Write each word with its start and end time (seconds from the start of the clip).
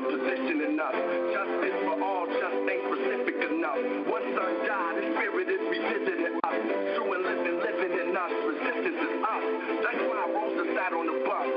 is 0.00 0.20
juxtapositioning 0.20 0.80
us. 0.80 0.96
Justice 1.32 1.78
for 1.84 1.96
all 2.00 2.26
just 2.26 2.56
ain't 2.68 2.84
specific 2.88 3.36
enough. 3.50 3.80
One 4.08 4.24
son 4.32 4.52
died, 4.64 4.96
his 5.02 5.12
spirit 5.16 5.48
is 5.48 5.62
revisiting 5.68 6.40
us. 6.40 6.56
True 6.96 7.12
and 7.12 7.22
living, 7.24 7.58
living 7.60 7.92
in 7.92 8.16
us. 8.16 8.32
Resistance 8.48 8.96
is 8.96 9.14
us. 9.20 9.44
That's 9.84 10.02
why 10.08 10.22
Rosa 10.32 10.64
sat 10.72 10.92
on 10.96 11.04
the 11.06 11.18
bus. 11.26 11.48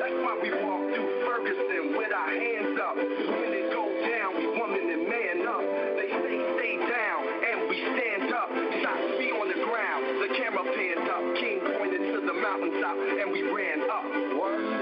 That's 0.00 0.18
why 0.24 0.34
we 0.40 0.50
walk 0.64 0.82
through 0.94 1.10
Ferguson 1.28 1.96
with 1.96 2.12
our 2.12 2.32
hands 2.32 2.76
up. 2.80 2.96
When 2.96 3.50
it 3.52 3.68
goes 3.72 3.96
down, 4.08 4.30
we 4.40 4.44
woman 4.56 4.84
and 4.88 5.04
man 5.08 5.38
up. 5.44 5.64
They 6.00 6.08
say 6.16 6.36
stay 6.56 6.74
down, 6.80 7.20
and 7.28 7.56
we 7.68 7.76
stand 7.92 8.32
up. 8.32 8.48
Shots 8.80 9.08
be 9.20 9.28
on 9.36 9.48
the 9.52 9.60
ground, 9.68 10.02
the 10.24 10.30
camera 10.38 10.64
panned 10.64 11.08
up. 11.12 11.22
King 11.36 11.60
pointed 11.76 12.02
to 12.14 12.20
the 12.24 12.36
mountaintop, 12.36 12.96
and 12.96 13.28
we 13.32 13.42
ran 13.52 13.84
up. 13.90 14.04
Day, 14.06 14.75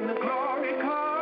when 0.00 0.14
the 0.14 0.20
glory 0.20 0.72
comes, 0.80 1.19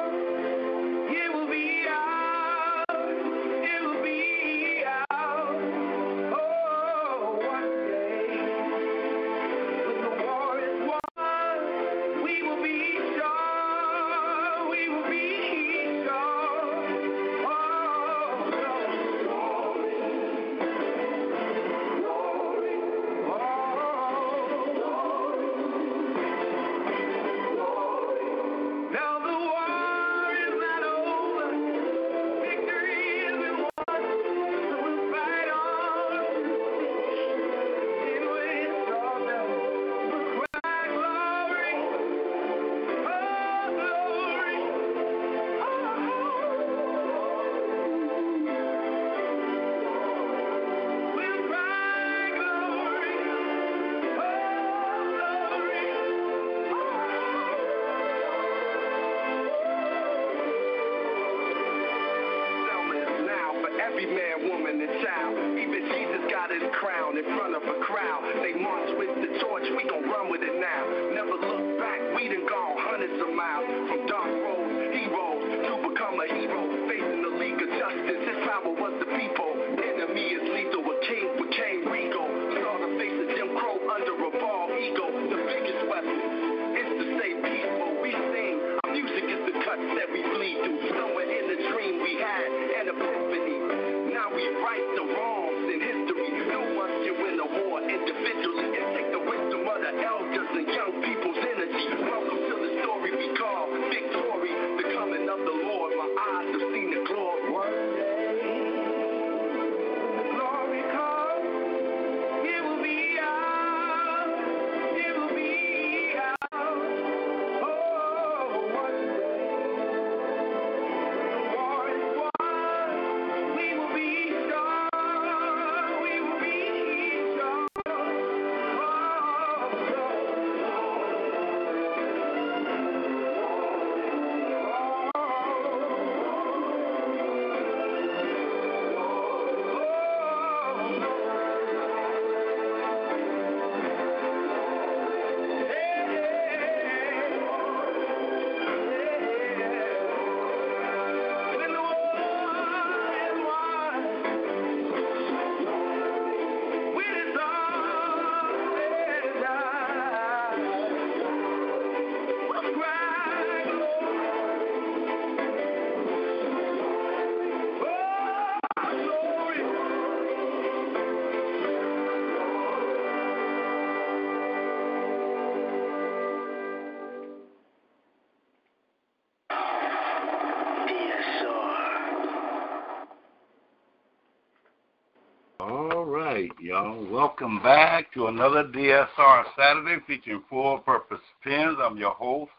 y'all. 186.69 187.03
Welcome 187.11 187.62
back 187.62 188.12
to 188.12 188.26
another 188.26 188.62
DSR 188.62 189.44
Saturday 189.56 190.03
featuring 190.06 190.43
Full 190.50 190.76
Purpose 190.81 191.19
Pens. 191.43 191.79
I'm 191.82 191.97
your 191.97 192.11
host, 192.11 192.50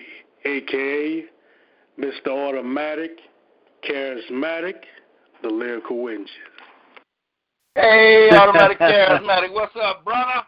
a.k.a. 0.45 2.01
Mr. 2.01 2.29
Automatic, 2.29 3.13
Charismatic, 3.89 4.75
the 5.43 5.49
Lyrical 5.49 6.09
Engine. 6.09 6.27
Hey, 7.77 8.31
Automatic 8.33 8.81
Charismatic, 8.81 9.53
what's 9.53 9.77
up, 9.81 10.05
brother? 10.05 10.43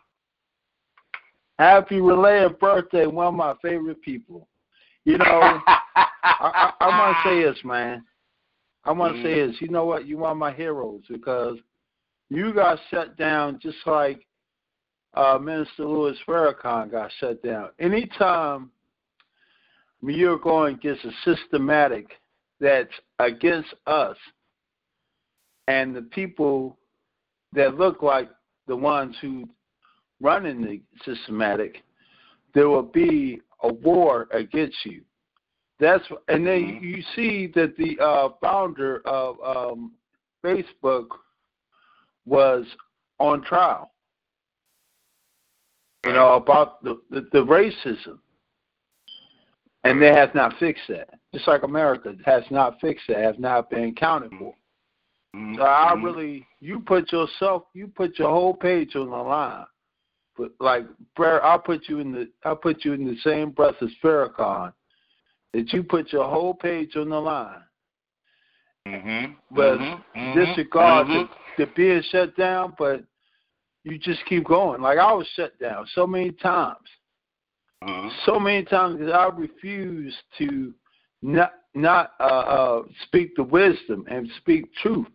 Happy 1.60 2.00
related 2.00 2.58
birthday, 2.58 3.06
one 3.06 3.28
of 3.28 3.34
my 3.34 3.54
favorite 3.62 4.02
people. 4.02 4.48
You 5.04 5.18
know, 5.18 5.24
I, 5.66 5.78
I, 5.94 6.72
I 6.80 6.88
want 6.88 7.16
to 7.16 7.28
say 7.28 7.42
this, 7.42 7.64
man. 7.64 8.02
I 8.84 8.90
want 8.90 9.14
to 9.14 9.22
say 9.22 9.36
mm-hmm. 9.36 9.52
this. 9.52 9.60
You 9.60 9.68
know 9.68 9.84
what? 9.84 10.06
You're 10.08 10.34
my 10.34 10.52
heroes 10.52 11.02
because 11.08 11.58
you 12.28 12.52
got 12.52 12.80
shut 12.90 13.16
down 13.16 13.60
just 13.62 13.76
like 13.86 14.26
uh, 15.14 15.38
Minister 15.38 15.84
Louis 15.84 16.16
Farrakhan 16.26 16.90
got 16.90 17.10
shut 17.18 17.42
down. 17.42 17.70
Anytime 17.78 18.70
you're 20.02 20.38
going 20.38 20.76
against 20.76 21.04
a 21.04 21.12
systematic 21.24 22.06
that's 22.60 22.92
against 23.18 23.74
us 23.86 24.16
and 25.68 25.94
the 25.94 26.02
people 26.02 26.78
that 27.52 27.76
look 27.76 28.02
like 28.02 28.30
the 28.66 28.76
ones 28.76 29.16
who 29.20 29.48
running 30.20 30.62
the 30.62 30.80
systematic, 31.04 31.82
there 32.54 32.68
will 32.68 32.82
be 32.82 33.40
a 33.62 33.72
war 33.72 34.28
against 34.32 34.76
you. 34.84 35.02
That's 35.78 36.04
and 36.28 36.46
then 36.46 36.62
Mhm. 36.62 36.82
you 36.82 37.02
see 37.14 37.46
that 37.48 37.76
the 37.76 37.98
uh, 37.98 38.28
founder 38.40 39.00
of 39.06 39.40
um, 39.42 39.92
Facebook 40.44 41.08
was 42.26 42.66
on 43.18 43.42
trial. 43.42 43.90
You 46.04 46.12
know 46.12 46.34
about 46.34 46.82
the, 46.82 47.00
the 47.10 47.28
the 47.32 47.44
racism, 47.44 48.18
and 49.84 50.00
they 50.00 50.12
have 50.14 50.34
not 50.34 50.58
fixed 50.58 50.88
that. 50.88 51.10
Just 51.34 51.46
like 51.46 51.62
America 51.62 52.14
has 52.24 52.42
not 52.50 52.80
fixed 52.80 53.06
that, 53.08 53.18
has 53.18 53.36
not 53.38 53.68
been 53.70 53.84
accounted 53.84 54.32
for. 54.38 54.54
So 55.56 55.62
I 55.62 55.92
Mhm. 55.94 56.04
really, 56.04 56.46
you 56.60 56.80
put 56.80 57.12
yourself, 57.12 57.64
you 57.74 57.88
put 57.88 58.18
your 58.18 58.30
whole 58.30 58.54
page 58.54 58.96
on 58.96 59.10
the 59.10 59.16
line. 59.16 59.66
But 60.36 60.52
like, 60.58 60.86
prayer, 61.14 61.44
I'll 61.44 61.58
put 61.58 61.88
you 61.88 61.98
in 61.98 62.12
the, 62.12 62.30
I'll 62.44 62.56
put 62.56 62.84
you 62.84 62.94
in 62.94 63.04
the 63.04 63.16
same 63.18 63.50
breath 63.50 63.82
as 63.82 63.90
Farrakhan. 64.02 64.72
That 65.52 65.72
you 65.72 65.82
put 65.82 66.12
your 66.12 66.24
whole 66.24 66.54
page 66.54 66.96
on 66.96 67.10
the 67.10 67.20
line. 67.20 67.62
Mhm. 68.86 69.36
But 69.50 69.78
Mhm. 69.78 70.04
Mhm. 70.14 70.34
disregard 70.34 71.06
Mhm. 71.08 71.28
the, 71.56 71.64
the 71.64 71.72
being 71.72 72.02
shut 72.02 72.36
down, 72.36 72.74
but 72.78 73.04
you 73.84 73.98
just 73.98 74.24
keep 74.26 74.44
going. 74.44 74.80
Like 74.82 74.98
I 74.98 75.12
was 75.12 75.26
shut 75.34 75.58
down 75.58 75.86
so 75.94 76.06
many 76.06 76.32
times, 76.32 76.88
Mhm. 77.82 78.10
so 78.24 78.38
many 78.38 78.64
times 78.64 78.98
because 78.98 79.12
I 79.12 79.26
refused 79.28 80.22
to 80.38 80.74
not 81.22 81.54
not 81.74 82.14
uh, 82.20 82.24
uh, 82.24 82.82
speak 83.04 83.36
the 83.36 83.42
wisdom 83.44 84.04
and 84.08 84.28
speak 84.38 84.72
truth, 84.74 85.06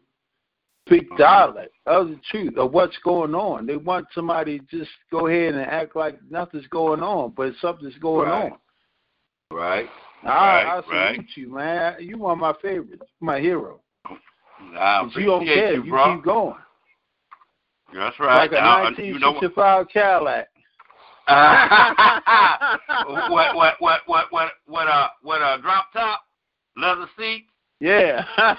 speak 0.87 1.09
Mhm. 1.11 1.17
dialect 1.17 1.75
of 1.85 2.09
the 2.09 2.19
truth 2.31 2.57
of 2.57 2.71
what's 2.71 2.97
going 2.99 3.35
on. 3.35 3.65
They 3.65 3.75
want 3.77 4.07
somebody 4.13 4.59
to 4.59 4.65
just 4.65 4.91
go 5.11 5.27
ahead 5.27 5.53
and 5.55 5.65
act 5.65 5.95
like 5.95 6.17
nothing's 6.29 6.67
going 6.67 7.03
on, 7.03 7.31
but 7.31 7.55
something's 7.57 7.97
going 7.97 8.29
Right. 8.29 8.51
on. 8.53 8.59
Right. 9.51 9.89
I, 10.23 10.27
Right, 10.27 10.65
I 10.65 10.81
salute 10.81 10.91
right. 10.91 11.37
you, 11.37 11.49
man. 11.49 11.95
You 11.99 12.17
one 12.17 12.33
of 12.33 12.39
my 12.39 12.53
favorites, 12.53 13.03
my 13.19 13.39
hero. 13.39 13.81
I 14.77 15.01
'Cause 15.01 15.15
you 15.15 15.25
don't 15.25 15.43
appreciate 15.43 15.61
care. 15.61 15.73
you, 15.75 15.83
You, 15.83 16.15
keep 16.15 16.23
going. 16.23 16.57
That's 17.95 18.19
right. 18.19 18.35
Like 18.35 18.51
a 18.51 18.55
Now, 18.55 18.89
you 18.89 19.17
know 19.19 19.31
what? 19.31 19.41
1965 19.43 19.87
Cadillac. 19.89 20.49
what 23.07 23.55
what 23.55 23.75
what 23.79 24.01
what 24.05 24.31
what 24.31 24.51
what 24.67 24.87
uh 24.87 25.07
what 25.23 25.41
a 25.41 25.59
drop 25.59 25.91
top 25.91 26.21
leather 26.77 27.07
seat 27.17 27.47
Yeah. 27.79 28.23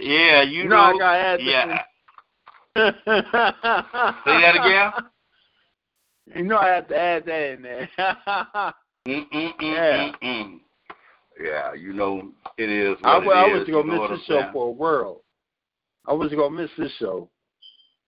yeah 0.00 0.40
you 0.42 0.66
know, 0.66 0.76
I 0.76 0.96
gotta 0.98 1.42
yeah. 1.42 1.82
Say 2.76 2.92
that 4.40 4.56
again? 4.56 4.92
You 6.36 6.44
know 6.44 6.56
I 6.56 6.68
have 6.68 6.88
to 6.88 6.96
add 6.96 7.26
that 7.26 7.50
in 7.52 7.60
there. 7.62 7.88
mm, 7.98 8.72
mm, 9.06 9.26
mm, 9.32 9.52
Yeah. 9.60 9.96
mm, 9.96 10.14
mm. 10.22 10.60
Yeah 11.40 11.74
you 11.74 11.92
know 11.92 12.30
it 12.56 12.68
is 12.68 12.96
I, 13.04 13.18
what 13.18 13.36
I 13.36 13.48
it 13.48 13.52
was 13.52 13.62
is, 13.62 13.74
gonna 13.74 14.00
miss 14.00 14.18
this 14.18 14.26
show 14.26 14.48
for 14.52 14.68
a 14.68 14.72
world. 14.72 15.20
I 16.06 16.12
was 16.12 16.30
gonna 16.32 16.50
miss 16.50 16.70
this 16.78 16.92
show. 16.98 17.28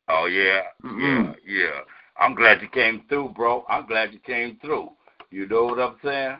oh 0.08 0.26
yeah 0.26 0.62
Mm-mm. 0.84 1.34
yeah 1.46 1.64
yeah. 1.64 1.80
I'm 2.18 2.34
glad 2.34 2.60
you 2.60 2.68
came 2.68 3.04
through 3.08 3.30
bro. 3.30 3.64
I'm 3.68 3.86
glad 3.86 4.12
you 4.12 4.18
came 4.20 4.58
through. 4.60 4.90
You 5.30 5.46
know 5.46 5.64
what 5.64 5.78
I'm 5.78 5.96
saying? 6.04 6.36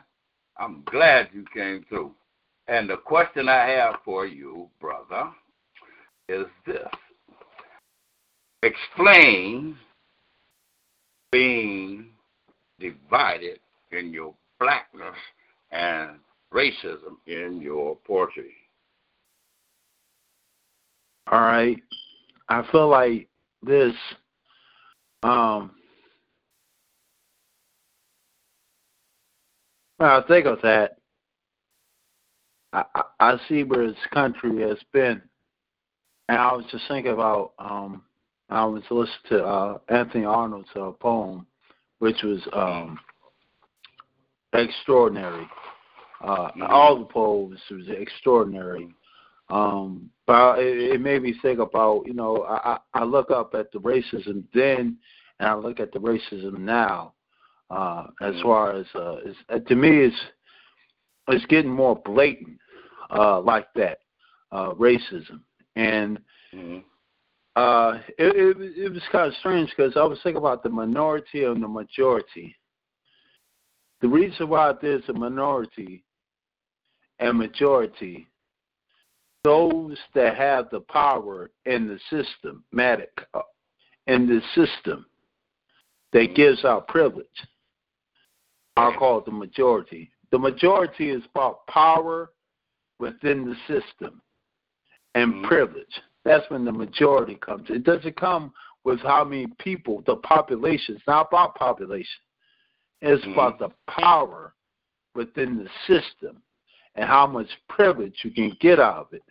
I'm 0.57 0.83
glad 0.85 1.29
you 1.33 1.45
came 1.53 1.85
through. 1.89 2.13
And 2.67 2.89
the 2.89 2.97
question 2.97 3.49
I 3.49 3.67
have 3.69 3.95
for 4.05 4.25
you 4.25 4.69
brother 4.79 5.31
is 6.29 6.45
this. 6.65 6.87
Explain 8.63 9.75
being 11.31 12.09
divided 12.79 13.59
in 13.91 14.11
your 14.11 14.33
blackness 14.59 15.15
and 15.71 16.11
racism 16.53 17.17
in 17.27 17.61
your 17.61 17.97
poetry. 18.05 18.53
All 21.31 21.41
right. 21.41 21.81
I 22.49 22.63
feel 22.71 22.89
like 22.89 23.27
this 23.63 23.93
um 25.23 25.71
well, 29.99 30.21
I 30.23 30.27
think 30.27 30.45
of 30.47 30.59
that. 30.63 30.97
I, 32.73 32.83
I, 32.95 33.03
I 33.19 33.37
see 33.47 33.63
where 33.63 33.87
this 33.87 33.97
country 34.13 34.61
has 34.67 34.77
been. 34.91 35.21
And 36.27 36.37
I 36.37 36.53
was 36.53 36.65
just 36.71 36.83
thinking 36.87 37.13
about 37.13 37.53
um 37.59 38.03
I 38.49 38.65
was 38.65 38.83
listening 38.89 39.09
to 39.29 39.45
uh 39.45 39.77
Anthony 39.87 40.25
Arnold's 40.25 40.69
uh, 40.75 40.91
poem, 40.91 41.45
which 41.99 42.21
was 42.23 42.41
um 42.51 42.99
extraordinary. 44.53 45.47
Uh 46.23 46.51
Mhm. 46.55 46.69
all 46.69 46.99
the 46.99 47.05
poems 47.05 47.59
was 47.69 47.87
extraordinary. 47.89 48.93
Um, 49.49 50.09
but 50.25 50.59
it, 50.59 50.93
it 50.93 51.01
made 51.01 51.23
me 51.23 51.33
think 51.41 51.59
about, 51.59 52.07
you 52.07 52.13
know, 52.13 52.45
I, 52.45 52.79
I 52.93 53.03
look 53.03 53.31
up 53.31 53.53
at 53.53 53.69
the 53.73 53.79
racism 53.79 54.45
then, 54.53 54.97
and 55.39 55.49
I 55.49 55.55
look 55.55 55.81
at 55.81 55.91
the 55.91 55.99
racism 55.99 56.59
now. 56.59 57.13
Uh, 57.69 58.07
as 58.21 58.35
Mhm. 58.35 58.43
far 58.43 58.71
as, 58.73 58.85
uh, 58.95 59.17
it's, 59.25 59.37
uh, 59.49 59.59
to 59.59 59.75
me, 59.75 59.89
it's 60.05 60.15
it's 61.27 61.45
getting 61.45 61.71
more 61.71 61.95
blatant, 62.03 62.59
uh, 63.11 63.39
like 63.41 63.67
that, 63.75 63.99
uh, 64.51 64.71
racism, 64.73 65.41
and 65.75 66.19
Mm-hmm. 66.53 66.79
uh, 67.55 67.99
it, 68.17 68.35
it 68.35 68.77
it 68.85 68.91
was 68.91 69.03
kind 69.11 69.27
of 69.27 69.33
strange 69.35 69.69
because 69.69 69.95
I 69.95 70.03
was 70.03 70.19
thinking 70.21 70.37
about 70.37 70.63
the 70.63 70.69
minority 70.69 71.43
and 71.45 71.61
the 71.63 71.67
majority. 71.67 72.55
The 74.01 74.07
reason 74.09 74.49
why 74.49 74.73
there's 74.81 75.07
a 75.09 75.13
minority 75.13 76.03
and 77.21 77.37
majority, 77.37 78.27
those 79.43 79.97
that 80.13 80.35
have 80.35 80.69
the 80.71 80.81
power 80.81 81.51
in 81.65 81.87
the 81.87 81.99
systematic, 82.09 83.11
uh, 83.33 83.41
in 84.07 84.27
the 84.27 84.41
system 84.55 85.05
that 86.13 86.35
gives 86.35 86.65
out 86.65 86.87
privilege, 86.87 87.27
I'll 88.75 88.97
call 88.97 89.19
it 89.19 89.25
the 89.25 89.31
majority. 89.31 90.11
The 90.31 90.39
majority 90.39 91.09
is 91.09 91.23
about 91.33 91.65
power 91.67 92.31
within 92.99 93.45
the 93.45 93.55
system 93.67 94.21
and 95.15 95.33
Mhm. 95.35 95.43
privilege. 95.43 96.01
That's 96.23 96.49
when 96.49 96.65
the 96.65 96.71
majority 96.71 97.35
comes. 97.35 97.69
It 97.69 97.83
doesn't 97.83 98.15
come 98.15 98.53
with 98.83 98.99
how 99.01 99.23
many 99.23 99.47
people, 99.59 100.01
the 100.01 100.15
population. 100.17 100.95
It's 100.95 101.07
not 101.07 101.27
about 101.27 101.55
population. 101.55 102.21
It's 103.01 103.23
Mhm. 103.25 103.33
about 103.33 103.59
the 103.59 103.69
power 103.87 104.55
within 105.13 105.63
the 105.63 105.69
system 105.85 106.41
and 106.95 107.07
how 107.07 107.25
much 107.25 107.47
privilege 107.69 108.15
you 108.23 108.31
can 108.31 108.55
get 108.59 108.79
out 108.79 108.97
of 108.97 109.13
it. 109.13 109.23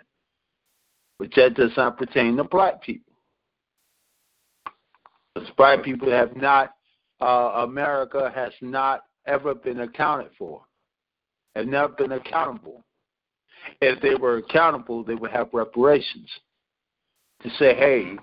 But 1.19 1.31
that 1.37 1.55
does 1.55 1.73
not 1.77 1.99
pertain 1.99 2.37
to 2.37 2.45
black 2.45 2.83
people. 2.83 3.13
Because 5.35 5.51
black 5.57 5.83
people 5.83 6.11
have 6.11 6.35
not, 6.37 6.75
uh, 7.21 7.63
America 7.65 8.33
has 8.35 8.53
not 8.61 9.05
ever 9.27 9.55
been 9.55 9.81
accounted 9.81 10.31
for. 10.39 10.63
have 11.55 11.67
never 11.67 11.89
been 11.89 12.13
accountable. 12.13 12.85
If 13.81 14.01
they 14.01 14.15
were 14.15 14.39
accountable, 14.39 15.05
they 15.05 15.15
would 15.15 15.33
have 15.33 15.49
reparations 15.53 16.31
to 17.43 17.51
say, 17.51 17.75
hey, 17.75 18.17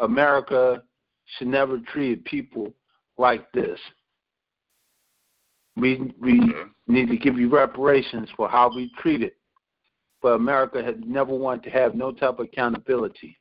America 0.00 0.82
should 1.38 1.48
never 1.48 1.78
treat 1.78 2.24
people 2.24 2.72
like 3.18 3.50
this. 3.52 3.78
We 5.76 6.12
we 6.20 6.40
mm-hmm. 6.40 6.92
need 6.92 7.08
to 7.08 7.16
give 7.16 7.38
you 7.38 7.48
reparations 7.48 8.28
for 8.36 8.48
how 8.48 8.74
we 8.74 8.90
treated. 8.98 9.32
But 10.22 10.32
America 10.32 10.82
has 10.82 10.96
never 11.04 11.34
wanted 11.34 11.64
to 11.64 11.70
have 11.70 11.94
no 11.94 12.12
type 12.12 12.38
of 12.38 12.46
accountability. 12.46 13.38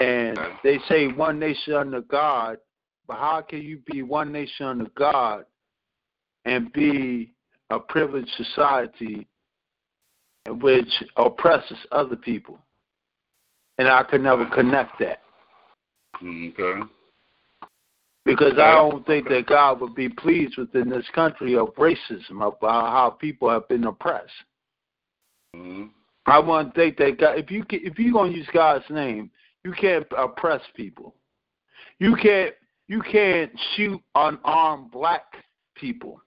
And 0.00 0.38
they 0.62 0.78
say 0.88 1.08
one 1.08 1.38
nation 1.38 1.74
under 1.74 2.00
God, 2.02 2.58
but 3.06 3.18
how 3.18 3.40
can 3.42 3.62
you 3.62 3.80
be 3.90 4.02
one 4.02 4.32
nation 4.32 4.66
under 4.66 4.90
God 4.96 5.44
and 6.44 6.72
be 6.72 7.32
a 7.70 7.78
privileged 7.78 8.30
society 8.36 9.26
which 10.48 11.02
oppresses 11.16 11.78
other 11.92 12.16
people? 12.16 12.58
And 13.78 13.88
I 13.88 14.02
could 14.04 14.22
never 14.22 14.46
connect 14.46 14.98
that. 15.00 15.22
Mm-hmm. 16.22 16.62
Okay. 16.62 16.82
Because 18.26 18.54
I 18.58 18.72
don't 18.72 19.06
think 19.06 19.28
that 19.28 19.46
God 19.46 19.80
would 19.80 19.94
be 19.94 20.08
pleased 20.08 20.58
within 20.58 20.90
this 20.90 21.06
country 21.14 21.56
of 21.56 21.68
racism, 21.76 22.42
of 22.42 22.54
how 22.60 23.16
people 23.20 23.48
have 23.48 23.68
been 23.68 23.84
oppressed. 23.84 24.32
Mm-hmm. 25.54 25.84
I 26.26 26.40
want 26.40 26.74
to 26.74 26.80
think 26.80 26.96
that 26.96 27.20
God, 27.20 27.38
if 27.38 27.52
you 27.52 27.64
can, 27.64 27.80
if 27.84 27.98
you're 28.00 28.12
gonna 28.12 28.32
use 28.32 28.48
God's 28.52 28.84
name, 28.90 29.30
you 29.64 29.72
can't 29.72 30.04
oppress 30.18 30.60
people. 30.74 31.14
You 32.00 32.16
can't 32.16 32.52
you 32.88 33.00
can't 33.00 33.52
shoot 33.76 34.00
unarmed 34.16 34.90
black 34.90 35.24
people 35.76 36.20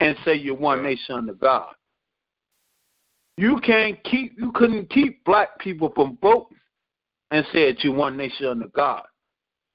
and 0.00 0.16
say 0.24 0.34
you're 0.34 0.54
one 0.54 0.82
nation 0.82 1.14
under 1.14 1.34
God. 1.34 1.74
You 3.36 3.60
can't 3.60 4.02
keep 4.04 4.34
you 4.38 4.50
couldn't 4.52 4.88
keep 4.88 5.22
black 5.24 5.58
people 5.58 5.92
from 5.94 6.16
voting 6.22 6.56
and 7.30 7.44
say 7.52 7.70
that 7.70 7.84
you're 7.84 7.94
one 7.94 8.16
nation 8.16 8.46
under 8.46 8.68
God, 8.68 9.02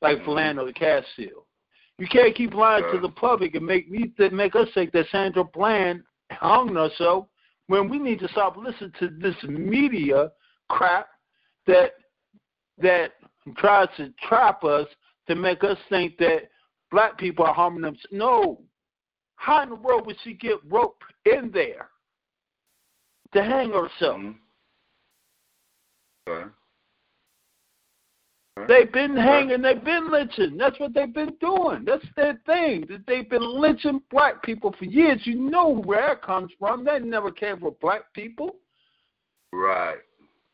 like 0.02 0.18
Mm-hmm. 0.18 0.30
Philando 0.30 0.74
Castile. 0.76 1.46
You 1.98 2.08
can't 2.08 2.36
keep 2.36 2.54
lying 2.54 2.84
to 2.92 3.00
the 3.00 3.10
public 3.10 3.54
and 3.56 3.66
make 3.66 3.90
me 3.90 4.12
th- 4.18 4.32
make 4.32 4.56
us 4.56 4.68
think 4.74 4.92
that 4.94 5.06
Sandra 5.12 5.44
Bland 5.44 6.02
hung 6.32 6.74
herself 6.74 7.28
when 7.68 7.88
we 7.90 8.00
need 8.00 8.20
to 8.20 8.28
stop 8.30 8.58
listening 8.58 8.92
to 9.00 9.10
this 9.10 9.36
media 9.44 10.32
crap 10.70 11.08
that 11.68 11.92
that 12.80 13.12
tries 13.58 13.88
to 13.98 14.12
trap 14.28 14.64
us 14.64 14.88
to 15.28 15.36
make 15.36 15.64
us 15.64 15.78
think 15.90 16.18
that 16.18 16.50
black 16.90 17.18
people 17.18 17.46
are 17.46 17.54
harming 17.54 17.82
themselves. 17.82 18.08
No. 18.12 18.62
How 19.36 19.62
in 19.62 19.70
the 19.70 19.76
world 19.76 20.06
would 20.08 20.18
she 20.24 20.34
get 20.34 20.58
rope 20.68 21.02
in 21.26 21.52
there 21.52 21.90
to 23.34 23.44
hang 23.44 23.70
herself? 23.72 24.18
Mhm. 24.18 24.36
Okay. 26.28 26.50
They've 28.68 28.92
been 28.92 29.16
hanging, 29.16 29.62
they've 29.62 29.84
been 29.84 30.12
lynching. 30.12 30.58
That's 30.58 30.80
what 30.80 30.94
they've 30.94 31.14
been 31.14 31.34
doing. 31.40 31.84
That's 31.86 32.06
their 32.16 32.40
thing. 32.46 32.86
That 32.90 33.06
They've 33.08 33.30
been 33.30 33.60
lynching 33.60 34.02
black 34.12 34.44
people 34.44 34.76
for 34.78 34.86
years. 34.86 35.22
You 35.24 35.36
know 35.36 35.70
where 35.70 36.08
that 36.10 36.22
comes 36.22 36.52
from. 36.60 36.84
That 36.84 37.04
never 37.04 37.32
came 37.32 37.60
from 37.60 37.76
black 37.82 38.14
people. 38.14 38.58
Right. 39.54 40.00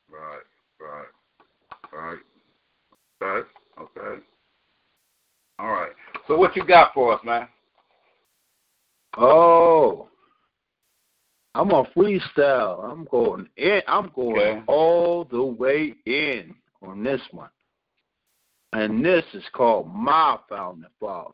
Right. 0.10 0.44
Right. 0.80 1.08
Right. 1.92 2.20
Okay. 3.22 3.48
Okay. 3.82 4.22
All 5.60 5.72
right. 5.72 5.92
So 6.28 6.38
what 6.38 6.56
you 6.56 6.64
got 6.64 6.94
for 6.94 7.14
us, 7.14 7.20
man? 7.26 7.48
Oh. 9.18 10.08
I'm 11.56 11.72
on 11.72 11.88
freestyle. 11.96 12.84
I'm 12.84 13.06
going 13.06 13.50
in. 13.58 13.82
I'm 13.88 14.12
going 14.16 14.38
Okay. 14.38 14.64
all 14.68 15.26
the 15.26 15.44
way 15.44 15.96
in 16.06 16.56
on 16.84 17.04
this 17.04 17.22
one. 17.32 17.50
And 18.78 19.04
this 19.04 19.26
is 19.34 19.44
called 19.54 19.92
My 19.92 20.38
Founding 20.50 20.86
Fathers. 21.00 21.34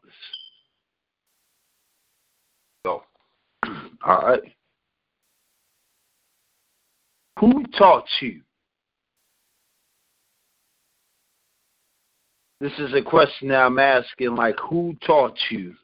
So, 2.85 3.03
All 4.05 4.21
right. 4.21 4.41
Who 7.39 7.65
taught 7.77 8.05
you? 8.21 8.39
This 12.62 12.71
is 12.79 12.93
a 12.93 13.01
question 13.01 13.50
that 13.50 13.57
I'm 13.57 13.77
asking 13.77 14.35
like, 14.35 14.55
who 14.69 14.95
taught 15.05 15.38
you 15.51 15.75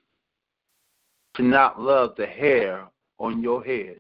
to 1.36 1.44
not 1.44 1.82
love 1.82 2.14
the 2.16 2.26
hair 2.26 2.86
on 3.18 3.44
your 3.44 3.66
head? 3.66 4.00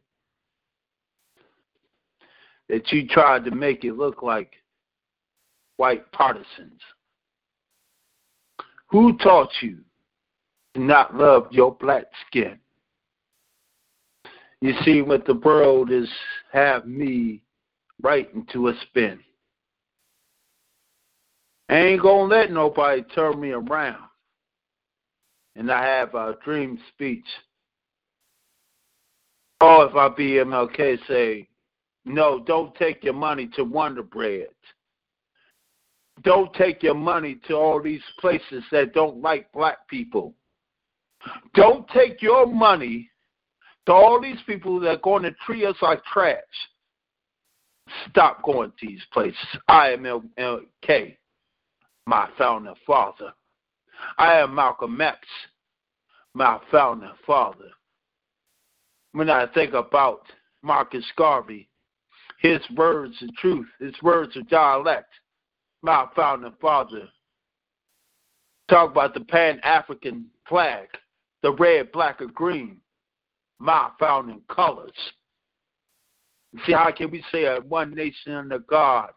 That 2.69 2.89
you 2.93 3.05
tried 3.05 3.43
to 3.43 3.51
make 3.51 3.83
it 3.83 3.97
look 3.97 4.23
like 4.23 4.53
white 5.75 6.09
partisans. 6.13 6.79
Who 8.89 9.17
taught 9.17 9.51
you 9.61 9.79
to 10.73 10.81
not 10.81 11.15
love 11.15 11.47
your 11.51 11.75
black 11.75 12.05
skin? 12.27 12.59
You 14.61 14.73
see, 14.83 15.01
what 15.01 15.25
the 15.25 15.35
world 15.35 15.91
is 15.91 16.09
have 16.51 16.85
me 16.85 17.41
right 18.01 18.29
into 18.33 18.67
a 18.67 18.73
spin. 18.81 19.19
I 21.69 21.75
ain't 21.75 22.01
gonna 22.01 22.23
let 22.23 22.51
nobody 22.51 23.03
turn 23.03 23.39
me 23.39 23.51
around. 23.51 24.03
And 25.55 25.71
I 25.71 25.83
have 25.85 26.15
a 26.15 26.35
dream 26.43 26.79
speech. 26.93 27.25
Or 29.61 29.85
if 29.85 29.95
I 29.95 30.09
be 30.09 30.31
MLK, 30.31 30.97
say, 31.07 31.47
no, 32.05 32.39
don't 32.39 32.73
take 32.75 33.03
your 33.03 33.13
money 33.13 33.49
to 33.55 33.63
Wonder 33.63 34.03
Bread. 34.03 34.47
Don't 36.23 36.53
take 36.53 36.83
your 36.83 36.95
money 36.95 37.39
to 37.47 37.55
all 37.55 37.81
these 37.81 38.01
places 38.19 38.63
that 38.71 38.93
don't 38.93 39.21
like 39.21 39.51
black 39.51 39.87
people. 39.87 40.33
Don't 41.53 41.87
take 41.89 42.21
your 42.21 42.45
money 42.45 43.09
to 43.85 43.93
all 43.93 44.21
these 44.21 44.39
people 44.45 44.79
that 44.79 44.89
are 44.89 44.97
going 44.97 45.23
to 45.23 45.31
treat 45.45 45.65
us 45.65 45.75
like 45.81 46.03
trash. 46.05 46.37
Stop 48.09 48.43
going 48.43 48.71
to 48.79 48.87
these 48.87 49.01
places. 49.11 49.37
I 49.67 49.91
am 49.91 50.03
MLK, 50.03 51.17
my 52.05 52.29
founding 52.37 52.75
father. 52.85 53.33
I 54.17 54.39
am 54.39 54.55
Malcolm 54.55 54.99
X, 55.01 55.19
my 56.33 56.59
founding 56.71 57.09
father. 57.25 57.69
When 59.13 59.29
I 59.29 59.47
think 59.47 59.73
about 59.73 60.21
Marcus 60.61 61.05
Garvey, 61.17 61.67
his 62.39 62.61
words 62.75 63.15
of 63.21 63.35
truth, 63.35 63.67
his 63.79 63.95
words 64.01 64.37
of 64.37 64.47
dialect, 64.49 65.09
my 65.81 66.07
founding 66.15 66.53
father. 66.61 67.07
Talk 68.69 68.91
about 68.91 69.13
the 69.13 69.21
Pan 69.21 69.59
African 69.63 70.25
flag, 70.47 70.87
the 71.41 71.53
red, 71.53 71.91
black, 71.91 72.21
or 72.21 72.27
green, 72.27 72.77
my 73.59 73.89
founding 73.99 74.41
colors. 74.49 74.91
See, 76.65 76.73
how 76.73 76.91
can 76.91 77.11
we 77.11 77.23
say 77.31 77.45
a 77.45 77.59
one 77.61 77.93
nation 77.93 78.33
under 78.33 78.59
God 78.59 79.11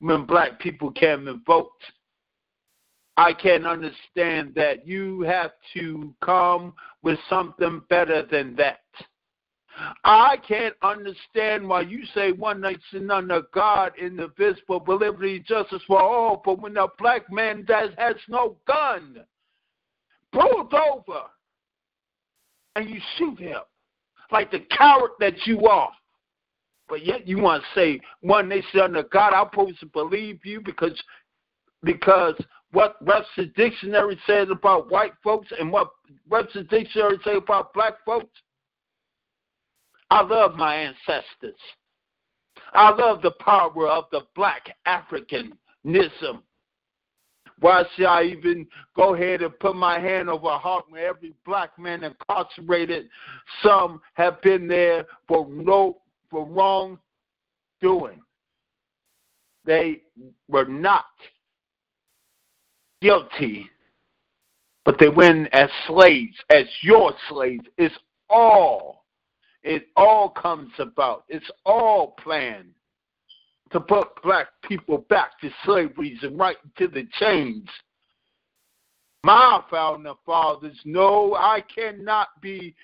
when 0.00 0.24
black 0.24 0.58
people 0.58 0.90
can't 0.90 1.22
even 1.22 1.42
vote? 1.46 1.70
I 3.18 3.32
can 3.32 3.66
understand 3.66 4.52
that 4.56 4.86
you 4.86 5.22
have 5.22 5.52
to 5.74 6.14
come 6.22 6.74
with 7.02 7.18
something 7.30 7.80
better 7.88 8.26
than 8.30 8.54
that. 8.56 8.80
I 10.04 10.36
can't 10.48 10.74
understand 10.82 11.68
why 11.68 11.82
you 11.82 12.04
say 12.14 12.32
one 12.32 12.60
nation 12.60 13.10
under 13.10 13.42
God, 13.52 13.92
indivisible, 13.98 14.82
with 14.86 15.00
liberty, 15.00 15.36
and 15.36 15.44
justice 15.44 15.82
for 15.86 16.00
all, 16.00 16.42
but 16.44 16.60
when 16.60 16.76
a 16.76 16.86
black 16.98 17.30
man 17.30 17.64
does 17.64 17.90
has 17.98 18.16
no 18.28 18.56
gun, 18.66 19.18
pulled 20.32 20.72
over, 20.72 21.22
and 22.74 22.88
you 22.88 23.00
shoot 23.16 23.38
him 23.38 23.60
like 24.30 24.50
the 24.50 24.64
coward 24.76 25.10
that 25.20 25.46
you 25.46 25.66
are. 25.66 25.90
But 26.88 27.04
yet 27.04 27.26
you 27.26 27.38
want 27.38 27.62
to 27.62 27.80
say 27.80 28.00
one 28.20 28.48
nation 28.48 28.80
under 28.80 29.02
God. 29.02 29.32
I'm 29.32 29.48
supposed 29.50 29.80
to 29.80 29.86
believe 29.86 30.44
you 30.44 30.60
because 30.60 31.02
because 31.82 32.34
what 32.72 33.00
Webster 33.04 33.46
Dictionary 33.56 34.18
says 34.26 34.48
about 34.50 34.90
white 34.90 35.14
folks 35.22 35.48
and 35.58 35.72
what 35.72 35.88
Webster 36.28 36.62
Dictionary 36.64 37.18
says 37.24 37.36
about 37.38 37.74
black 37.74 37.94
folks. 38.04 38.38
I 40.10 40.22
love 40.22 40.54
my 40.54 40.74
ancestors. 40.76 41.58
I 42.72 42.90
love 42.90 43.22
the 43.22 43.32
power 43.32 43.88
of 43.88 44.04
the 44.12 44.22
black 44.34 44.74
Africanism. 44.86 46.42
Why 47.58 47.84
should 47.94 48.06
I 48.06 48.24
even 48.24 48.66
go 48.94 49.14
ahead 49.14 49.42
and 49.42 49.58
put 49.58 49.76
my 49.76 49.98
hand 49.98 50.28
over 50.28 50.48
a 50.48 50.58
heart 50.58 50.84
when 50.90 51.02
every 51.02 51.32
black 51.46 51.78
man 51.78 52.04
incarcerated, 52.04 53.08
some 53.62 54.02
have 54.14 54.42
been 54.42 54.68
there 54.68 55.06
for 55.26 55.48
no 55.48 55.98
for 56.30 56.44
wrong 56.44 56.98
doing. 57.80 58.20
They 59.64 60.02
were 60.48 60.66
not 60.66 61.06
guilty, 63.00 63.70
but 64.84 64.98
they 64.98 65.08
went 65.08 65.48
as 65.52 65.70
slaves, 65.86 66.36
as 66.50 66.66
your 66.82 67.12
slaves. 67.28 67.64
It's 67.76 67.94
all, 68.28 69.05
it 69.66 69.88
all 69.96 70.30
comes 70.30 70.70
about. 70.78 71.24
It's 71.28 71.50
all 71.64 72.14
planned 72.22 72.70
to 73.72 73.80
put 73.80 74.08
black 74.22 74.46
people 74.62 74.98
back 75.10 75.40
to 75.40 75.50
slavery 75.64 76.16
and 76.22 76.38
right 76.38 76.56
into 76.64 76.92
the 76.92 77.06
chains. 77.18 77.68
My 79.24 79.60
founding 79.68 80.14
fathers, 80.24 80.78
no, 80.84 81.34
I 81.34 81.62
cannot 81.74 82.28
be, 82.40 82.76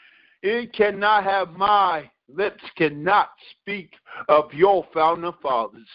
it 0.42 0.72
cannot 0.72 1.22
have 1.22 1.50
my 1.50 2.10
lips 2.28 2.64
cannot 2.76 3.30
speak 3.60 3.92
of 4.28 4.52
your 4.52 4.84
founding 4.92 5.32
fathers. 5.40 5.86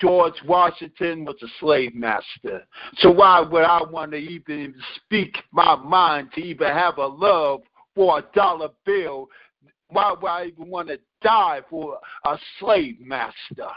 George 0.00 0.34
Washington 0.44 1.24
was 1.24 1.36
a 1.40 1.46
slave 1.60 1.94
master. 1.94 2.66
So 2.96 3.12
why 3.12 3.40
would 3.40 3.62
I 3.62 3.80
want 3.84 4.10
to 4.10 4.18
even 4.18 4.74
speak 4.96 5.36
my 5.52 5.76
mind 5.76 6.30
to 6.34 6.40
even 6.40 6.66
have 6.66 6.98
a 6.98 7.06
love 7.06 7.60
for 7.94 8.18
a 8.18 8.24
dollar 8.34 8.70
bill? 8.84 9.28
Why 9.88 10.12
would 10.12 10.28
I 10.28 10.46
even 10.46 10.68
want 10.68 10.88
to 10.88 10.98
die 11.22 11.60
for 11.68 11.98
a 12.24 12.38
slave 12.58 13.00
master? 13.00 13.68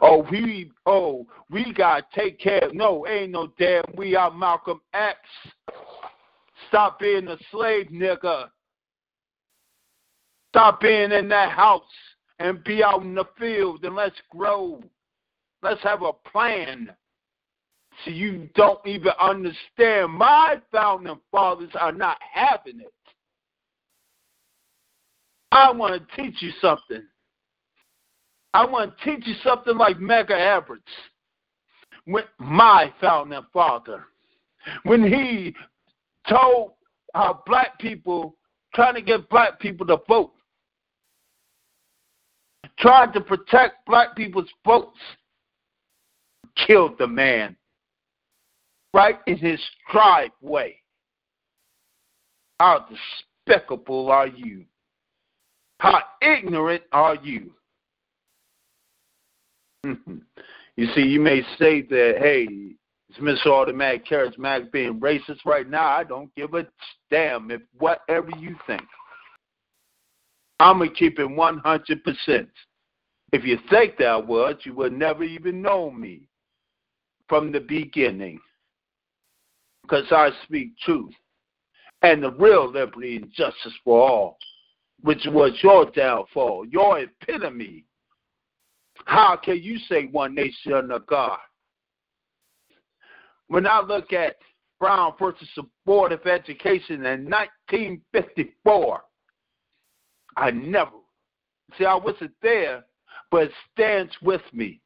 Oh, 0.00 0.26
we 0.30 0.70
oh 0.86 1.26
we 1.50 1.72
gotta 1.72 2.04
take 2.14 2.38
care. 2.40 2.70
No, 2.72 3.06
ain't 3.06 3.32
no 3.32 3.48
damn. 3.58 3.84
We 3.96 4.16
are 4.16 4.30
Malcolm 4.30 4.80
X. 4.94 5.18
Stop 6.68 6.98
being 6.98 7.28
a 7.28 7.36
slave, 7.50 7.88
nigga. 7.88 8.48
Stop 10.50 10.80
being 10.80 11.12
in 11.12 11.28
that 11.28 11.50
house 11.50 11.82
and 12.38 12.64
be 12.64 12.82
out 12.82 13.02
in 13.02 13.14
the 13.14 13.26
field 13.38 13.84
and 13.84 13.94
let's 13.94 14.16
grow. 14.30 14.82
Let's 15.62 15.82
have 15.82 16.02
a 16.02 16.12
plan. 16.12 16.90
So 18.04 18.10
you 18.10 18.48
don't 18.54 18.84
even 18.86 19.12
understand. 19.20 20.12
My 20.12 20.60
founding 20.72 21.20
fathers 21.30 21.70
are 21.78 21.92
not 21.92 22.18
having 22.32 22.80
it. 22.80 22.92
I 25.56 25.72
want 25.72 25.94
to 25.94 26.22
teach 26.22 26.42
you 26.42 26.50
something. 26.60 27.02
I 28.52 28.66
want 28.66 28.92
to 28.98 29.04
teach 29.04 29.26
you 29.26 29.34
something 29.42 29.74
like 29.76 29.96
Medgar 29.96 30.38
Evers, 30.38 30.80
when 32.04 32.24
my 32.38 32.92
founding 33.00 33.40
father, 33.54 34.04
when 34.82 35.02
he 35.02 35.54
told 36.28 36.72
uh, 37.14 37.32
black 37.46 37.78
people, 37.78 38.36
trying 38.74 38.96
to 38.96 39.00
get 39.00 39.30
black 39.30 39.58
people 39.58 39.86
to 39.86 39.96
vote, 40.06 40.32
tried 42.78 43.14
to 43.14 43.22
protect 43.22 43.86
black 43.86 44.14
people's 44.14 44.50
votes, 44.62 44.98
killed 46.66 46.98
the 46.98 47.06
man 47.06 47.56
right 48.92 49.20
in 49.26 49.38
his 49.38 49.60
driveway. 49.90 50.76
How 52.60 52.84
despicable 53.46 54.10
are 54.10 54.28
you? 54.28 54.66
How 55.78 56.00
ignorant 56.22 56.82
are 56.92 57.16
you? 57.16 57.52
Mm-hmm. 59.84 60.16
you 60.76 60.88
see, 60.94 61.02
you 61.02 61.20
may 61.20 61.42
say 61.58 61.82
that, 61.82 62.14
hey, 62.18 62.48
is 63.10 63.16
Mr. 63.20 63.46
Automatic 63.46 64.04
Charismatic 64.06 64.72
being 64.72 64.98
racist 64.98 65.44
right 65.44 65.68
now? 65.68 65.86
I 65.86 66.02
don't 66.02 66.34
give 66.34 66.54
a 66.54 66.66
damn 67.10 67.50
if 67.50 67.62
whatever 67.78 68.30
you 68.38 68.56
think. 68.66 68.82
I'm 70.58 70.78
going 70.78 70.90
to 70.90 70.96
keep 70.96 71.18
it 71.18 71.28
100%. 71.28 72.48
If 73.32 73.44
you 73.44 73.58
think 73.70 73.96
that 73.98 74.26
was, 74.26 74.56
you 74.64 74.74
would 74.74 74.92
never 74.92 75.22
even 75.22 75.60
know 75.60 75.90
me 75.90 76.28
from 77.28 77.52
the 77.52 77.60
beginning. 77.60 78.40
Because 79.82 80.06
I 80.10 80.30
speak 80.44 80.76
truth 80.78 81.12
and 82.02 82.22
the 82.22 82.32
real 82.32 82.70
liberty 82.70 83.16
and 83.16 83.30
justice 83.32 83.72
for 83.84 84.08
all, 84.08 84.38
which 85.02 85.26
was 85.26 85.52
your 85.62 85.90
downfall, 85.90 86.66
your 86.66 87.00
epitome 87.00 87.86
how 89.04 89.36
can 89.36 89.62
you 89.62 89.78
say 89.88 90.06
one 90.06 90.34
nation 90.34 90.72
under 90.72 90.98
God? 91.00 91.38
When 93.48 93.66
I 93.66 93.80
look 93.80 94.12
at 94.12 94.36
Brown 94.80 95.14
versus 95.18 95.48
the 95.56 95.64
Board 95.84 96.12
of 96.12 96.26
Education 96.26 97.06
in 97.06 97.30
1954, 97.30 99.00
I 100.36 100.50
never, 100.50 100.90
see, 101.78 101.84
I 101.84 101.94
wasn't 101.94 102.32
there, 102.42 102.84
but 103.30 103.44
it 103.44 103.52
stands 103.72 104.12
with 104.22 104.42
me. 104.52 104.80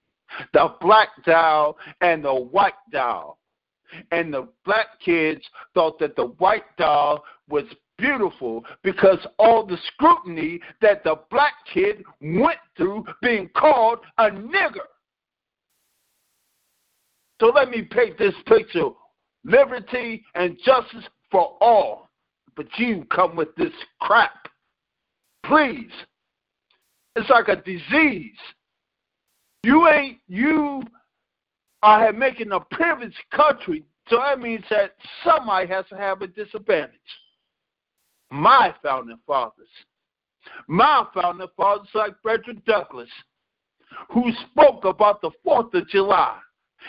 The 0.53 0.75
black 0.81 1.09
dial 1.25 1.77
and 2.01 2.25
the 2.25 2.35
white 2.35 2.75
dial. 2.93 3.39
And 4.13 4.33
the 4.33 4.49
black 4.65 5.01
kids 5.05 5.43
thought 5.75 5.99
that 5.99 6.15
the 6.15 6.27
white 6.39 6.77
dial 6.77 7.25
was 7.49 7.65
beautiful 8.01 8.65
because 8.83 9.19
all 9.39 9.67
the 9.67 9.79
scrutiny 9.93 10.61
that 10.81 11.05
the 11.05 11.17
black 11.31 11.55
kid 11.73 12.03
went 12.21 12.59
through 12.77 13.05
being 13.23 13.49
called 13.57 13.99
a 14.19 14.31
nigger. 14.31 14.87
So 17.41 17.47
let 17.47 17.71
me 17.71 17.83
paint 17.83 18.19
this 18.19 18.35
picture 18.47 18.91
liberty 19.45 20.25
and 20.35 20.59
justice 20.65 21.05
for 21.31 21.57
all. 21.61 22.11
But 22.57 22.67
you 22.77 23.07
come 23.11 23.37
with 23.37 23.55
this 23.57 23.73
crap. 24.01 24.49
Please. 25.47 25.91
It's 27.17 27.31
like 27.31 27.49
a 27.49 27.57
disease. 27.57 28.37
You 29.63 29.89
ain't, 29.89 30.19
you 30.29 30.83
are 31.83 32.13
making 32.13 32.53
a 32.53 32.61
privileged 32.61 33.17
country, 33.35 33.85
so 34.09 34.17
that 34.17 34.41
means 34.41 34.65
that 34.71 34.93
somebody 35.25 35.67
has 35.69 35.87
to 35.89 35.97
have 35.97 36.23
a 36.23 36.27
disadvantage 36.27 36.93
my 38.31 38.75
founding 38.83 39.19
fathers. 39.27 39.69
My 40.69 41.05
founding 41.15 41.49
fathers, 41.57 41.89
like 41.95 42.15
Frederick 42.23 42.65
Douglass, 42.65 43.11
who 44.11 44.31
spoke 44.51 44.85
about 44.85 45.21
the 45.21 45.31
4th 45.47 45.75
of 45.75 45.89
July. 45.89 46.39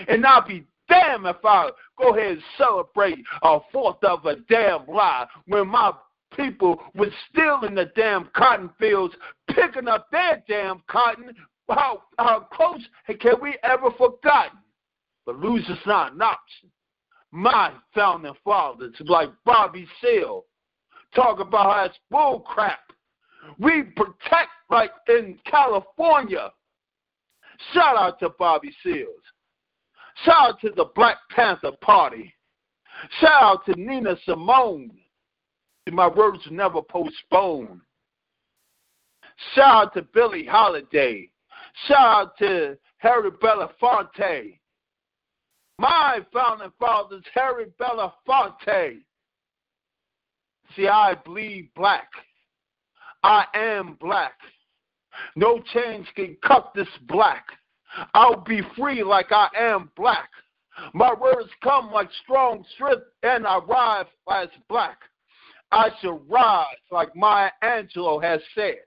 And 0.07 0.25
I'll 0.25 0.47
be 0.47 0.65
damned 0.87 1.25
if 1.25 1.43
I 1.43 1.69
go 1.97 2.15
ahead 2.15 2.31
and 2.33 2.43
celebrate 2.57 3.19
a 3.43 3.59
4th 3.73 4.03
of 4.03 4.25
a 4.25 4.37
damn 4.49 4.85
lie 4.87 5.25
when 5.47 5.67
my 5.67 5.91
people 6.35 6.79
were 6.95 7.11
still 7.29 7.63
in 7.63 7.75
the 7.75 7.91
damn 7.95 8.29
cotton 8.35 8.69
fields 8.79 9.13
picking 9.53 9.87
up 9.87 10.09
their 10.11 10.43
damn 10.47 10.81
cotton. 10.87 11.33
How, 11.69 12.03
how 12.17 12.47
close 12.51 12.81
can 13.19 13.35
we 13.41 13.57
ever 13.63 13.91
forgotten? 13.91 14.59
But 15.25 15.39
loser's 15.39 15.77
not 15.85 16.13
an 16.13 16.21
option. 16.21 16.69
My 17.31 17.71
founding 17.95 18.33
fathers, 18.43 18.93
like 19.05 19.29
Bobby 19.45 19.87
Seale, 20.01 20.43
talk 21.15 21.39
about 21.39 21.65
how 21.65 21.85
it's 21.85 21.99
bull 22.09 22.41
crap. 22.41 22.79
We 23.59 23.83
protect 23.83 24.49
like 24.69 24.91
in 25.09 25.37
California. 25.45 26.51
Shout 27.73 27.97
out 27.97 28.19
to 28.19 28.29
Bobby 28.29 28.71
Seals. 28.83 29.09
Shout 30.23 30.49
out 30.49 30.61
to 30.61 30.71
the 30.75 30.85
Black 30.95 31.17
Panther 31.31 31.71
Party. 31.81 32.33
Shout 33.19 33.43
out 33.43 33.65
to 33.65 33.73
Nina 33.79 34.15
Simone. 34.25 34.91
My 35.91 36.07
words 36.07 36.43
never 36.49 36.81
postponed. 36.81 37.81
Shout 39.55 39.87
out 39.87 39.93
to 39.95 40.03
Billie 40.13 40.45
Holiday. 40.45 41.29
Shout 41.87 41.97
out 41.99 42.37
to 42.37 42.77
Harry 42.97 43.31
Belafonte. 43.31 44.59
My 45.79 46.19
founding 46.31 46.71
fathers, 46.79 47.23
Harry 47.33 47.65
Belafonte. 47.79 48.99
See, 50.75 50.87
I 50.87 51.15
bleed 51.25 51.69
black. 51.75 52.09
I 53.23 53.45
am 53.53 53.97
black. 53.99 54.33
No 55.35 55.61
change 55.73 56.07
can 56.15 56.37
cut 56.45 56.71
this 56.73 56.87
black. 57.07 57.45
I'll 58.13 58.41
be 58.41 58.61
free 58.77 59.03
like 59.03 59.31
I 59.31 59.49
am 59.57 59.91
black. 59.95 60.29
My 60.93 61.13
words 61.13 61.49
come 61.61 61.91
like 61.91 62.09
strong 62.23 62.63
strength, 62.73 63.03
and 63.23 63.45
I 63.45 63.57
rise 63.57 64.05
as 64.31 64.47
black. 64.69 64.97
I 65.71 65.89
shall 66.01 66.21
rise 66.29 66.65
like 66.91 67.15
Maya 67.15 67.51
Angelou 67.63 68.23
has 68.23 68.41
said. 68.55 68.79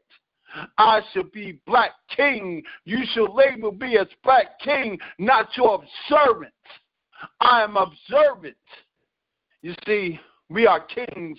I 0.79 1.01
shall 1.12 1.25
be 1.25 1.61
black 1.66 1.92
king. 2.14 2.62
You 2.85 2.99
shall 3.12 3.35
label 3.35 3.73
me 3.73 3.99
as 3.99 4.07
black 4.23 4.59
king, 4.61 4.99
not 5.18 5.57
your 5.57 5.83
observant. 5.83 6.53
I 7.40 7.62
am 7.62 7.77
observant. 7.77 8.57
You 9.62 9.75
see, 9.87 10.20
we 10.51 10.66
are 10.66 10.81
kings 10.81 11.38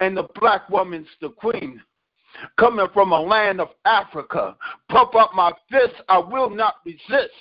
and 0.00 0.16
the 0.16 0.28
black 0.34 0.68
woman's 0.68 1.08
the 1.20 1.30
queen. 1.30 1.80
Coming 2.58 2.86
from 2.92 3.12
a 3.12 3.20
land 3.20 3.60
of 3.60 3.68
Africa, 3.86 4.56
pump 4.90 5.14
up 5.14 5.30
my 5.34 5.52
fist, 5.70 5.94
I 6.08 6.18
will 6.18 6.50
not 6.50 6.76
resist. 6.84 7.32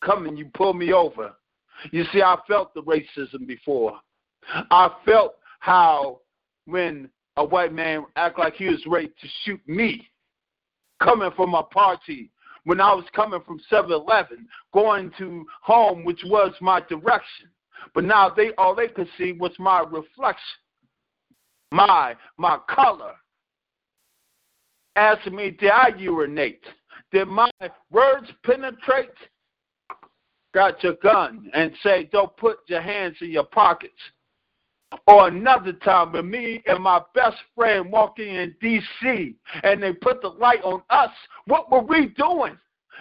Coming, 0.00 0.36
you 0.36 0.48
pull 0.54 0.74
me 0.74 0.92
over. 0.92 1.32
You 1.90 2.04
see, 2.12 2.22
I 2.22 2.36
felt 2.46 2.72
the 2.74 2.82
racism 2.82 3.46
before. 3.46 3.98
I 4.70 4.90
felt 5.04 5.36
how 5.58 6.20
when 6.66 7.10
a 7.36 7.44
white 7.44 7.72
man 7.72 8.06
act 8.14 8.38
like 8.38 8.54
he 8.54 8.66
was 8.66 8.80
ready 8.86 9.08
to 9.08 9.28
shoot 9.44 9.60
me, 9.66 10.08
coming 11.02 11.30
from 11.34 11.54
a 11.54 11.64
party, 11.64 12.30
when 12.64 12.80
I 12.80 12.92
was 12.94 13.04
coming 13.14 13.40
from 13.46 13.60
7-Eleven, 13.70 14.46
going 14.72 15.12
to 15.18 15.44
home, 15.62 16.04
which 16.04 16.20
was 16.26 16.52
my 16.60 16.80
direction. 16.80 17.48
But 17.94 18.04
now 18.04 18.30
they 18.30 18.52
all 18.58 18.74
they 18.74 18.88
could 18.88 19.08
see 19.18 19.32
was 19.32 19.52
my 19.58 19.80
reflection. 19.80 20.42
My 21.72 22.14
my 22.38 22.58
color. 22.68 23.12
Asking 24.96 25.36
me, 25.36 25.50
did 25.50 25.70
I 25.70 25.88
urinate? 25.96 26.64
Did 27.12 27.28
my 27.28 27.50
words 27.90 28.28
penetrate? 28.44 29.10
Got 30.54 30.82
your 30.82 30.94
gun 30.94 31.50
and 31.52 31.72
say, 31.82 32.08
don't 32.12 32.34
put 32.38 32.58
your 32.66 32.80
hands 32.80 33.16
in 33.20 33.30
your 33.30 33.44
pockets. 33.44 33.92
Or 35.06 35.28
another 35.28 35.72
time 35.72 36.12
when 36.12 36.30
me 36.30 36.62
and 36.66 36.82
my 36.82 37.02
best 37.14 37.36
friend 37.54 37.92
walking 37.92 38.28
in 38.28 38.54
D.C. 38.60 39.34
and 39.62 39.82
they 39.82 39.92
put 39.92 40.22
the 40.22 40.28
light 40.28 40.62
on 40.62 40.80
us, 40.88 41.10
what 41.46 41.70
were 41.70 41.82
we 41.82 42.06
doing? 42.16 42.56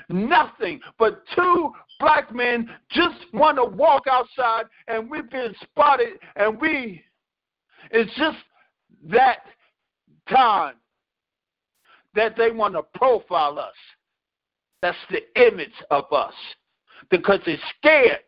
Nothing 0.10 0.82
but 1.00 1.24
two 1.34 1.72
black 2.00 2.34
men 2.36 2.70
just 2.92 3.16
want 3.34 3.58
to 3.58 3.64
walk 3.64 4.04
outside 4.12 4.66
and 4.88 5.10
we've 5.10 5.30
been 5.30 5.56
spotted 5.62 6.20
and 6.36 6.60
we, 6.60 7.02
it's 7.92 8.14
just 8.18 8.38
that 9.10 9.40
time 10.30 10.76
that 12.16 12.36
they 12.38 12.52
want 12.52 12.74
to 12.74 12.84
profile 12.98 13.60
us. 13.60 13.74
That's 14.82 14.98
the 15.10 15.22
image 15.48 15.74
of 15.92 16.06
us 16.12 16.34
because 17.10 17.40
they're 17.46 17.58
scared 17.78 18.20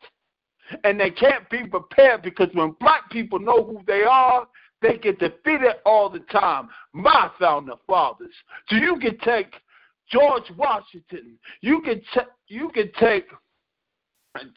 and 0.83 0.99
they 0.99 1.11
can't 1.11 1.49
be 1.49 1.65
prepared 1.65 2.21
because 2.21 2.49
when 2.53 2.75
black 2.79 3.09
people 3.11 3.39
know 3.39 3.63
who 3.63 3.81
they 3.87 4.03
are, 4.03 4.47
they 4.81 4.97
get 4.97 5.19
defeated 5.19 5.75
all 5.85 6.09
the 6.09 6.19
time. 6.31 6.69
My 6.93 7.31
founder 7.39 7.73
fathers. 7.87 8.33
So 8.69 8.75
you 8.75 8.97
can 8.99 9.17
take 9.19 9.53
George 10.11 10.49
Washington. 10.55 11.37
You 11.61 11.81
can 11.81 12.01
t- 12.13 12.29
you 12.47 12.69
can 12.69 12.91
take 12.99 13.25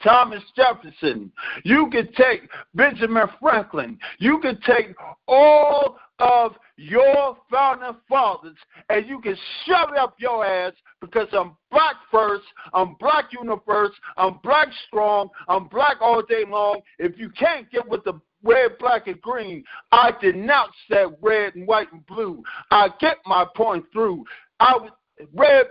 Thomas 0.03 0.43
Jefferson. 0.55 1.31
You 1.63 1.89
could 1.91 2.13
take 2.15 2.49
Benjamin 2.73 3.27
Franklin. 3.39 3.97
You 4.19 4.39
could 4.39 4.61
take 4.63 4.95
all 5.27 5.97
of 6.19 6.53
your 6.77 7.37
founding 7.49 7.99
fathers 8.07 8.55
and 8.89 9.07
you 9.07 9.19
can 9.19 9.35
shove 9.65 9.89
up 9.99 10.15
your 10.19 10.45
ass 10.45 10.73
because 10.99 11.27
I'm 11.33 11.55
black 11.71 11.95
first, 12.11 12.45
I'm 12.73 12.95
black 12.99 13.25
universe, 13.31 13.91
I'm 14.17 14.39
black 14.43 14.67
strong, 14.87 15.29
I'm 15.47 15.67
black 15.67 15.97
all 15.99 16.21
day 16.21 16.43
long. 16.47 16.81
If 16.99 17.17
you 17.17 17.29
can't 17.31 17.69
get 17.71 17.87
with 17.87 18.03
the 18.03 18.19
red, 18.43 18.77
black, 18.79 19.07
and 19.07 19.21
green, 19.21 19.63
I 19.91 20.11
denounce 20.21 20.75
that 20.89 21.07
red 21.21 21.55
and 21.55 21.67
white 21.67 21.91
and 21.91 22.05
blue. 22.05 22.43
I 22.69 22.89
get 22.99 23.17
my 23.25 23.45
point 23.55 23.85
through. 23.91 24.23
I 24.59 24.73
was 24.77 24.91
red, 25.33 25.65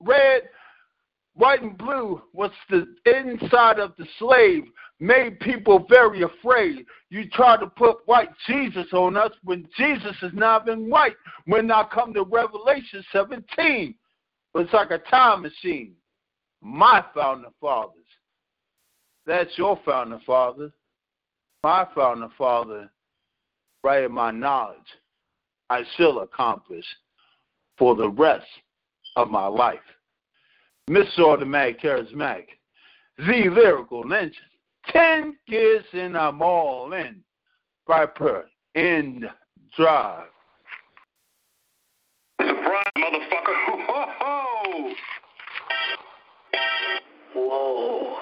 red, 0.00 0.42
white 1.40 1.62
and 1.62 1.76
blue 1.76 2.20
was 2.34 2.50
the 2.68 2.86
inside 3.06 3.78
of 3.78 3.92
the 3.98 4.06
slave 4.18 4.64
made 5.00 5.40
people 5.40 5.86
very 5.88 6.22
afraid. 6.22 6.84
You 7.08 7.28
try 7.30 7.56
to 7.56 7.66
put 7.66 8.06
white 8.06 8.28
Jesus 8.46 8.86
on 8.92 9.16
us 9.16 9.32
when 9.42 9.66
Jesus 9.76 10.14
has 10.20 10.32
not 10.34 10.66
been 10.66 10.90
white. 10.90 11.16
When 11.46 11.70
I 11.70 11.86
come 11.92 12.12
to 12.12 12.24
Revelation 12.24 13.02
17, 13.10 13.94
it's 14.56 14.72
like 14.74 14.90
a 14.90 14.98
time 14.98 15.42
machine. 15.42 15.94
My 16.60 17.02
founding 17.14 17.50
fathers. 17.58 17.96
That's 19.24 19.56
your 19.56 19.80
founding 19.84 20.20
father. 20.26 20.70
My 21.62 21.86
founding 21.94 22.30
father, 22.36 22.90
right 23.82 24.04
in 24.04 24.12
my 24.12 24.30
knowledge, 24.30 24.78
I 25.70 25.84
shall 25.96 26.20
accomplish 26.20 26.84
for 27.78 27.96
the 27.96 28.10
rest 28.10 28.46
of 29.16 29.30
my 29.30 29.46
life. 29.46 29.78
Mr. 30.90 31.20
Automatic 31.20 31.80
Charismatic, 31.80 32.46
the 33.16 33.48
lyrical 33.48 34.00
legend, 34.00 34.34
10 34.88 35.36
years 35.46 35.84
and 35.92 36.18
I'm 36.18 36.42
all 36.42 36.92
in. 36.94 37.22
Viper, 37.86 38.50
end 38.74 39.24
drive. 39.76 40.26
Surprise, 42.40 42.84
motherfucker. 42.98 43.54
Ho, 43.66 43.78
ho, 44.18 44.94
Whoa. 47.36 48.16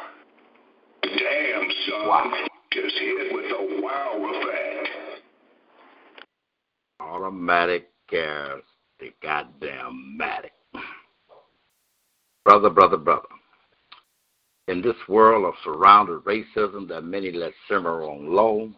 Damn, 1.04 1.68
son. 1.88 2.06
Wow. 2.06 2.32
Just 2.70 2.94
hit 2.98 3.32
with 3.32 3.46
a 3.46 3.80
wow 3.82 4.30
effect. 4.30 5.22
Automatic 7.00 7.88
gas, 8.10 8.58
the 9.00 9.10
goddamn 9.22 10.18
matic. 10.20 10.50
Brother, 12.48 12.70
brother, 12.70 12.96
brother. 12.96 13.28
In 14.68 14.80
this 14.80 14.96
world 15.06 15.44
of 15.44 15.52
surrounded 15.62 16.24
racism 16.24 16.88
that 16.88 17.04
many 17.04 17.30
let 17.30 17.52
simmer 17.68 18.04
on 18.04 18.34
low, 18.34 18.72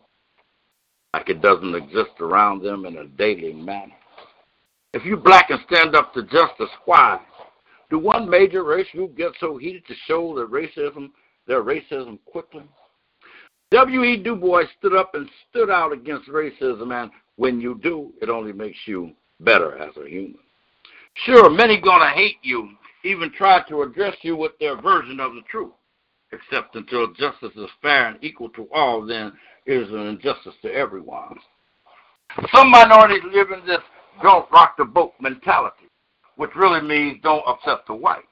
like 1.14 1.28
it 1.28 1.40
doesn't 1.40 1.76
exist 1.76 2.10
around 2.18 2.64
them 2.64 2.84
in 2.84 2.96
a 2.96 3.06
daily 3.06 3.52
manner. 3.52 3.92
If 4.92 5.04
you 5.04 5.16
black 5.16 5.50
and 5.50 5.60
stand 5.70 5.94
up 5.94 6.12
to 6.14 6.24
justice, 6.24 6.68
why? 6.84 7.20
Do 7.90 8.00
one 8.00 8.28
major 8.28 8.64
race 8.64 8.88
group 8.90 9.16
get 9.16 9.34
so 9.38 9.56
heated 9.56 9.86
to 9.86 9.94
show 10.08 10.34
their 10.34 10.48
racism, 10.48 11.12
their 11.46 11.62
racism 11.62 12.18
quickly? 12.24 12.64
W.E. 13.70 14.16
Du 14.16 14.34
Bois 14.34 14.64
stood 14.80 14.96
up 14.96 15.14
and 15.14 15.30
stood 15.48 15.70
out 15.70 15.92
against 15.92 16.28
racism, 16.28 16.92
and 16.92 17.12
when 17.36 17.60
you 17.60 17.78
do, 17.80 18.12
it 18.20 18.30
only 18.30 18.52
makes 18.52 18.78
you 18.86 19.12
better 19.38 19.78
as 19.78 19.96
a 19.96 20.08
human. 20.08 20.40
Sure, 21.14 21.48
many 21.48 21.80
gonna 21.80 22.10
hate 22.10 22.38
you, 22.42 22.70
even 23.04 23.32
try 23.32 23.62
to 23.68 23.82
address 23.82 24.16
you 24.22 24.36
with 24.36 24.52
their 24.58 24.80
version 24.80 25.20
of 25.20 25.34
the 25.34 25.42
truth. 25.50 25.72
Except 26.32 26.76
until 26.76 27.12
justice 27.14 27.56
is 27.56 27.68
fair 27.82 28.08
and 28.08 28.18
equal 28.22 28.50
to 28.50 28.68
all, 28.72 29.04
then 29.04 29.32
it 29.66 29.72
is 29.74 29.90
an 29.90 30.06
injustice 30.06 30.54
to 30.62 30.72
everyone. 30.72 31.36
Some 32.54 32.70
minorities 32.70 33.24
live 33.32 33.50
in 33.50 33.66
this 33.66 33.80
don't 34.22 34.50
rock 34.52 34.76
the 34.76 34.84
boat 34.84 35.12
mentality, 35.20 35.88
which 36.36 36.50
really 36.54 36.80
means 36.80 37.20
don't 37.22 37.46
upset 37.46 37.86
the 37.86 37.94
whites. 37.94 38.26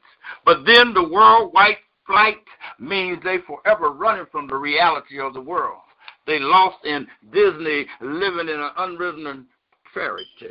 But 0.44 0.64
then 0.64 0.94
the 0.94 1.09
world 1.09 1.52
white 1.52 1.78
flight 2.07 2.42
means 2.78 3.18
they 3.22 3.38
forever 3.38 3.90
running 3.90 4.26
from 4.31 4.46
the 4.46 4.57
reality 4.57 5.18
of 5.20 5.35
the 5.35 5.40
world. 5.40 5.81
They 6.26 6.38
lost 6.38 6.85
in 6.85 7.07
Disney, 7.33 7.87
living 8.00 8.48
in 8.48 8.61
an 8.61 8.70
unwritten 8.76 9.46
fairy 9.94 10.26
tale. 10.38 10.50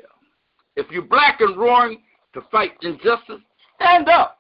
If 0.76 0.92
you're 0.92 1.04
black 1.04 1.40
and 1.40 1.56
roaring 1.56 2.02
to 2.34 2.42
fight 2.52 2.72
injustice, 2.82 3.42
stand 3.80 4.10
up. 4.10 4.40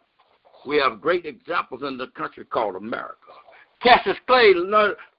We 0.65 0.77
have 0.77 1.01
great 1.01 1.25
examples 1.25 1.83
in 1.83 1.97
the 1.97 2.07
country 2.07 2.45
called 2.45 2.75
America. 2.75 3.15
Cassius 3.81 4.17
Clay, 4.25 4.53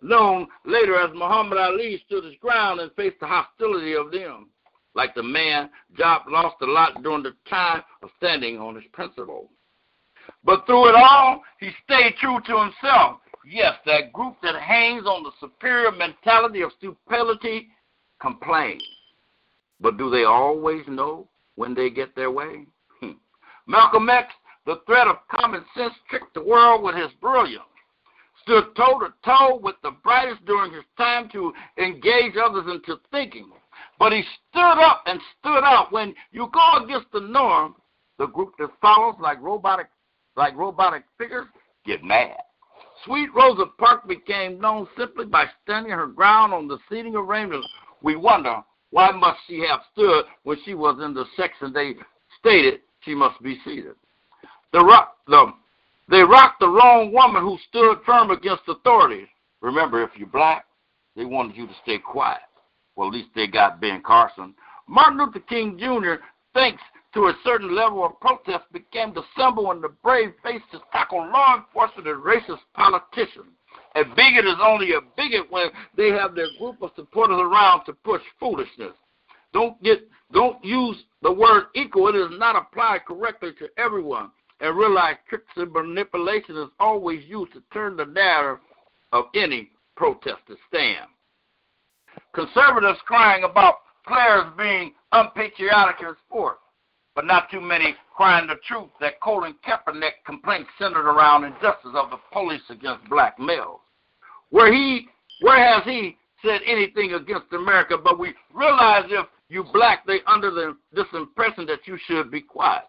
known 0.03 0.47
later 0.65 0.99
as 0.99 1.11
Muhammad 1.15 1.59
Ali, 1.59 2.03
stood 2.07 2.25
his 2.25 2.35
ground 2.41 2.81
and 2.81 2.93
faced 2.93 3.21
the 3.21 3.27
hostility 3.27 3.95
of 3.95 4.11
them. 4.11 4.51
Like 4.95 5.15
the 5.15 5.23
man, 5.23 5.71
Job 5.97 6.23
lost 6.29 6.57
a 6.61 6.67
lot 6.67 7.03
during 7.03 7.23
the 7.23 7.35
time 7.49 7.83
of 8.03 8.11
standing 8.17 8.59
on 8.59 8.75
his 8.75 8.85
principles. 8.93 9.49
But 10.45 10.67
through 10.67 10.89
it 10.89 10.95
all, 10.97 11.43
he 11.61 11.71
stayed 11.85 12.17
true 12.21 12.41
to 12.47 12.59
himself. 12.59 13.21
Yes, 13.47 13.75
that 13.87 14.13
group 14.13 14.35
that 14.43 14.61
hangs 14.61 15.07
on 15.07 15.23
the 15.23 15.31
superior 15.41 15.93
mentality 15.93 16.63
of 16.63 16.73
stupidity 16.77 17.69
complains. 18.21 18.83
But 19.81 19.97
do 19.97 20.11
they 20.11 20.25
always 20.25 20.83
know 20.89 21.29
when 21.55 21.75
they 21.75 21.89
get 21.91 22.15
their 22.17 22.33
way? 22.33 22.67
Malcolm 23.69 24.09
X 24.09 24.33
the 24.69 24.81
threat 24.85 25.09
of 25.09 25.17
common 25.31 25.65
sense 25.75 25.95
tricked 26.11 26.35
the 26.35 26.43
world 26.43 26.83
with 26.83 26.95
his 26.95 27.11
brilliance, 27.23 27.65
stood 28.43 28.65
toe 28.77 28.99
to 28.99 29.15
toe 29.25 29.59
with 29.63 29.77
the 29.83 29.93
brightest 30.03 30.45
during 30.45 30.71
his 30.71 30.85
time 30.99 31.27
to 31.31 31.55
engage 31.79 32.35
others 32.37 32.67
into 32.69 33.01
thinking. 33.11 33.51
But 33.99 34.13
he 34.13 34.23
stood 34.51 34.61
up 34.79 35.05
and 35.07 35.19
stood 35.41 35.65
out. 35.65 35.91
When 35.91 36.15
you 36.33 36.51
go 36.53 36.85
against 36.85 37.11
the 37.15 37.21
norm, 37.21 37.77
the 38.19 38.27
group 38.27 38.53
that 38.59 38.69
follows, 38.83 39.15
like 39.21 39.41
robotic, 39.41 39.87
like 40.37 40.55
robotic 40.55 41.05
figures, 41.17 41.47
get 41.87 42.05
mad. 42.05 42.37
Sweet 43.07 43.31
Rosa 43.35 43.65
Parks 43.79 44.07
became 44.07 44.61
known 44.61 44.87
simply 44.99 45.25
by 45.25 45.47
standing 45.63 45.93
her 45.93 46.09
ground 46.09 46.53
on 46.53 46.69
the 46.69 46.77
seating 46.91 47.17
arrangements. 47.17 47.67
We 48.03 48.17
wonder 48.17 48.63
why 48.91 49.13
must 49.13 49.39
she 49.47 49.61
have 49.61 49.81
stood 49.93 50.27
when 50.43 50.59
she 50.67 50.75
was 50.75 51.01
in 51.03 51.15
the 51.15 51.25
section 51.39 51.73
they 51.73 51.95
stated 52.39 52.81
she 53.01 53.15
must 53.15 53.41
be 53.43 53.59
seated. 53.65 53.95
The 54.73 54.85
rock, 54.85 55.17
the, 55.27 55.53
they 56.11 56.21
rocked 56.21 56.61
the 56.61 56.69
wrong 56.69 57.13
woman 57.13 57.43
who 57.43 57.59
stood 57.69 57.99
firm 58.05 58.31
against 58.31 58.63
authorities. 58.69 59.29
Remember, 59.61 60.03
if 60.03 60.11
you're 60.17 60.29
black, 60.29 60.65
they 61.17 61.25
wanted 61.25 61.57
you 61.57 61.67
to 61.67 61.75
stay 61.83 61.99
quiet. 61.99 62.41
Well, 62.97 63.09
at 63.09 63.15
least 63.15 63.31
they 63.35 63.47
got 63.47 63.81
Ben 63.81 64.03
Carson. 64.05 64.55
Martin 64.89 65.19
Luther 65.19 65.41
King 65.41 65.79
Jr., 65.79 66.23
thanks 66.55 66.83
to 67.15 67.27
a 67.27 67.39
certain 67.45 67.75
level 67.75 68.05
of 68.05 68.21
protest, 68.21 68.65
became 68.73 69.15
the 69.15 69.23
symbol 69.37 69.71
and 69.71 69.83
the 69.83 69.89
brave 70.03 70.33
face 70.43 70.63
to 70.73 70.81
tackle 70.93 71.21
law 71.31 71.57
enforcement 71.57 72.09
and 72.09 72.23
racist 72.23 72.61
politicians. 72.75 73.53
A 73.95 74.05
bigot 74.05 74.45
is 74.45 74.57
only 74.63 74.93
a 74.93 75.01
bigot 75.17 75.51
when 75.51 75.69
they 75.97 76.11
have 76.11 76.35
their 76.35 76.49
group 76.59 76.83
of 76.83 76.91
supporters 76.95 77.39
around 77.41 77.85
to 77.85 77.93
push 77.93 78.23
foolishness. 78.39 78.93
Don't 79.53 79.83
get 79.83 80.01
don't 80.33 80.63
use 80.65 80.97
the 81.23 81.33
word 81.33 81.65
equal. 81.75 82.09
It 82.09 82.17
is 82.17 82.39
not 82.39 82.57
applied 82.57 83.05
correctly 83.07 83.53
to 83.59 83.69
everyone 83.79 84.31
and 84.61 84.77
realize 84.77 85.17
tricks 85.29 85.47
and 85.57 85.73
manipulation 85.73 86.57
is 86.57 86.69
always 86.81 87.25
used 87.27 87.53
to 87.53 87.63
turn 87.73 87.97
the 87.97 88.05
narrative 88.05 88.61
of 89.13 89.27
any 89.35 89.71
protester 89.97 90.57
stand. 90.69 91.07
conservatives 92.35 92.99
crying 93.07 93.45
about 93.45 93.77
players 94.07 94.47
being 94.57 94.93
unpatriotic 95.13 95.97
in 96.01 96.15
sport, 96.27 96.59
but 97.15 97.25
not 97.25 97.51
too 97.51 97.61
many 97.61 97.95
crying 98.17 98.47
the 98.47 98.57
truth 98.67 98.91
that 99.01 99.21
Colin 99.21 99.55
Kaepernick 99.67 100.25
complaints 100.27 100.71
centered 100.79 101.09
around 101.09 101.45
injustice 101.45 101.93
of 101.95 102.11
the 102.11 102.19
police 102.33 102.63
against 102.71 103.09
black 103.09 103.39
males. 103.39 103.81
Where 104.51 104.73
he, 104.73 105.09
where 105.41 105.59
has 105.59 105.85
he 105.85 106.17
said 106.45 106.61
anything 106.67 107.15
against 107.15 107.53
America? 107.53 107.97
But 108.03 108.19
we 108.19 108.35
realize 108.53 109.05
if 109.09 109.27
you 109.49 109.65
black, 109.73 110.07
they 110.07 110.19
under 110.27 110.51
the, 110.51 110.77
this 110.93 111.07
impression 111.15 111.67
that 111.67 111.87
you 111.87 111.99
should 112.07 112.31
be 112.31 112.41
quiet. 112.41 112.85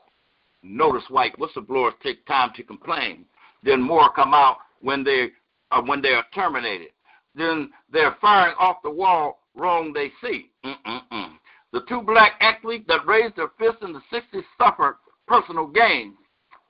Notice 0.61 1.03
white 1.09 1.37
whistleblowers 1.37 1.93
take 2.03 2.25
time 2.25 2.51
to 2.55 2.63
complain. 2.63 3.25
Then 3.63 3.81
more 3.81 4.11
come 4.13 4.33
out 4.33 4.57
when 4.81 5.03
they 5.03 5.29
uh, 5.71 5.81
when 5.81 6.01
they 6.01 6.09
are 6.09 6.25
terminated. 6.33 6.89
Then 7.35 7.69
they're 7.91 8.17
firing 8.19 8.55
off 8.59 8.77
the 8.83 8.89
wall 8.89 9.39
wrong 9.55 9.93
they 9.93 10.11
see. 10.21 10.49
Mm-mm-mm. 10.65 11.31
The 11.71 11.81
two 11.87 12.01
black 12.01 12.33
athletes 12.41 12.85
that 12.87 13.05
raised 13.05 13.35
their 13.35 13.51
fists 13.59 13.83
in 13.83 13.93
the 13.93 14.01
60s 14.11 14.43
suffered 14.57 14.97
personal 15.27 15.67
gains. 15.67 16.15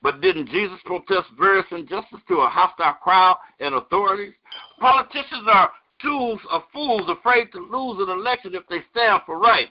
But 0.02 0.20
didn't 0.20 0.48
Jesus 0.48 0.78
protest 0.84 1.28
various 1.38 1.66
injustice 1.70 2.20
to 2.28 2.40
a 2.40 2.48
hostile 2.48 2.94
crowd 3.02 3.38
and 3.60 3.74
authorities? 3.74 4.34
Politicians 4.78 5.46
are 5.46 5.70
tools 6.00 6.40
of 6.50 6.62
fools 6.72 7.08
afraid 7.08 7.52
to 7.52 7.58
lose 7.58 8.00
an 8.00 8.10
election 8.10 8.54
if 8.54 8.66
they 8.68 8.80
stand 8.90 9.22
for 9.26 9.38
right. 9.38 9.68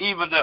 Even 0.00 0.30
the 0.30 0.42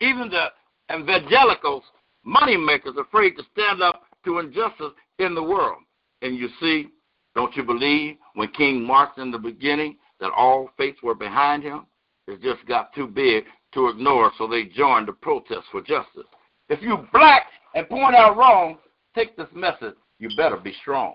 even 0.00 0.30
the 0.30 0.46
evangelicals, 0.94 1.84
moneymakers, 2.26 2.98
afraid 2.98 3.36
to 3.36 3.42
stand 3.52 3.82
up 3.82 4.02
to 4.24 4.38
injustice 4.38 4.92
in 5.18 5.34
the 5.34 5.42
world. 5.42 5.78
And 6.22 6.36
you 6.36 6.48
see, 6.60 6.88
don't 7.34 7.54
you 7.56 7.62
believe 7.62 8.16
when 8.34 8.48
King 8.48 8.82
marched 8.82 9.18
in 9.18 9.30
the 9.30 9.38
beginning 9.38 9.96
that 10.20 10.32
all 10.36 10.70
faiths 10.76 11.02
were 11.02 11.14
behind 11.14 11.62
him? 11.62 11.86
It 12.28 12.40
just 12.40 12.66
got 12.66 12.94
too 12.94 13.06
big 13.06 13.44
to 13.74 13.88
ignore, 13.88 14.32
so 14.38 14.46
they 14.46 14.64
joined 14.64 15.08
the 15.08 15.12
protest 15.12 15.66
for 15.70 15.80
justice. 15.80 16.26
If 16.68 16.82
you 16.82 17.06
black 17.12 17.46
and 17.74 17.88
point 17.88 18.14
out 18.14 18.36
wrong, 18.36 18.78
take 19.14 19.36
this 19.36 19.48
message. 19.54 19.94
You 20.18 20.30
better 20.36 20.56
be 20.56 20.72
strong. 20.80 21.14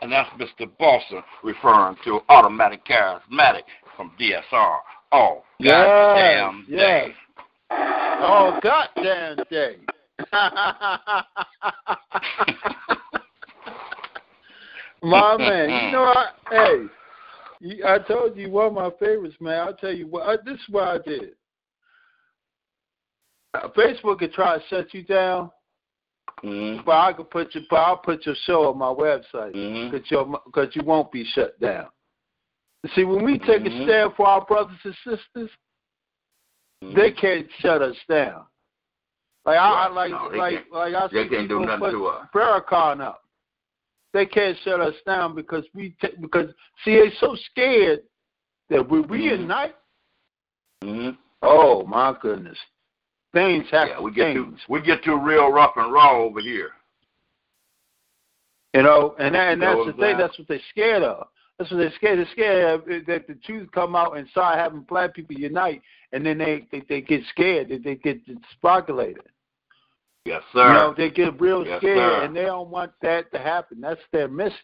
And 0.00 0.10
that's 0.10 0.30
Mr. 0.30 0.70
Boston 0.78 1.22
referring 1.44 1.96
to 2.04 2.20
automatic 2.28 2.86
charismatic 2.86 3.62
from 3.96 4.12
DSR. 4.18 4.78
Oh, 5.12 5.42
goddamn 5.62 6.66
yes, 6.68 6.78
day. 6.78 7.08
Yes. 7.08 7.10
Oh, 7.70 8.58
goddamn 8.62 9.36
day. 9.50 9.76
My 15.02 15.36
man, 15.36 15.68
you 15.68 15.92
know, 15.92 16.04
I, 16.04 16.30
hey, 16.50 16.86
I 17.84 17.98
told 17.98 18.36
you 18.36 18.50
one 18.50 18.66
of 18.68 18.72
my 18.72 18.90
favorites, 18.98 19.36
man. 19.40 19.60
I'll 19.60 19.74
tell 19.74 19.92
you 19.92 20.06
what. 20.08 20.26
I, 20.26 20.36
this 20.44 20.54
is 20.54 20.68
what 20.68 20.84
I 20.84 20.98
did. 20.98 21.34
Uh, 23.54 23.68
Facebook 23.76 24.18
could 24.18 24.32
try 24.32 24.58
to 24.58 24.64
shut 24.68 24.92
you 24.92 25.02
down, 25.04 25.50
Mm-hmm. 26.44 26.84
but 26.84 26.92
I 26.92 27.12
could 27.14 27.30
put 27.30 27.54
you. 27.54 27.62
But 27.70 27.76
I'll 27.76 27.96
put 27.96 28.26
your 28.26 28.34
show 28.44 28.68
on 28.68 28.78
my 28.78 28.92
website 28.92 29.52
because 29.90 30.10
you 30.10 30.38
because 30.44 30.76
you 30.76 30.82
won't 30.84 31.10
be 31.10 31.24
shut 31.34 31.58
down. 31.60 31.86
See, 32.94 33.04
when 33.04 33.24
we 33.24 33.38
take 33.38 33.62
Mhm. 33.62 33.80
a 33.80 33.84
stand 33.84 34.14
for 34.14 34.26
our 34.26 34.44
brothers 34.44 34.78
and 34.84 34.96
sisters, 34.98 35.50
they 36.82 37.10
can't 37.10 37.50
shut 37.54 37.82
us 37.82 37.96
down. 38.08 38.46
Like 39.44 39.58
I, 39.58 39.86
like 39.88 40.10
No, 40.10 40.26
like 40.26 40.70
like 40.70 40.94
I 40.94 41.06
They 41.08 41.28
can't 41.28 41.48
do 41.48 41.60
nothing 41.60 41.90
to 41.92 42.06
us. 42.06 42.28
Farrakhan 42.32 43.00
up. 43.00 43.22
They 44.12 44.26
can't 44.26 44.56
shut 44.58 44.80
us 44.80 44.94
down 45.04 45.34
because 45.34 45.64
we 45.74 45.90
t- 46.00 46.16
because 46.20 46.52
see 46.84 46.94
they're 46.96 47.12
so 47.12 47.34
scared 47.36 48.02
that 48.68 48.88
we 48.88 49.02
Mhm. 49.02 49.20
unite, 49.40 49.76
hmm 50.82 51.10
oh 51.42 51.84
my 51.86 52.12
goodness, 52.20 52.58
things 53.32 53.68
happen. 53.70 53.88
Yeah, 53.90 54.00
we 54.00 54.10
get 54.10 54.32
too 54.32 54.56
we 54.68 54.80
get 54.80 55.02
too 55.02 55.16
real 55.16 55.50
rough 55.52 55.76
and 55.76 55.92
raw 55.92 56.12
over 56.12 56.40
here. 56.40 56.72
you 58.74 58.82
know, 58.82 59.14
and 59.18 59.34
that, 59.34 59.52
and 59.54 59.62
that's 59.62 59.86
the 59.86 59.92
thing. 59.94 60.18
That's 60.18 60.38
what 60.38 60.48
they're 60.48 60.60
scared 60.70 61.02
of. 61.02 61.28
That's 61.58 61.70
what 61.70 61.78
they're 61.78 61.92
scared. 61.96 62.18
They're 62.18 62.28
scared 62.32 63.06
that 63.06 63.26
the 63.26 63.34
Jews 63.34 63.68
come 63.72 63.96
out 63.96 64.16
and 64.16 64.28
start 64.28 64.58
having 64.58 64.80
black 64.80 65.14
people 65.14 65.36
unite, 65.36 65.80
and 66.12 66.24
then 66.24 66.38
they 66.38 66.66
they, 66.70 66.82
they 66.88 67.00
get 67.00 67.22
scared. 67.30 67.68
They, 67.70 67.78
they 67.78 67.94
get 67.94 68.20
speculated. 68.52 69.22
Yes, 70.26 70.42
sir. 70.52 70.66
You 70.68 70.74
know, 70.74 70.94
they 70.96 71.08
get 71.08 71.40
real 71.40 71.64
Yes, 71.64 71.78
scared, 71.78 71.98
sir. 71.98 72.24
and 72.24 72.36
they 72.36 72.42
don't 72.42 72.68
want 72.68 72.92
that 73.00 73.32
to 73.32 73.38
happen. 73.38 73.80
That's 73.80 74.00
their 74.12 74.28
mission. 74.28 74.58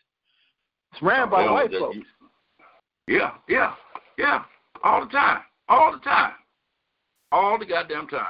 It's 0.93 1.01
ran 1.01 1.31
by 1.31 1.49
white 1.51 1.71
folks. 1.71 1.97
Yeah, 3.07 3.35
yeah, 3.49 3.75
yeah. 4.19 4.45
All 4.85 5.05
the 5.07 5.11
time. 5.11 5.43
All 5.69 5.93
the 5.93 5.99
time. 6.01 6.33
All 7.31 7.59
the 7.59 7.65
goddamn 7.65 8.09
time. 8.09 8.27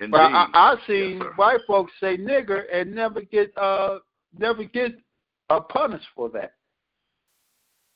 Indeed. 0.00 0.10
But 0.12 0.20
I, 0.20 0.48
I 0.52 0.76
seen 0.86 1.18
Yes, 1.18 1.32
white 1.36 1.60
folks 1.66 1.92
say 2.00 2.16
nigger 2.16 2.64
and 2.72 2.94
never 2.94 3.22
get 3.22 3.56
uh 3.56 3.98
never 4.36 4.64
get 4.64 4.92
uh, 5.50 5.60
punished 5.60 6.06
for 6.14 6.28
that. 6.30 6.52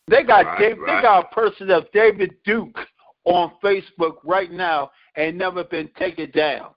They 0.08 0.22
got 0.22 0.44
Right, 0.46 0.58
Dave, 0.58 0.78
right. 0.78 0.96
they 0.96 1.02
got 1.02 1.26
a 1.30 1.34
person 1.34 1.70
of 1.70 1.90
David 1.92 2.34
Duke 2.44 2.78
on 3.24 3.52
Facebook 3.62 4.16
right 4.24 4.50
now 4.50 4.90
and 5.16 5.38
never 5.38 5.64
been 5.64 5.88
taken 5.98 6.30
down. 6.32 6.70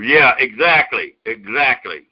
Yeah, 0.00 0.34
exactly, 0.38 1.16
exactly, 1.26 2.04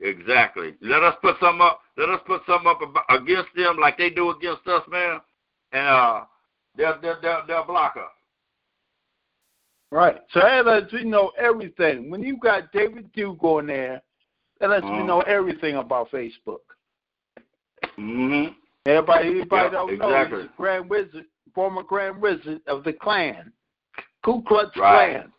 exactly. 0.00 0.74
Let 0.82 1.02
us 1.02 1.16
put 1.22 1.36
some 1.40 1.60
up. 1.60 1.80
Let 1.96 2.10
us 2.10 2.20
put 2.26 2.42
some 2.46 2.66
up 2.66 2.80
against 3.08 3.48
them 3.56 3.78
like 3.78 3.96
they 3.96 4.10
do 4.10 4.30
against 4.30 4.66
us, 4.66 4.82
man, 4.90 5.20
and 5.72 5.86
uh, 5.86 6.24
they'll 6.76 7.00
they'll 7.00 7.20
they'll, 7.22 7.42
they'll 7.46 7.64
block 7.64 7.96
us. 7.96 8.10
Right. 9.90 10.16
So 10.32 10.40
that 10.40 10.66
lets 10.66 10.92
me 10.92 11.04
know 11.04 11.32
everything. 11.38 12.10
When 12.10 12.22
you 12.22 12.36
got 12.38 12.72
David 12.72 13.12
Duke 13.12 13.42
on 13.44 13.66
there, 13.66 14.02
that 14.60 14.70
lets 14.70 14.84
me 14.84 14.90
Mhm. 14.90 15.06
know 15.06 15.20
everything 15.22 15.76
about 15.76 16.10
Facebook. 16.10 16.60
Mm-hmm. 17.98 18.52
Everybody, 18.86 19.28
everybody 19.28 19.64
Yeah, 19.64 19.70
don't 19.70 19.98
know 19.98 20.08
exactly. 20.08 20.40
he's 20.42 20.50
a 20.50 20.56
Grand 20.56 20.90
Wizard, 20.90 21.24
former 21.54 21.82
Grand 21.82 22.20
Wizard 22.20 22.60
of 22.66 22.84
the 22.84 22.92
Klan, 22.92 23.52
Ku 24.24 24.42
Klux 24.46 24.76
Right. 24.76 25.12
Klan. 25.12 25.32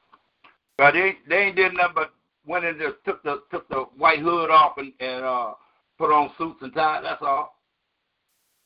But 0.77 0.93
they 0.93 1.17
they 1.27 1.37
ain't 1.37 1.55
did 1.55 1.73
nothing 1.73 1.93
but 1.95 2.13
went 2.45 2.65
and 2.65 2.79
just 2.79 2.95
took 3.05 3.21
the 3.23 3.43
took 3.51 3.67
the 3.69 3.85
white 3.97 4.19
hood 4.19 4.49
off 4.49 4.77
and 4.77 4.93
and 4.99 5.23
uh 5.23 5.53
put 5.97 6.11
on 6.11 6.31
suits 6.37 6.61
and 6.61 6.73
ties. 6.73 7.03
That's 7.03 7.21
all. 7.21 7.59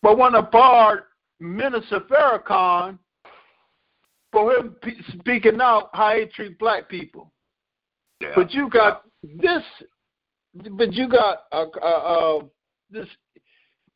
But 0.01 0.17
when 0.17 0.35
a 0.35 0.41
barred 0.41 1.03
Minister 1.39 1.99
Farrakhan 2.01 2.97
for 4.31 4.53
him 4.53 4.75
speaking 5.19 5.59
out 5.61 5.89
how 5.93 6.15
he 6.15 6.25
treat 6.25 6.57
black 6.59 6.89
people. 6.89 7.31
Yeah. 8.21 8.33
But 8.35 8.53
you 8.53 8.69
got 8.69 9.03
this, 9.23 9.63
but 10.71 10.93
you 10.93 11.07
got 11.07 11.43
uh, 11.51 11.65
uh, 11.81 11.85
uh, 11.85 12.43
this 12.89 13.07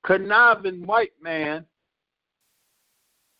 conniving 0.04 0.86
white 0.86 1.14
man. 1.22 1.66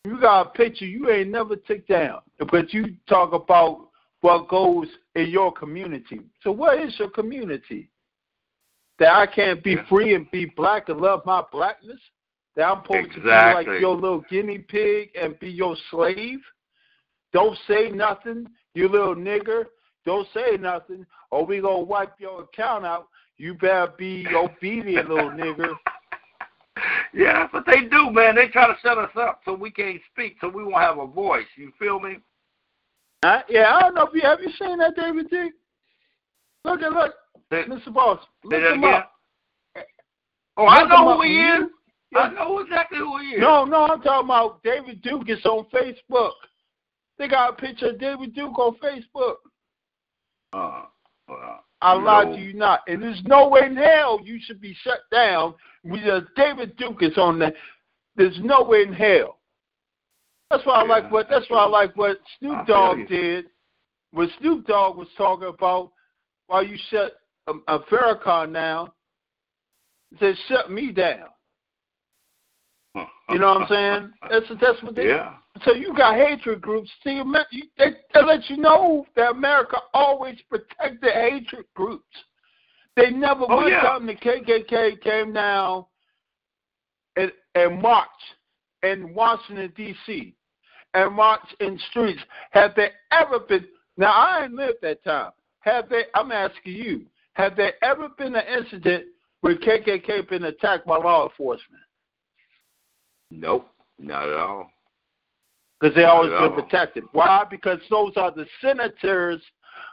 You 0.04 0.20
got 0.20 0.48
a 0.48 0.50
picture 0.50 0.86
you 0.86 1.10
ain't 1.12 1.30
never 1.30 1.56
took 1.56 1.86
down, 1.88 2.22
but 2.52 2.74
you 2.74 2.96
talk 3.08 3.34
about 3.34 3.90
what 4.22 4.48
goes 4.48 4.88
in 5.16 5.30
your 5.30 5.52
community. 5.52 6.22
So 6.42 6.52
what 6.52 6.80
is 6.80 6.98
your 6.98 7.10
community? 7.10 7.90
That 9.00 9.14
I 9.14 9.26
can't 9.26 9.64
be 9.64 9.78
free 9.90 10.14
and 10.14 10.30
be 10.32 10.46
black 10.46 10.90
and 10.90 11.00
love 11.02 11.24
my 11.26 11.44
blackness? 11.52 12.00
That 12.56 12.64
I'm 12.64 12.84
supposed 12.84 13.14
to 13.14 13.22
be 13.22 13.28
like 13.30 13.68
your 13.80 13.96
little 13.96 14.24
guinea 14.30 14.60
pig 14.60 15.10
and 15.20 15.40
be 15.40 15.50
your 15.50 15.76
slave? 15.90 16.40
Don't 17.34 17.58
say 17.68 17.90
nothing, 17.90 18.48
you 18.74 18.90
little 18.90 19.16
nigger. 19.16 19.66
Don't 20.06 20.28
say 20.34 20.58
nothing, 20.60 21.06
or 21.30 21.46
we 21.46 21.62
gonna 21.62 21.84
wipe 21.84 22.20
your 22.20 22.44
account 22.44 22.86
out. 22.86 23.08
You 23.38 23.54
better 23.54 23.94
be 23.98 24.26
obedient, 24.36 25.10
little 25.10 25.32
nigger. 25.32 25.74
Yeah, 27.14 27.40
that's 27.40 27.54
what 27.54 27.66
they 27.66 27.82
do, 27.90 28.10
man. 28.10 28.36
They 28.36 28.48
try 28.48 28.68
to 28.68 28.76
shut 28.82 28.98
us 28.98 29.12
up 29.18 29.42
so 29.44 29.54
we 29.54 29.72
can't 29.72 30.02
speak, 30.12 30.38
so 30.40 30.48
we 30.48 30.64
won't 30.64 30.78
have 30.78 30.98
a 30.98 31.08
voice. 31.08 31.46
You 31.58 31.72
feel 31.78 32.00
me? 32.00 32.18
Uh, 33.24 33.42
yeah, 33.50 33.76
I 33.76 33.82
don't 33.82 33.96
know 33.96 34.08
if 34.08 34.14
you 34.14 34.22
have 34.22 34.40
you 34.42 34.50
seen 34.60 34.78
that, 34.80 34.96
David 34.96 35.30
Dick. 35.30 35.54
Look 36.64 36.82
at 36.82 36.92
look, 36.92 37.14
Mr. 37.52 37.94
Boss. 37.94 38.20
Look 38.44 38.62
him 38.62 38.80
again. 38.80 38.94
up. 38.94 39.12
Oh, 40.58 40.66
I 40.66 40.82
Look 40.82 40.84
him 40.84 40.90
know 40.90 41.16
who 41.18 41.24
he 41.24 41.42
is. 41.42 41.70
Yeah. 42.12 42.20
I 42.20 42.34
know 42.34 42.60
exactly 42.60 42.98
who 43.00 43.20
he 43.20 43.28
is. 43.32 43.42
No, 43.42 43.66
no, 43.66 43.86
I'm 43.88 44.02
talking 44.02 44.26
about 44.26 44.64
David 44.64 45.02
Duke 45.02 45.30
is 45.30 45.46
on 45.46 45.66
Facebook. 45.74 46.32
They 47.18 47.28
got 47.28 47.52
a 47.52 47.54
picture 47.54 47.90
of 47.90 48.00
David 48.00 48.34
Duke 48.34 48.58
on 48.58 48.76
Facebook. 48.78 49.36
Uh, 50.54 50.86
well, 51.28 51.64
I 51.82 51.96
you 51.96 52.06
lie 52.06 52.26
to 52.26 52.40
you 52.40 52.54
not. 52.54 52.82
And 52.88 53.02
there's 53.02 53.22
no 53.26 53.50
way 53.50 53.66
in 53.66 53.76
hell 53.76 54.20
you 54.24 54.40
should 54.42 54.62
be 54.62 54.76
shut 54.84 55.00
down 55.12 55.56
because 55.84 56.24
David 56.36 56.76
Duke 56.78 57.02
is 57.02 57.18
on 57.18 57.40
there. 57.40 57.54
There's 58.16 58.40
no 58.42 58.64
way 58.64 58.84
in 58.84 58.94
hell. 58.94 59.40
That's 60.50 60.66
why 60.66 60.76
I 60.76 60.84
Yeah, 60.84 60.90
like 60.90 61.12
what 61.12 61.28
that's 61.30 61.50
why 61.50 61.60
I 61.60 61.68
like 61.68 61.96
what 61.96 62.20
Snoop 62.40 62.68
Dogg 62.68 63.08
did. 63.08 63.46
What 64.12 64.30
Snoop 64.40 64.68
Dogg 64.68 64.98
was 64.98 65.08
talking 65.18 65.48
about 65.48 65.92
Why 66.48 66.62
you 66.62 66.78
shut 66.90 67.14
um, 67.48 67.64
a 67.68 67.80
Farrakhan 67.80 68.52
now? 68.52 68.94
He 70.12 70.18
said 70.18 70.36
shut 70.48 70.70
me 70.70 70.92
down. 70.92 71.28
You 73.30 73.40
know 73.40 73.48
what 73.54 73.62
I'm 73.62 73.68
saying? 73.70 74.12
That's 74.30 74.62
that's 74.62 74.84
what 74.84 74.96
they. 74.96 75.08
Yeah. 75.08 75.36
So 75.64 75.74
you 75.74 75.94
got 75.96 76.16
hatred 76.16 76.62
groups. 76.62 76.90
See, 77.04 77.22
they, 77.78 77.92
they 78.14 78.24
let 78.24 78.50
you 78.50 78.58
know 78.58 79.06
that 79.16 79.32
America 79.32 79.78
always 79.94 80.38
protected 80.50 81.14
hatred 81.14 81.66
groups. 81.76 82.06
They 82.96 83.12
never 83.12 83.46
Oh, 83.48 83.58
one 83.58 83.70
yeah. 83.70 83.82
time 83.82 84.06
the 84.06 84.16
KKK 84.16 85.02
came 85.02 85.34
down 85.34 85.86
and, 87.16 87.32
and 87.56 87.82
marched 87.82 88.10
in 88.84 89.14
Washington 89.14 89.72
D.C. 89.76 90.36
and 90.94 91.14
marched 91.14 91.56
in 91.60 91.80
streets. 91.90 92.22
Have 92.52 92.76
they 92.76 92.90
ever 93.12 93.40
been? 93.40 93.66
Now 93.98 94.12
I 94.12 94.46
ain't 94.46 94.54
lived 94.54 94.80
that 94.82 95.04
time. 95.04 95.32
Have 95.60 95.90
they? 95.90 96.04
I'm 96.16 96.32
asking 96.32 96.74
you. 96.74 97.06
Have 97.34 97.56
there 97.56 97.74
ever 97.84 98.10
been 98.18 98.36
an 98.36 98.44
incident 98.48 99.06
where 99.42 99.56
KKK 99.56 100.30
been 100.30 100.46
attacked 100.46 100.86
by 100.86 100.98
law 100.98 101.30
enforcement? 101.30 101.84
Nope, 103.30 103.70
not 104.00 104.28
at 104.28 104.36
all. 104.36 104.70
Because 105.82 105.96
they 105.96 106.04
always 106.04 106.30
been 106.30 106.54
protected. 106.54 107.04
Why? 107.12 107.44
Because 107.50 107.80
those 107.90 108.14
are 108.16 108.32
the 108.32 108.46
senators, 108.62 109.42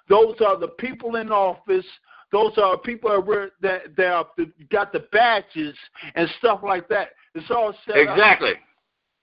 those 0.09 0.37
are 0.44 0.59
the 0.59 0.68
people 0.68 1.16
in 1.16 1.33
office, 1.33 1.87
those 2.31 2.53
are 2.59 2.77
people 2.79 3.11
that 3.11 3.24
were 3.27 3.51
that 3.62 3.96
that 3.96 4.12
are, 4.12 4.27
got 4.70 4.92
the 4.92 5.07
badges 5.12 5.74
and 6.14 6.29
stuff 6.38 6.61
like 6.62 6.88
that. 6.88 7.09
It's 7.35 7.51
all 7.51 7.74
set 7.87 7.96
up. 7.96 8.09
Exactly. 8.09 8.53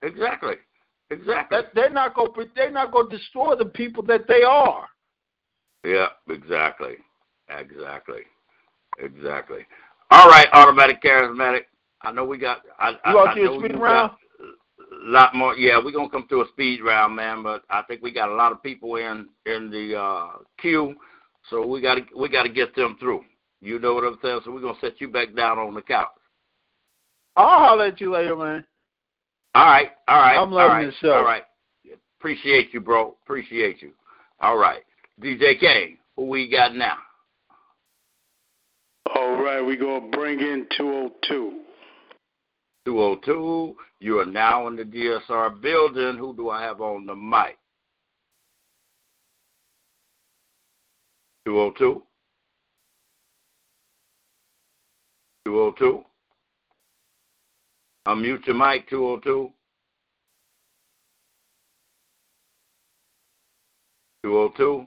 Exactly. 0.02 0.54
Exactly. 1.10 1.56
That 1.56 1.74
they're 1.74 1.90
not 1.90 2.14
going 2.14 2.30
they're 2.56 2.70
not 2.70 2.90
going 2.90 3.08
to 3.10 3.16
destroy 3.16 3.54
the 3.54 3.66
people 3.66 4.02
that 4.04 4.26
they 4.26 4.42
are. 4.42 4.86
Yeah, 5.84 6.08
exactly. 6.28 6.94
Exactly. 7.48 8.22
Exactly. 8.98 9.60
All 10.10 10.28
right, 10.28 10.48
automatic 10.52 11.00
charismatic. 11.02 11.62
I 12.02 12.10
know 12.10 12.24
we 12.24 12.38
got 12.38 12.62
I, 12.78 12.96
I, 13.04 13.10
You 13.10 13.16
want 13.16 13.28
I 13.30 13.34
to 13.34 13.58
speed 13.58 13.72
you 13.72 13.78
round? 13.78 14.10
got 14.10 14.18
lot 14.92 15.34
more 15.34 15.56
yeah, 15.56 15.80
we're 15.82 15.92
gonna 15.92 16.10
come 16.10 16.26
through 16.28 16.44
a 16.44 16.48
speed 16.48 16.80
round, 16.82 17.16
man, 17.16 17.42
but 17.42 17.62
I 17.70 17.82
think 17.82 18.02
we 18.02 18.12
got 18.12 18.28
a 18.28 18.34
lot 18.34 18.52
of 18.52 18.62
people 18.62 18.96
in 18.96 19.28
in 19.46 19.70
the 19.70 19.98
uh 19.98 20.28
queue, 20.60 20.94
so 21.50 21.66
we 21.66 21.80
gotta 21.80 22.02
we 22.16 22.28
gotta 22.28 22.48
get 22.48 22.74
them 22.74 22.96
through. 23.00 23.24
You 23.60 23.78
know 23.78 23.94
what 23.94 24.04
I'm 24.04 24.18
saying? 24.22 24.40
So 24.44 24.52
we're 24.52 24.60
gonna 24.60 24.78
set 24.80 25.00
you 25.00 25.08
back 25.08 25.34
down 25.34 25.58
on 25.58 25.74
the 25.74 25.82
couch. 25.82 26.08
I'll 27.36 27.46
holler 27.46 27.86
at 27.86 28.00
you 28.00 28.12
later, 28.12 28.36
man. 28.36 28.64
All 29.54 29.66
right, 29.66 29.90
all 30.08 30.20
right. 30.20 30.36
I'm 30.36 30.50
loving 30.50 30.70
all 30.70 30.76
right, 30.76 30.86
the 30.86 30.92
show. 31.00 31.12
All 31.12 31.24
right. 31.24 31.42
Appreciate 32.18 32.72
you, 32.72 32.80
bro. 32.80 33.16
Appreciate 33.24 33.82
you. 33.82 33.92
All 34.40 34.56
right. 34.56 34.82
DJ 35.20 35.58
K, 35.58 35.96
who 36.16 36.26
we 36.26 36.50
got 36.50 36.74
now? 36.74 36.96
All 39.14 39.42
right, 39.42 39.62
we 39.62 39.76
gonna 39.76 40.08
bring 40.10 40.40
in 40.40 40.66
202. 40.76 41.60
202. 42.86 43.76
You 43.98 44.20
are 44.20 44.26
now 44.26 44.68
in 44.68 44.76
the 44.76 44.84
DSR 44.84 45.60
building. 45.60 46.16
Who 46.16 46.34
do 46.36 46.50
I 46.50 46.62
have 46.62 46.80
on 46.80 47.04
the 47.04 47.16
mic? 47.16 47.58
202. 51.46 52.02
202. 55.46 56.04
Unmute 58.06 58.46
your 58.46 58.54
mic, 58.54 58.88
202. 58.88 59.52
202. 64.24 64.86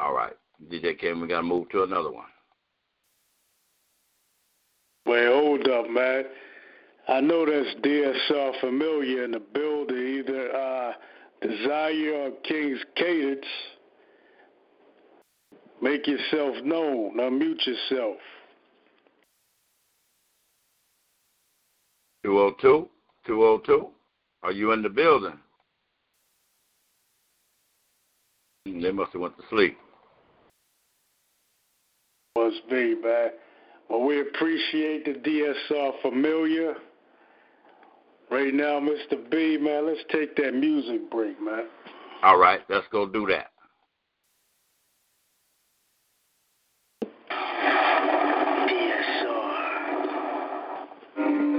All 0.00 0.14
right. 0.14 0.32
DJ 0.70 0.98
Kim, 0.98 1.20
we 1.20 1.28
got 1.28 1.38
to 1.38 1.42
move 1.42 1.68
to 1.70 1.82
another 1.82 2.10
one. 2.10 2.29
Wait, 5.10 5.26
hold 5.26 5.66
up, 5.66 5.90
man. 5.90 6.22
I 7.08 7.20
know 7.20 7.44
that's 7.44 7.74
DSR 7.84 8.60
familiar 8.60 9.24
in 9.24 9.32
the 9.32 9.40
building, 9.40 9.98
either 9.98 10.54
uh, 10.54 10.92
Desire 11.42 12.12
or 12.14 12.30
King's 12.44 12.78
Cadence. 12.94 13.44
Make 15.82 16.06
yourself 16.06 16.64
known. 16.64 17.16
Unmute 17.16 17.66
yourself. 17.66 18.18
202? 22.24 22.88
202? 23.26 23.88
Are 24.44 24.52
you 24.52 24.70
in 24.70 24.80
the 24.80 24.88
building? 24.88 25.40
They 28.64 28.92
must 28.92 29.12
have 29.14 29.22
went 29.22 29.36
to 29.38 29.42
sleep. 29.50 29.76
Must 32.36 32.68
be, 32.70 32.94
man. 33.02 33.30
Well, 33.90 34.02
we 34.02 34.20
appreciate 34.20 35.04
the 35.04 35.14
DSR 35.14 36.00
familiar. 36.00 36.76
Right 38.30 38.54
now, 38.54 38.78
Mr. 38.78 39.28
B, 39.28 39.58
man, 39.60 39.88
let's 39.88 40.04
take 40.12 40.36
that 40.36 40.54
music 40.54 41.10
break, 41.10 41.42
man. 41.42 41.66
All 42.22 42.38
right, 42.38 42.60
let's 42.68 42.86
go 42.92 43.04
do 43.08 43.26
that. 43.26 43.50
DSR 48.68 49.56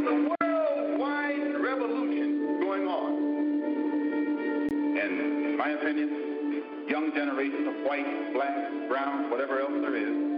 the 0.05 0.35
worldwide 0.39 1.61
revolution 1.61 2.61
going 2.61 2.87
on. 2.87 3.11
And 4.97 5.19
in 5.19 5.57
my 5.57 5.71
opinion, 5.71 6.63
young 6.87 7.11
generation 7.13 7.67
of 7.67 7.85
white, 7.85 8.33
black, 8.33 8.87
brown, 8.87 9.29
whatever 9.29 9.59
else 9.59 9.73
there 9.81 9.97
is, 9.97 10.30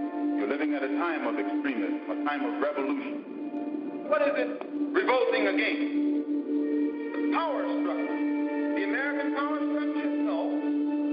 you're 0.43 0.51
living 0.51 0.75
at 0.75 0.83
a 0.83 0.91
time 0.99 1.23
of 1.25 1.39
extremism, 1.39 2.03
a 2.03 2.15
time 2.27 2.43
of 2.43 2.59
revolution. 2.59 4.11
What 4.11 4.27
is 4.27 4.35
it 4.35 4.59
revolting 4.91 5.47
against? 5.47 5.87
The 7.15 7.31
power 7.31 7.63
structure. 7.63 8.19
The 8.75 8.83
American 8.83 9.39
power 9.39 9.55
structure? 9.63 10.09
No. 10.27 10.51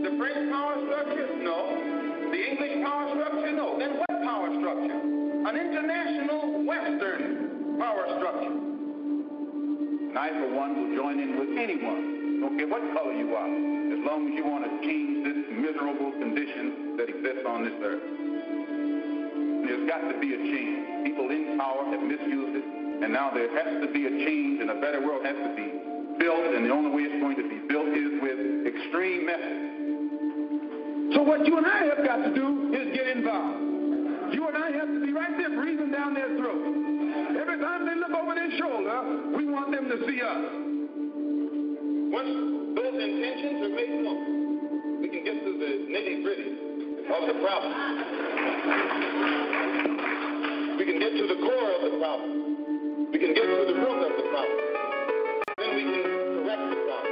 The 0.03 0.19
French 0.19 0.51
power 0.51 0.75
structure? 0.83 1.31
No. 1.47 1.79
The 2.35 2.41
English 2.43 2.83
power 2.83 3.07
structure? 3.15 3.55
No. 3.55 3.79
Then 3.79 4.03
what 4.03 4.15
power 4.27 4.51
structure? 4.51 4.99
An 4.99 5.55
international 5.55 6.67
Western 6.67 7.79
power 7.79 8.11
structure. 8.19 8.51
And 10.11 10.19
I, 10.19 10.35
for 10.43 10.51
one, 10.59 10.75
will 10.75 10.91
join 10.99 11.23
in 11.23 11.39
with 11.39 11.55
anyone, 11.55 12.43
don't 12.43 12.59
care 12.59 12.67
what 12.67 12.83
color 12.99 13.15
you 13.15 13.31
are, 13.39 13.47
as 13.95 14.01
long 14.03 14.27
as 14.27 14.35
you 14.35 14.43
want 14.43 14.67
to 14.67 14.73
change 14.83 15.23
this 15.23 15.39
miserable 15.55 16.11
condition 16.19 16.99
that 16.99 17.07
exists 17.07 17.47
on 17.47 17.63
this 17.63 17.79
earth. 17.79 18.30
There's 19.71 19.87
got 19.87 20.03
to 20.03 20.19
be 20.19 20.35
a 20.35 20.41
change. 20.51 21.07
People 21.07 21.31
in 21.31 21.55
power 21.55 21.87
have 21.95 22.03
misused 22.03 22.59
it, 22.59 22.67
and 23.07 23.15
now 23.15 23.31
there 23.31 23.47
has 23.55 23.79
to 23.79 23.87
be 23.95 24.03
a 24.03 24.11
change, 24.27 24.59
and 24.59 24.67
a 24.67 24.75
better 24.83 24.99
world 24.99 25.23
has 25.23 25.39
to 25.39 25.55
be 25.55 25.71
built, 26.19 26.43
and 26.59 26.67
the 26.67 26.75
only 26.75 26.91
way 26.91 27.07
it's 27.07 27.23
going 27.23 27.39
to 27.39 27.47
be 27.47 27.63
built 27.71 27.87
is 27.87 28.19
with 28.19 28.67
extreme 28.67 29.31
methods. 29.31 31.15
So 31.15 31.23
what 31.23 31.47
you 31.47 31.55
and 31.55 31.71
I 31.71 31.87
have 31.87 32.03
got 32.03 32.19
to 32.19 32.35
do 32.35 32.75
is 32.75 32.91
get 32.99 33.15
involved. 33.15 34.35
You 34.35 34.43
and 34.51 34.59
I 34.59 34.75
have 34.75 34.91
to 34.91 35.01
be 35.07 35.15
right 35.15 35.39
there 35.39 35.55
breathing 35.55 35.95
down 35.95 36.19
their 36.19 36.35
throat. 36.35 37.39
Every 37.39 37.63
time 37.63 37.87
they 37.87 37.95
look 37.95 38.11
over 38.11 38.35
their 38.35 38.51
shoulder, 38.59 39.39
we 39.39 39.47
want 39.47 39.71
them 39.71 39.87
to 39.87 39.97
see 40.03 40.19
us. 40.19 40.51
Once 42.11 42.35
those 42.75 42.97
intentions 42.99 43.71
are 43.71 43.75
made 43.79 44.03
known, 44.03 44.99
we 44.99 45.07
can 45.15 45.23
get 45.23 45.39
to 45.47 45.53
the 45.63 45.71
nitty 45.95 46.27
gritty 46.27 46.70
of 47.11 47.27
the 47.27 47.35
problem. 47.43 47.73
We 50.79 50.85
can 50.85 50.99
get 51.01 51.11
to 51.11 51.27
the 51.27 51.39
core 51.43 51.71
of 51.75 51.83
the 51.83 51.99
problem. 51.99 53.11
We 53.13 53.19
can 53.19 53.35
get 53.35 53.43
to 53.43 53.65
the 53.67 53.75
root 53.75 54.01
of 54.07 54.17
the 54.17 54.23
problem. 54.31 54.59
Then 55.59 55.75
we 55.75 55.83
can 55.83 56.03
correct 56.45 56.71
the 56.71 56.77
problem. 56.87 57.10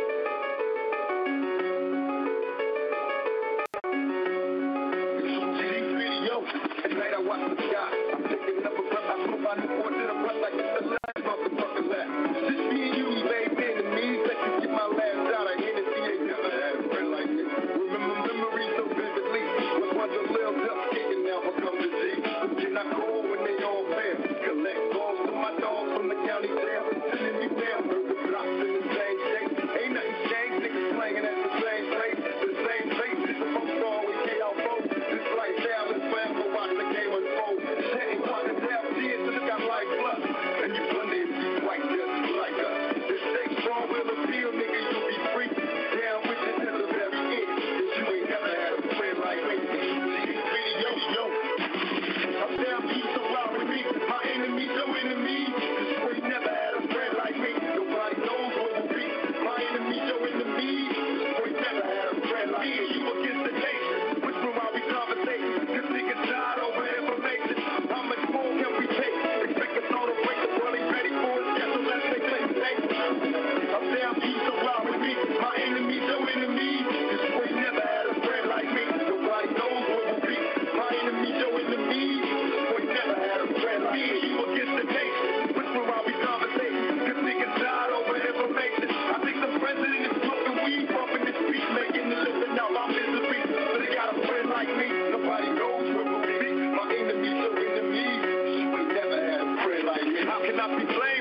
cannot 100.50 100.78
be 100.78 100.84
blamed. 100.84 101.17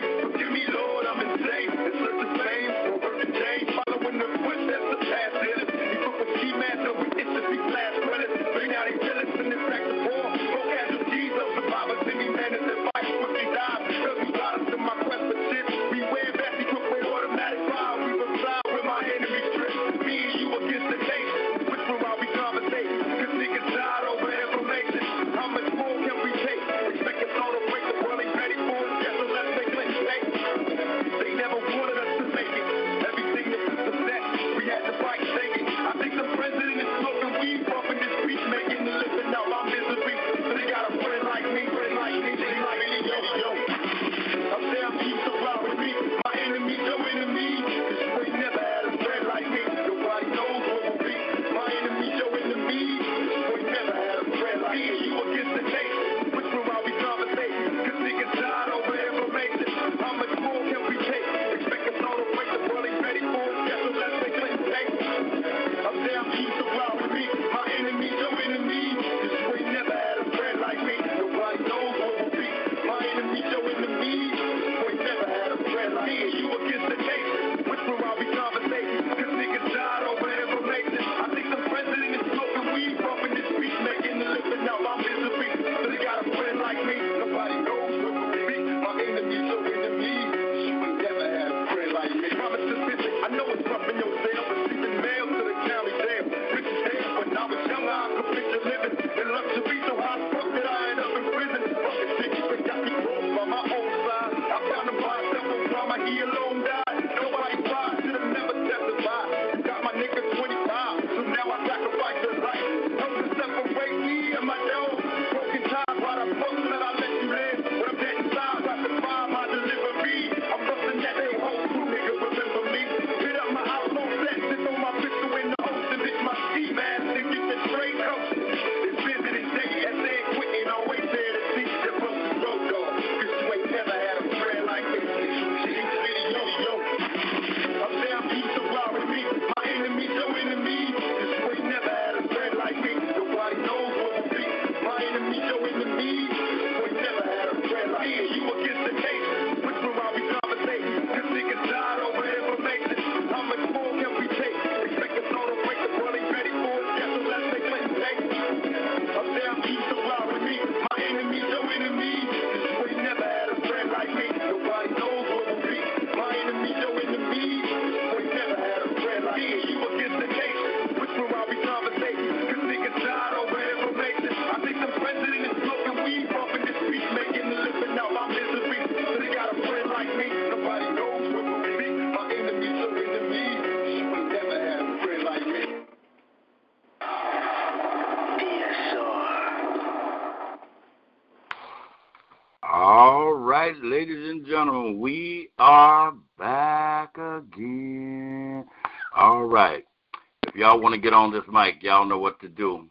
Y'all 200.67 200.81
want 200.81 200.93
to 200.93 200.99
get 200.99 201.13
on 201.13 201.31
this 201.31 201.45
mic, 201.49 201.81
y'all 201.81 202.05
know 202.05 202.19
what 202.19 202.37
to 202.41 202.49
do. 202.49 202.85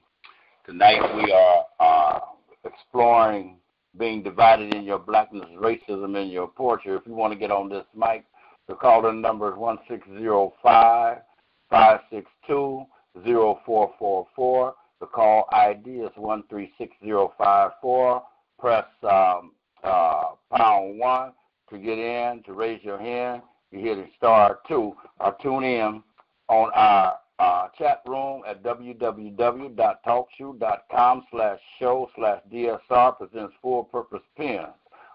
Tonight 0.65 1.15
we 1.15 1.31
are 1.31 1.65
uh, 1.79 2.21
exploring 2.65 3.59
being 3.99 4.23
divided 4.23 4.73
in 4.73 4.83
your 4.83 4.99
blackness, 4.99 5.45
racism 5.59 6.19
in 6.21 6.29
your 6.29 6.49
poetry. 6.49 6.95
If 6.95 7.03
you 7.07 7.13
want 7.13 7.35
to 7.35 7.39
get 7.39 7.51
on 7.51 7.69
this 7.69 7.85
mic, 7.95 8.25
the 8.67 8.77
call 8.77 9.07
in 9.09 9.21
number 9.21 9.53
is 9.53 9.59
1605 9.59 11.19
562 11.69 12.87
0444. 13.23 14.75
The 15.01 15.07
call 15.07 15.47
ID 15.53 15.91
is 15.91 16.13
136054. 16.17 18.23
Press 18.59 18.85
um, 19.03 19.53
uh, 19.85 20.25
pound 20.51 20.99
1 20.99 21.33
to 21.69 21.79
get 21.79 21.99
in, 21.99 22.43
to 22.47 22.55
raise 22.55 22.83
your 22.83 22.99
hand. 22.99 23.43
You 23.71 23.81
hit 23.81 23.99
star 24.17 24.61
2 24.67 24.97
or 25.21 25.37
tune 25.43 25.65
in 25.65 26.03
on 26.49 26.71
our 26.75 27.19
uh, 27.39 27.69
chat 27.79 28.03
room 28.07 28.43
at 28.49 28.63
www.talkshoe.com 28.63 31.25
slash 31.31 31.59
show 31.79 32.11
slash 32.17 32.41
DSR 32.53 33.19
presents 33.19 33.55
full 33.61 33.85
purpose 33.85 34.23
pens. 34.37 34.69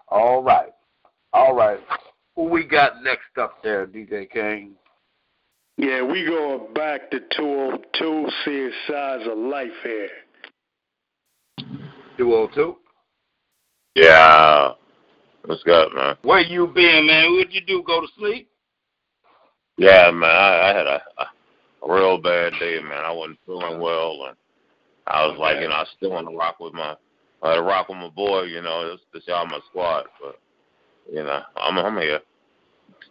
All 0.08 0.42
right. 0.42 0.72
All 1.32 1.54
right. 1.54 1.78
Who 2.36 2.44
we 2.44 2.64
got 2.64 3.02
next 3.02 3.36
up 3.40 3.62
there, 3.62 3.86
DJ 3.86 4.30
King? 4.30 4.72
Yeah, 5.78 6.02
we 6.02 6.26
going 6.26 6.74
back 6.74 7.10
to 7.10 7.20
202, 7.36 8.28
seeing 8.44 8.70
signs 8.88 9.26
of 9.26 9.38
life 9.38 9.72
here. 9.82 10.10
202? 12.18 12.76
Yeah. 13.94 14.72
What's 15.44 15.62
up, 15.70 15.92
man? 15.94 16.16
Where 16.22 16.40
you 16.40 16.66
been, 16.68 17.06
man? 17.06 17.32
What'd 17.32 17.52
you 17.52 17.60
do? 17.62 17.82
Go 17.86 18.00
to 18.00 18.06
sleep? 18.16 18.48
Yeah, 19.76 20.10
man. 20.10 20.30
I, 20.30 20.70
I 20.70 20.76
had 20.76 20.86
a, 20.86 21.02
a 21.18 21.26
real 21.86 22.18
bad 22.18 22.52
day, 22.58 22.80
man. 22.80 23.04
I 23.04 23.12
wasn't 23.12 23.38
feeling 23.46 23.80
well, 23.80 24.26
and 24.28 24.36
I 25.06 25.26
was 25.26 25.38
like, 25.38 25.60
you 25.60 25.68
know, 25.68 25.74
I 25.74 25.84
still 25.96 26.10
want 26.10 26.28
to 26.28 26.36
rock 26.36 26.60
with 26.60 26.74
my, 26.74 26.94
to 27.42 27.62
rock 27.62 27.88
with 27.88 27.98
my 27.98 28.08
boy. 28.08 28.42
You 28.42 28.62
know, 28.62 28.90
this, 28.90 29.00
this 29.12 29.24
y'all 29.26 29.46
my 29.46 29.60
squad, 29.70 30.04
but 30.20 30.38
you 31.10 31.22
know, 31.22 31.40
I'm, 31.56 31.78
I'm 31.78 31.96
here. 31.98 32.20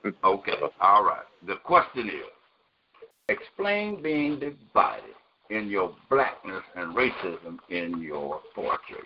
okay, 0.24 0.54
all 0.80 1.04
right. 1.04 1.26
The 1.48 1.56
question 1.64 2.08
is, 2.08 3.02
explain 3.30 4.02
being 4.02 4.40
divided 4.40 5.16
in 5.50 5.68
your 5.68 5.96
blackness 6.10 6.64
and 6.76 6.96
racism 6.96 7.58
in 7.70 8.02
your 8.02 8.42
poetry. 8.56 9.04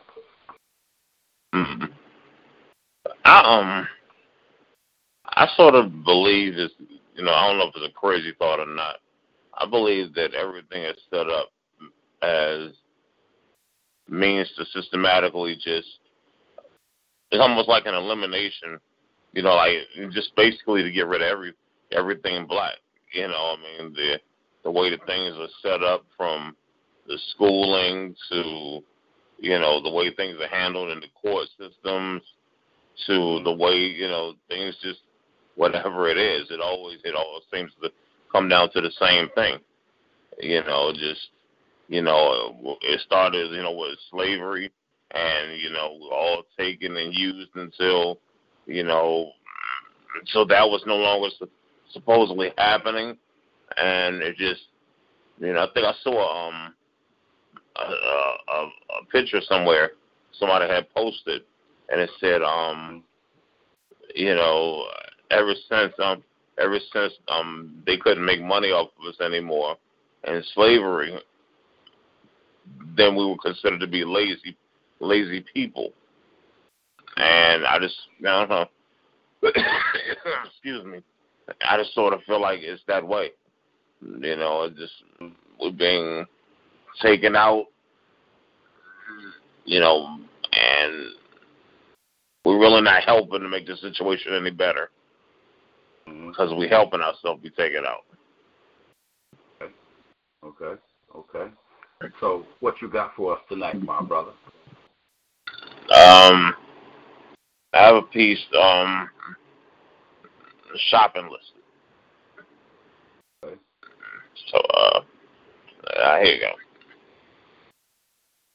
Mm-hmm. 1.53 1.85
I 3.23 3.59
um, 3.59 3.87
I 5.25 5.47
sort 5.55 5.75
of 5.75 6.03
believe 6.03 6.55
this. 6.55 6.71
You 7.15 7.23
know, 7.23 7.33
I 7.33 7.47
don't 7.47 7.57
know 7.57 7.67
if 7.67 7.75
it's 7.75 7.93
a 7.95 7.99
crazy 7.99 8.33
thought 8.37 8.59
or 8.59 8.67
not. 8.67 8.97
I 9.57 9.65
believe 9.65 10.13
that 10.15 10.33
everything 10.33 10.83
is 10.83 10.97
set 11.09 11.27
up 11.27 11.49
as 12.21 12.71
means 14.07 14.49
to 14.57 14.65
systematically 14.73 15.55
just 15.55 15.87
it's 17.31 17.41
almost 17.41 17.67
like 17.67 17.85
an 17.85 17.95
elimination, 17.95 18.79
you 19.33 19.41
know, 19.41 19.55
like 19.55 19.77
just 20.11 20.35
basically 20.35 20.83
to 20.83 20.91
get 20.91 21.07
rid 21.07 21.21
of 21.21 21.27
every 21.27 21.53
everything 21.91 22.45
black. 22.45 22.75
You 23.13 23.27
know, 23.27 23.55
I 23.55 23.81
mean 23.81 23.93
the 23.93 24.19
the 24.63 24.71
way 24.71 24.89
that 24.89 25.05
things 25.05 25.35
are 25.37 25.47
set 25.61 25.83
up 25.83 26.05
from 26.17 26.55
the 27.07 27.17
schooling 27.31 28.15
to 28.31 28.81
you 29.39 29.59
know 29.59 29.81
the 29.81 29.91
way 29.91 30.13
things 30.13 30.37
are 30.41 30.47
handled 30.47 30.91
in 30.91 30.99
the 30.99 31.07
court 31.21 31.47
systems 31.59 32.21
to 33.07 33.41
the 33.43 33.53
way 33.53 33.75
you 33.75 34.07
know 34.07 34.33
things 34.49 34.75
just 34.81 34.99
whatever 35.55 36.07
it 36.09 36.17
is 36.17 36.47
it 36.49 36.59
always 36.59 36.97
it 37.03 37.15
all 37.15 37.41
seems 37.53 37.71
to 37.81 37.89
come 38.35 38.49
down 38.49 38.69
to 38.71 38.81
the 38.81 38.91
same 38.99 39.29
thing. 39.35 39.59
You 40.39 40.61
know, 40.63 40.91
just 40.91 41.29
you 41.87 42.01
know, 42.01 42.77
it 42.81 42.99
started 43.01 43.51
you 43.51 43.63
know 43.63 43.71
with 43.71 43.97
slavery, 44.11 44.71
and 45.13 45.59
you 45.59 45.71
know, 45.71 45.97
all 46.11 46.43
taken 46.57 46.97
and 46.97 47.13
used 47.13 47.51
until 47.55 48.19
you 48.65 48.83
know, 48.83 49.31
so 50.27 50.43
that 50.45 50.67
was 50.67 50.83
no 50.85 50.95
longer 50.95 51.29
supposedly 51.93 52.51
happening, 52.57 53.15
and 53.77 54.21
it 54.21 54.35
just 54.35 54.61
you 55.39 55.53
know, 55.53 55.63
I 55.63 55.67
think 55.73 55.85
I 55.85 55.93
saw 56.03 56.47
um 56.47 56.73
a, 57.77 57.83
a, 57.83 58.65
a 59.01 59.05
picture 59.11 59.41
somewhere 59.47 59.91
somebody 60.37 60.67
had 60.67 60.93
posted, 60.93 61.43
and 61.89 62.01
it 62.01 62.09
said 62.19 62.41
um 62.41 63.03
you 64.13 64.35
know 64.35 64.85
ever 65.31 65.53
since 65.69 65.93
um 66.03 66.21
ever 66.59 66.79
since 66.93 67.13
um 67.27 67.81
they 67.85 67.97
couldn't 67.97 68.25
make 68.25 68.41
money 68.41 68.69
off 68.69 68.89
of 68.99 69.07
us 69.07 69.19
anymore. 69.21 69.75
And 70.23 70.43
slavery 70.53 71.17
then 72.97 73.15
we 73.15 73.25
were 73.25 73.37
considered 73.37 73.79
to 73.79 73.87
be 73.87 74.03
lazy 74.03 74.57
lazy 74.99 75.43
people. 75.53 75.91
And 77.17 77.65
i 77.65 77.77
just 77.79 77.95
i 78.21 78.45
don't 78.45 78.49
know 78.49 78.65
excuse 80.45 80.83
me. 80.85 81.03
I 81.63 81.77
just 81.77 81.93
sort 81.93 82.13
of 82.13 82.23
feel 82.23 82.41
like 82.41 82.59
it's 82.61 82.81
that 82.87 83.07
way. 83.07 83.31
You 84.01 84.35
know 84.35 84.63
it 84.63 84.75
just 84.75 84.93
we're 85.59 85.71
being 85.71 86.25
taken 87.01 87.35
out 87.35 87.65
you 89.65 89.79
know 89.79 90.19
and 90.53 91.13
we're 92.43 92.59
really 92.59 92.81
not 92.81 93.03
helping 93.03 93.41
to 93.41 93.49
make 93.49 93.65
the 93.67 93.75
situation 93.77 94.33
any 94.33 94.51
better 94.51 94.89
because 96.05 96.53
we 96.57 96.67
helping 96.67 97.01
ourselves 97.01 97.41
be 97.41 97.49
taken 97.49 97.83
out. 97.85 98.05
Okay. 99.61 99.71
Okay. 100.43 100.81
Okay. 101.15 101.51
So, 102.19 102.45
what 102.59 102.75
you 102.81 102.89
got 102.89 103.15
for 103.15 103.35
us 103.35 103.41
tonight, 103.49 103.81
my 103.81 104.01
brother? 104.01 104.31
Um, 105.89 106.53
I 107.73 107.87
have 107.87 107.95
a 107.95 108.01
piece, 108.01 108.43
um, 108.59 109.09
shopping 110.89 111.29
list. 111.31 111.53
Okay. 113.43 113.55
So, 114.51 114.57
uh, 114.57 115.01
uh, 116.01 116.19
here 116.19 116.35
you 116.35 116.41
go. 116.41 116.53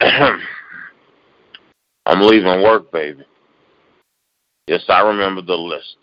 I'm 2.06 2.22
leaving 2.22 2.62
work, 2.62 2.90
baby. 2.92 3.24
Yes, 4.66 4.84
I 4.88 5.00
remember 5.00 5.42
the 5.42 5.54
list 5.54 5.96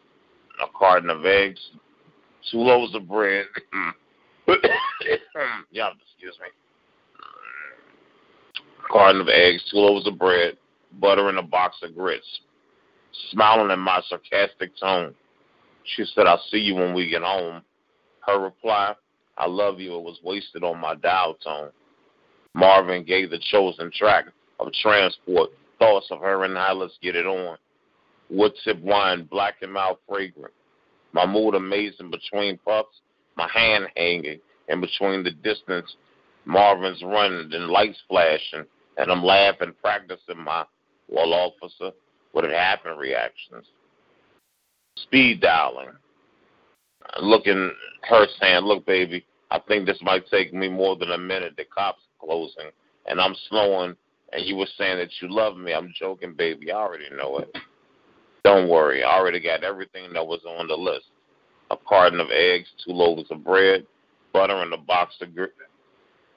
a 0.62 0.68
carton 0.78 1.10
of 1.10 1.26
eggs, 1.26 1.60
two 2.51 2.58
loaves 2.60 2.95
of 2.95 3.08
bread. 3.08 3.45
yeah, 5.72 5.89
excuse 6.01 6.38
me. 6.41 6.47
Carton 8.89 9.22
of 9.22 9.28
eggs, 9.28 9.64
two 9.70 9.78
loaves 9.78 10.08
of 10.08 10.18
bread, 10.18 10.58
butter, 10.99 11.30
and 11.30 11.38
a 11.38 11.43
box 11.43 11.78
of 11.84 11.95
grits. 11.95 12.39
Smiling 13.32 13.72
in 13.72 13.80
my 13.80 14.01
sarcastic 14.08 14.72
tone, 14.80 15.14
she 15.84 16.05
said, 16.14 16.28
I'll 16.28 16.43
see 16.49 16.60
you 16.60 16.76
when 16.76 16.93
we 16.93 17.10
get 17.10 17.22
home. 17.22 17.62
Her 18.22 18.39
reply, 18.39 18.93
I 19.38 19.47
love 19.47 19.80
you, 19.80 19.95
it 19.95 20.03
was 20.03 20.20
wasted 20.24 20.64
on 20.64 20.80
my 20.80 20.95
dial 20.95 21.36
tone. 21.43 21.72
Marvin 22.53 23.03
Gaye 23.03 23.26
the 23.26 23.39
chosen 23.51 23.91
track 23.91 24.26
of 24.60 24.72
transport, 24.82 25.49
thoughts 25.80 26.08
of 26.10 26.20
her 26.20 26.43
and 26.43 26.58
I, 26.58 26.72
let's 26.72 26.97
get 27.01 27.16
it 27.16 27.26
on 27.26 27.58
wood 28.30 28.53
tip 28.63 28.80
wine, 28.82 29.28
black 29.30 29.55
and 29.61 29.73
mild 29.73 29.97
fragrant. 30.07 30.53
My 31.13 31.25
mood 31.25 31.55
amazing 31.55 32.11
between 32.11 32.57
puffs, 32.59 33.01
my 33.36 33.47
hand 33.53 33.88
hanging, 33.95 34.39
and 34.67 34.82
between 34.82 35.23
the 35.23 35.32
distance, 35.32 35.95
Marvin's 36.45 37.01
running 37.03 37.53
and 37.53 37.67
lights 37.67 37.99
flashing, 38.07 38.65
and 38.97 39.11
I'm 39.11 39.23
laughing, 39.23 39.73
practicing 39.82 40.38
my 40.38 40.65
well 41.09 41.34
officer, 41.34 41.91
what 42.32 42.43
had 42.43 42.53
happened 42.53 42.99
reactions. 42.99 43.65
Speed 44.97 45.41
dialing. 45.41 45.89
Looking, 47.21 47.71
her 48.03 48.25
saying, 48.39 48.65
look, 48.65 48.86
baby, 48.86 49.25
I 49.49 49.59
think 49.59 49.86
this 49.86 49.99
might 50.01 50.28
take 50.28 50.53
me 50.53 50.67
more 50.67 50.95
than 50.97 51.11
a 51.11 51.17
minute. 51.17 51.53
The 51.55 51.63
cops 51.65 52.01
closing, 52.19 52.69
and 53.05 53.21
I'm 53.21 53.36
slowing, 53.49 53.95
and 54.34 54.45
you 54.45 54.55
were 54.55 54.67
saying 54.78 54.97
that 54.97 55.09
you 55.21 55.34
love 55.34 55.55
me. 55.55 55.73
I'm 55.73 55.93
joking, 55.97 56.34
baby. 56.34 56.71
I 56.71 56.75
already 56.75 57.09
know 57.15 57.38
it. 57.38 57.55
Don't 58.44 58.70
worry, 58.70 59.04
I 59.04 59.18
already 59.18 59.40
got 59.40 59.64
everything 59.64 60.14
that 60.14 60.26
was 60.26 60.42
on 60.48 60.68
the 60.68 60.76
list. 60.76 61.06
A 61.72 61.78
carton 61.88 62.20
of 62.20 62.30
eggs, 62.32 62.68
two 62.86 62.94
loaves 62.94 63.30
of 63.30 63.44
bread, 63.44 63.86
butter, 64.32 64.62
and 64.62 64.74
a 64.74 64.78
box 64.78 65.16
of 65.22 65.36
grits. 65.36 65.54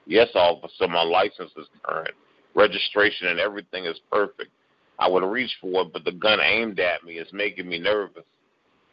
Yes, 0.05 0.27
officer, 0.35 0.87
my 0.87 1.03
license 1.03 1.51
is 1.55 1.67
current. 1.83 2.13
Registration 2.53 3.27
and 3.27 3.39
everything 3.39 3.85
is 3.85 3.99
perfect. 4.11 4.51
I 4.99 5.07
would 5.07 5.23
reach 5.23 5.51
for 5.61 5.83
it, 5.83 5.93
but 5.93 6.03
the 6.03 6.11
gun 6.11 6.39
aimed 6.41 6.79
at 6.79 7.03
me 7.03 7.13
is 7.13 7.31
making 7.31 7.67
me 7.67 7.79
nervous. 7.79 8.23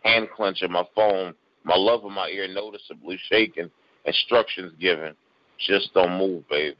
Hand 0.05 0.29
clenching 0.35 0.71
my 0.71 0.85
phone, 0.95 1.35
my 1.65 1.77
love 1.77 2.05
in 2.05 2.13
my 2.13 2.29
ear 2.29 2.47
noticeably 2.49 3.19
shaking, 3.29 3.71
instructions 4.05 4.73
given. 4.81 5.15
Just 5.67 5.93
don't 5.93 6.19
move, 6.19 6.49
baby. 6.49 6.77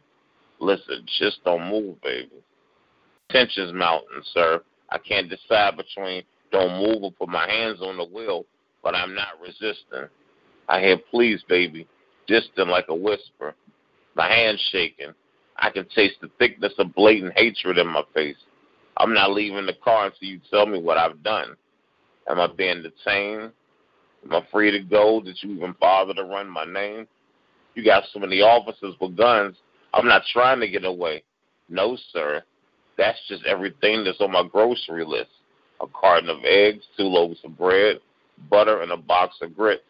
Listen, 0.61 1.05
just 1.19 1.43
don't 1.45 1.69
move, 1.69 2.01
baby. 2.03 2.31
Tensions 3.31 3.73
mounting, 3.75 4.23
sir. 4.33 4.63
I 4.91 4.99
can't 4.99 5.29
decide 5.29 5.77
between 5.77 6.23
Don't 6.51 6.83
move 6.83 7.03
or 7.03 7.13
put 7.13 7.29
my 7.29 7.49
hands 7.49 7.81
on 7.83 7.97
the 7.97 8.05
wheel, 8.05 8.47
but 8.83 8.95
I'm 8.95 9.15
not 9.15 9.41
resisting. 9.41 10.09
I 10.69 10.81
hear 10.81 10.99
please, 11.11 11.43
baby, 11.49 11.87
distant 12.27 12.69
like 12.69 12.87
a 12.89 12.95
whisper. 12.95 13.55
My 14.15 14.29
hands 14.29 14.61
shaking. 14.73 15.13
I 15.57 15.71
can 15.71 15.87
taste 15.95 16.17
the 16.21 16.31
thickness 16.39 16.73
of 16.79 16.95
blatant 16.95 17.33
hatred 17.37 17.79
in 17.79 17.87
my 17.87 18.03
face. 18.15 18.37
I'm 18.97 19.15
not 19.15 19.33
leaving 19.33 19.67
the 19.67 19.75
car 19.85 20.07
until 20.07 20.29
you 20.29 20.41
tell 20.51 20.67
me 20.67 20.81
what 20.81 20.99
I've 20.99 21.23
done. 21.23 21.57
Am 22.29 22.41
I 22.41 22.47
being 22.47 22.83
detained? 22.83 23.53
Am 24.25 24.33
I 24.33 24.47
free 24.53 24.71
to 24.71 24.81
go? 24.81 25.21
Did 25.21 25.39
you 25.43 25.53
even 25.53 25.75
bother 25.81 26.15
to 26.15 26.25
run 26.25 26.49
my 26.49 26.65
name? 26.65 27.07
You 27.75 27.85
got 27.85 28.05
so 28.13 28.19
many 28.19 28.41
officers 28.41 28.95
with 29.01 29.17
guns. 29.17 29.57
I'm 29.95 30.07
not 30.07 30.23
trying 30.33 30.61
to 30.61 30.69
get 30.69 30.85
away. 30.85 31.23
No, 31.69 31.97
sir. 32.13 32.43
That's 32.99 33.19
just 33.29 33.47
everything 33.47 34.03
that's 34.05 34.21
on 34.21 34.33
my 34.33 34.43
grocery 34.51 35.05
list. 35.07 35.31
A 35.81 35.87
carton 35.87 36.29
of 36.29 36.39
eggs, 36.45 36.85
two 36.97 37.05
loaves 37.05 37.39
of 37.45 37.57
bread, 37.57 38.01
butter, 38.51 38.83
and 38.83 38.91
a 38.91 38.97
box 38.97 39.37
of 39.41 39.57
grits. 39.57 39.83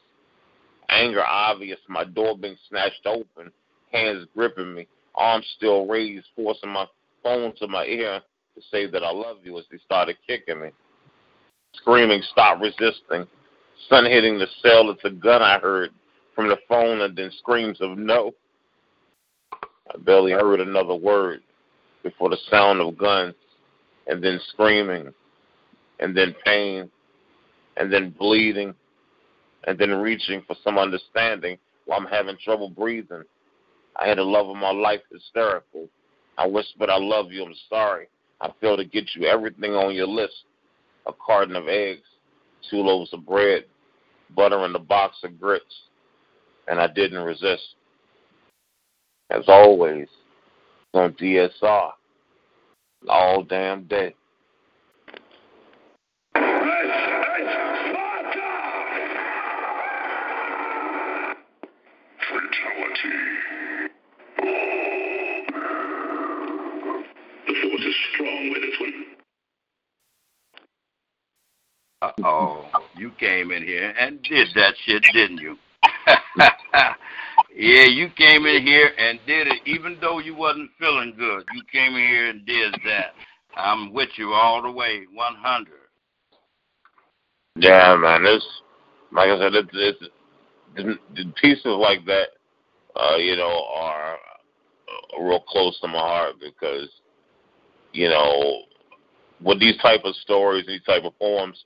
Anger 0.90 1.24
obvious, 1.24 1.78
my 1.88 2.04
door 2.04 2.36
being 2.36 2.56
snatched 2.68 3.06
open, 3.06 3.50
hands 3.90 4.26
gripping 4.36 4.74
me, 4.74 4.86
arms 5.14 5.46
still 5.56 5.86
raised, 5.86 6.26
forcing 6.36 6.70
my 6.70 6.86
phone 7.22 7.54
to 7.56 7.66
my 7.66 7.84
ear 7.84 8.20
to 8.54 8.62
say 8.70 8.86
that 8.86 9.02
I 9.02 9.10
love 9.10 9.38
you 9.42 9.58
as 9.58 9.64
they 9.70 9.78
started 9.78 10.16
kicking 10.26 10.60
me. 10.60 10.68
Screaming, 11.74 12.22
stop 12.30 12.60
resisting. 12.60 13.26
Sun 13.88 14.04
hitting 14.04 14.38
the 14.38 14.46
cell, 14.62 14.90
it's 14.90 15.04
a 15.04 15.10
gun 15.10 15.42
I 15.42 15.58
heard 15.58 15.90
from 16.34 16.48
the 16.48 16.58
phone, 16.68 17.00
and 17.02 17.16
then 17.16 17.30
screams 17.38 17.80
of 17.80 17.96
no. 17.96 18.32
I 19.52 19.98
barely 19.98 20.32
heard 20.32 20.60
another 20.60 20.94
word 20.94 21.40
before 22.02 22.30
the 22.30 22.38
sound 22.50 22.80
of 22.80 22.96
guns, 22.98 23.34
and 24.06 24.22
then 24.22 24.40
screaming, 24.52 25.12
and 26.00 26.16
then 26.16 26.34
pain, 26.44 26.90
and 27.76 27.92
then 27.92 28.14
bleeding, 28.18 28.74
and 29.66 29.78
then 29.78 29.90
reaching 29.90 30.42
for 30.46 30.56
some 30.64 30.78
understanding 30.78 31.58
while 31.84 32.00
I'm 32.00 32.06
having 32.06 32.36
trouble 32.42 32.70
breathing. 32.70 33.22
I 33.96 34.08
had 34.08 34.18
the 34.18 34.22
love 34.22 34.48
of 34.48 34.56
my 34.56 34.70
life 34.70 35.00
hysterical. 35.12 35.88
I 36.36 36.46
whispered, 36.46 36.88
I 36.88 36.98
love 36.98 37.32
you, 37.32 37.44
I'm 37.44 37.54
sorry. 37.68 38.06
I 38.40 38.50
failed 38.60 38.78
to 38.78 38.84
get 38.84 39.10
you 39.14 39.26
everything 39.26 39.72
on 39.72 39.94
your 39.94 40.06
list 40.06 40.44
a 41.08 41.12
carton 41.24 41.56
of 41.56 41.68
eggs, 41.68 42.06
two 42.70 42.76
loaves 42.76 43.12
of 43.12 43.26
bread, 43.26 43.64
butter, 44.36 44.64
and 44.64 44.76
a 44.76 44.78
box 44.78 45.16
of 45.24 45.40
grits. 45.40 45.64
And 46.68 46.78
I 46.78 46.86
didn't 46.86 47.24
resist. 47.24 47.74
As 49.30 49.44
always, 49.48 50.06
on 50.94 51.12
DSR, 51.14 51.90
all 53.08 53.42
damn 53.42 53.84
day. 53.84 54.14
Uh 72.00 72.12
oh, 72.24 72.64
you 72.96 73.10
came 73.18 73.50
in 73.50 73.62
here 73.64 73.92
and 73.98 74.22
did 74.22 74.46
that 74.54 74.74
shit, 74.84 75.02
didn't 75.12 75.38
you? 75.38 75.58
yeah, 77.58 77.86
you 77.86 78.08
came 78.16 78.46
in 78.46 78.64
here 78.64 78.92
and 78.98 79.18
did 79.26 79.48
it, 79.48 79.58
even 79.66 79.98
though 80.00 80.20
you 80.20 80.34
wasn't 80.36 80.70
feeling 80.78 81.12
good. 81.18 81.44
You 81.52 81.62
came 81.72 81.94
in 81.94 82.08
here 82.08 82.28
and 82.30 82.46
did 82.46 82.72
that. 82.84 83.14
I'm 83.56 83.92
with 83.92 84.10
you 84.16 84.32
all 84.32 84.62
the 84.62 84.70
way, 84.70 85.06
100. 85.12 85.72
Yeah, 87.56 87.96
man. 87.96 88.22
This, 88.22 88.46
like 89.10 89.28
I 89.30 89.38
said, 89.38 89.54
it's, 89.54 89.70
it's 89.72 90.04
the, 90.76 90.94
the 91.16 91.32
pieces 91.42 91.64
like 91.66 92.04
that, 92.06 92.28
uh, 92.94 93.16
you 93.16 93.34
know, 93.34 93.64
are 93.74 94.14
uh, 94.14 95.22
real 95.22 95.40
close 95.40 95.78
to 95.80 95.88
my 95.88 95.98
heart 95.98 96.34
because, 96.40 96.88
you 97.92 98.08
know, 98.08 98.62
with 99.42 99.58
these 99.58 99.76
type 99.82 100.02
of 100.04 100.14
stories, 100.16 100.64
these 100.66 100.84
type 100.84 101.02
of 101.04 101.18
poems, 101.18 101.64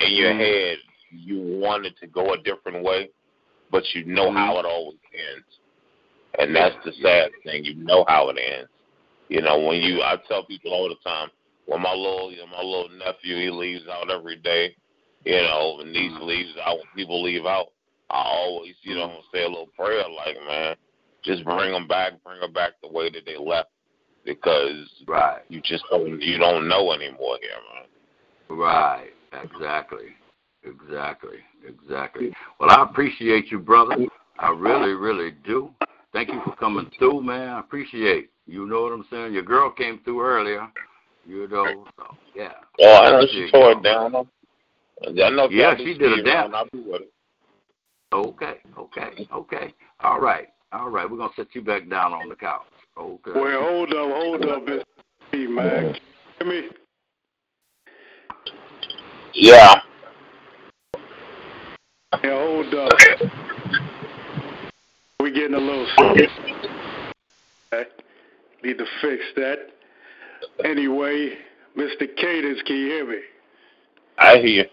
in 0.00 0.12
your 0.12 0.32
Mhm. 0.32 0.38
head, 0.38 0.78
you 1.12 1.40
want 1.40 1.86
it 1.86 1.96
to 1.98 2.08
go 2.08 2.32
a 2.34 2.38
different 2.38 2.82
way, 2.82 3.10
but 3.74 3.82
you 3.92 4.04
know 4.04 4.28
mm-hmm. 4.28 4.36
how 4.36 4.58
it 4.60 4.64
always 4.64 5.00
ends, 5.12 5.46
and 6.38 6.54
that's 6.54 6.76
the 6.84 6.92
sad 7.02 7.32
thing. 7.42 7.64
You 7.64 7.74
know 7.74 8.04
how 8.06 8.28
it 8.28 8.36
ends. 8.38 8.70
You 9.28 9.42
know, 9.42 9.58
when 9.58 9.80
you, 9.80 10.00
I 10.00 10.14
tell 10.28 10.44
people 10.44 10.72
all 10.72 10.88
the 10.88 10.94
time, 11.02 11.28
when 11.66 11.82
my 11.82 11.92
little, 11.92 12.30
you 12.30 12.38
know, 12.38 12.46
my 12.46 12.62
little 12.62 12.88
nephew, 12.96 13.34
he 13.36 13.50
leaves 13.50 13.82
out 13.90 14.12
every 14.12 14.36
day. 14.36 14.76
You 15.24 15.42
know, 15.42 15.74
when 15.78 15.90
niece 15.92 16.12
mm-hmm. 16.12 16.22
leaves 16.22 16.52
out, 16.64 16.76
when 16.76 16.86
people 16.94 17.20
leave 17.20 17.46
out, 17.46 17.72
I 18.10 18.22
always, 18.24 18.74
you 18.82 18.94
know, 18.94 19.08
mm-hmm. 19.08 19.36
say 19.36 19.42
a 19.42 19.48
little 19.48 19.70
prayer 19.76 20.04
like, 20.08 20.36
man, 20.46 20.76
just 21.24 21.44
bring 21.44 21.72
them 21.72 21.88
back, 21.88 22.12
bring 22.22 22.38
them 22.38 22.52
back 22.52 22.74
the 22.80 22.88
way 22.88 23.10
that 23.10 23.26
they 23.26 23.36
left, 23.36 23.70
because 24.24 24.88
Right, 25.08 25.40
you 25.48 25.60
just 25.64 25.82
don't, 25.90 26.22
you 26.22 26.38
don't 26.38 26.68
know 26.68 26.92
anymore 26.92 27.38
here, 27.42 27.58
man. 27.74 28.56
right, 28.56 29.10
exactly, 29.32 30.14
exactly, 30.64 31.38
exactly. 31.66 32.32
Well, 32.58 32.70
I 32.70 32.82
appreciate 32.82 33.50
you, 33.50 33.58
brother. 33.58 33.96
I 34.38 34.50
really, 34.50 34.92
really 34.92 35.32
do. 35.44 35.70
Thank 36.12 36.28
you 36.28 36.40
for 36.44 36.54
coming 36.56 36.90
through, 36.98 37.22
man. 37.22 37.48
I 37.48 37.60
appreciate. 37.60 38.30
You 38.46 38.66
know 38.66 38.82
what 38.82 38.92
I'm 38.92 39.06
saying? 39.10 39.32
Your 39.32 39.42
girl 39.42 39.70
came 39.70 40.00
through 40.04 40.22
earlier. 40.22 40.68
You 41.26 41.48
know, 41.48 41.86
so 41.96 42.16
yeah. 42.34 42.52
Oh, 42.80 42.96
I 42.96 43.10
know 43.10 43.26
she 43.30 43.50
tore 43.50 43.72
you. 43.72 43.78
it 43.78 43.82
down. 43.82 44.12
though. 44.12 44.28
I 45.06 45.30
know 45.30 45.48
Yeah, 45.50 45.76
she 45.76 45.94
did 45.94 46.02
a 46.02 46.14
speed 46.14 46.24
damn- 46.24 46.54
I'll 46.54 46.68
be 46.72 46.80
with 46.80 47.02
it. 47.02 47.12
Okay, 48.12 48.58
okay, 48.78 49.26
okay. 49.32 49.74
All 50.00 50.20
right, 50.20 50.48
all 50.72 50.88
right. 50.90 51.10
We're 51.10 51.16
gonna 51.16 51.32
set 51.34 51.54
you 51.54 51.62
back 51.62 51.88
down 51.88 52.12
on 52.12 52.28
the 52.28 52.36
couch. 52.36 52.62
Okay. 52.96 53.32
Well, 53.34 53.62
hold 53.62 53.90
up, 53.92 54.12
hold 54.12 54.42
up, 54.44 54.66
Mr. 54.66 54.84
P, 55.32 55.46
man. 55.48 55.96
Hear 56.38 56.48
me? 56.48 56.68
Yeah. 59.32 59.80
Yeah, 62.22 62.38
hold 62.38 62.74
up. 62.74 62.92
We're 65.20 65.30
getting 65.30 65.54
a 65.54 65.58
little 65.58 65.86
slow. 65.96 66.10
Okay. 67.72 67.90
Need 68.62 68.78
to 68.78 68.86
fix 69.00 69.22
that. 69.36 69.56
Anyway, 70.64 71.30
Mr. 71.76 72.06
Cadence, 72.16 72.60
can 72.66 72.76
you 72.76 72.86
hear 72.86 73.10
me? 73.10 73.18
I 74.18 74.36
hear. 74.36 74.46
you. 74.46 74.64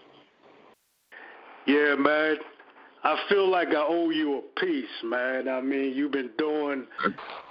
Yeah, 1.66 1.94
man. 1.96 2.36
I 3.04 3.18
feel 3.28 3.50
like 3.50 3.68
I 3.68 3.84
owe 3.88 4.10
you 4.10 4.38
a 4.38 4.60
piece, 4.60 4.84
man. 5.04 5.48
I 5.48 5.60
mean, 5.60 5.94
you've 5.94 6.12
been 6.12 6.30
doing 6.38 6.86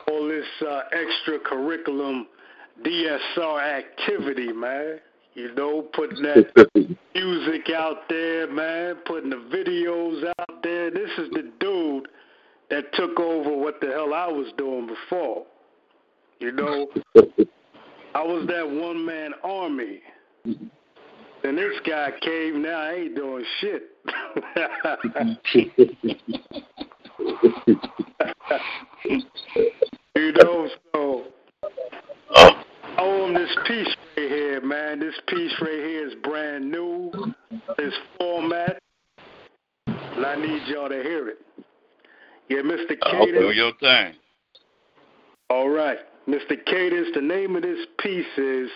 all 0.08 0.28
this 0.28 0.46
uh, 0.66 0.84
extra 0.94 1.40
curriculum 1.40 2.28
DSR 2.84 3.62
activity, 3.62 4.54
man. 4.54 5.00
You 5.34 5.54
know, 5.56 5.84
putting 5.94 6.22
that 6.24 6.98
music 7.16 7.70
out 7.74 8.10
there, 8.10 8.52
man, 8.52 8.98
putting 9.06 9.30
the 9.30 9.38
videos 9.38 10.30
out 10.40 10.62
there. 10.62 10.92
This 10.92 11.10
is 11.18 11.30
the 11.32 11.50
dude 11.60 12.10
that 12.70 12.92
took 12.94 13.18
over 13.20 13.56
what 13.56 13.80
the 13.80 13.88
hell 13.88 14.14
I 14.14 14.28
was 14.28 14.52
doing 14.58 14.88
before. 14.88 15.46
You 16.40 16.52
know, 16.52 16.88
I 18.14 18.24
was 18.24 18.46
that 18.48 18.70
one 18.70 19.06
man 19.06 19.32
army. 19.44 20.02
Then 21.44 21.56
this 21.56 21.80
guy 21.88 22.12
came, 22.22 22.62
now 22.62 22.80
I 22.80 22.94
ain't 22.94 23.16
doing 23.16 23.46
shit. 23.62 23.84
you 30.16 30.32
know, 30.34 30.70
so 30.94 31.24
oh. 32.36 32.61
I 33.02 33.04
owe 33.04 33.34
this 33.34 33.50
piece 33.66 33.96
right 34.16 34.30
here, 34.30 34.62
man. 34.62 35.00
This 35.00 35.16
piece 35.28 35.52
right 35.60 35.72
here 35.72 36.08
is 36.08 36.14
brand 36.24 36.70
new. 36.70 37.12
This 37.76 37.96
format. 38.20 38.78
And 39.88 40.24
I 40.24 40.36
need 40.36 40.68
y'all 40.68 40.88
to 40.88 41.02
hear 41.02 41.30
it. 41.30 41.40
Yeah, 42.48 42.60
Mr. 42.60 42.92
Okay. 42.92 43.32
Do 43.32 43.52
your 43.54 43.72
thing. 43.80 44.14
All 45.50 45.70
right. 45.70 45.98
Mr. 46.28 46.64
Cadence, 46.64 47.08
the 47.16 47.22
name 47.22 47.56
of 47.56 47.64
this 47.64 47.88
piece 48.04 48.38
is 48.38 48.70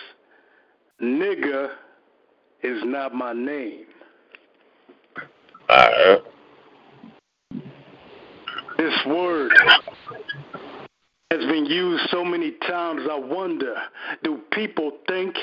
Nigga 0.99 1.69
is 2.63 2.81
Not 2.83 3.13
My 3.13 3.31
Name. 3.31 3.85
all 5.69 5.77
right. 5.77 6.21
This 8.77 8.93
word 9.05 9.51
has 11.39 11.49
been 11.49 11.65
used 11.65 12.09
so 12.09 12.23
many 12.23 12.51
times, 12.67 13.01
I 13.09 13.17
wonder 13.17 13.75
do 14.23 14.39
people 14.51 14.91
think 15.07 15.35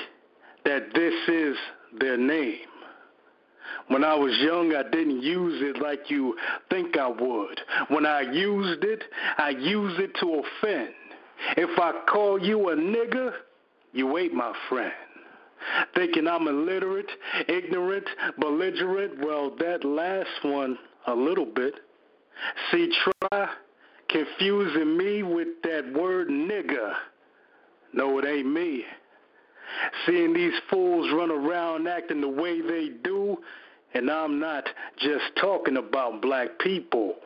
that 0.65 0.95
this 0.95 1.15
is 1.29 1.57
their 1.99 2.17
name? 2.17 2.67
When 3.89 4.05
I 4.05 4.15
was 4.15 4.37
young, 4.39 4.75
I 4.75 4.83
didn't 4.89 5.23
use 5.23 5.61
it 5.63 5.83
like 5.83 6.11
you 6.11 6.37
think 6.71 6.97
I 6.97 7.09
would. 7.09 7.61
When 7.89 8.07
I 8.07 8.21
used 8.21 8.85
it, 8.85 9.03
I 9.39 9.51
used 9.51 10.01
it 10.01 10.15
to 10.21 10.43
offend. 10.43 10.95
If 11.57 11.79
I 11.79 11.93
call 12.09 12.41
you 12.41 12.69
a 12.71 12.77
nigger, 12.77 13.33
you 13.93 14.17
ain't 14.19 14.35
my 14.35 14.53
friend. 14.69 14.93
Thinking 15.95 16.27
I'm 16.27 16.49
illiterate, 16.49 17.11
ignorant, 17.49 18.07
belligerent. 18.39 19.25
Well, 19.25 19.55
that 19.59 19.85
last 19.85 20.45
one, 20.45 20.79
a 21.07 21.15
little 21.15 21.47
bit. 21.47 21.75
See, 22.71 22.93
try 23.31 23.49
confusing 24.13 24.97
me 24.97 25.23
with 25.23 25.49
that 25.65 25.93
word 25.93 26.29
nigger. 26.29 26.95
No, 27.93 28.19
it 28.19 28.25
ain't 28.25 28.47
me. 28.47 28.85
Seeing 30.07 30.33
these 30.33 30.55
fools 30.71 31.11
run 31.13 31.31
around 31.31 31.89
acting 31.89 32.21
the 32.21 32.29
way 32.29 32.61
they 32.61 32.91
do, 33.03 33.39
and 33.95 34.11
I'm 34.11 34.39
not 34.39 34.69
just 34.99 35.25
talking 35.41 35.77
about 35.77 36.23
black 36.23 36.59
people. 36.59 37.17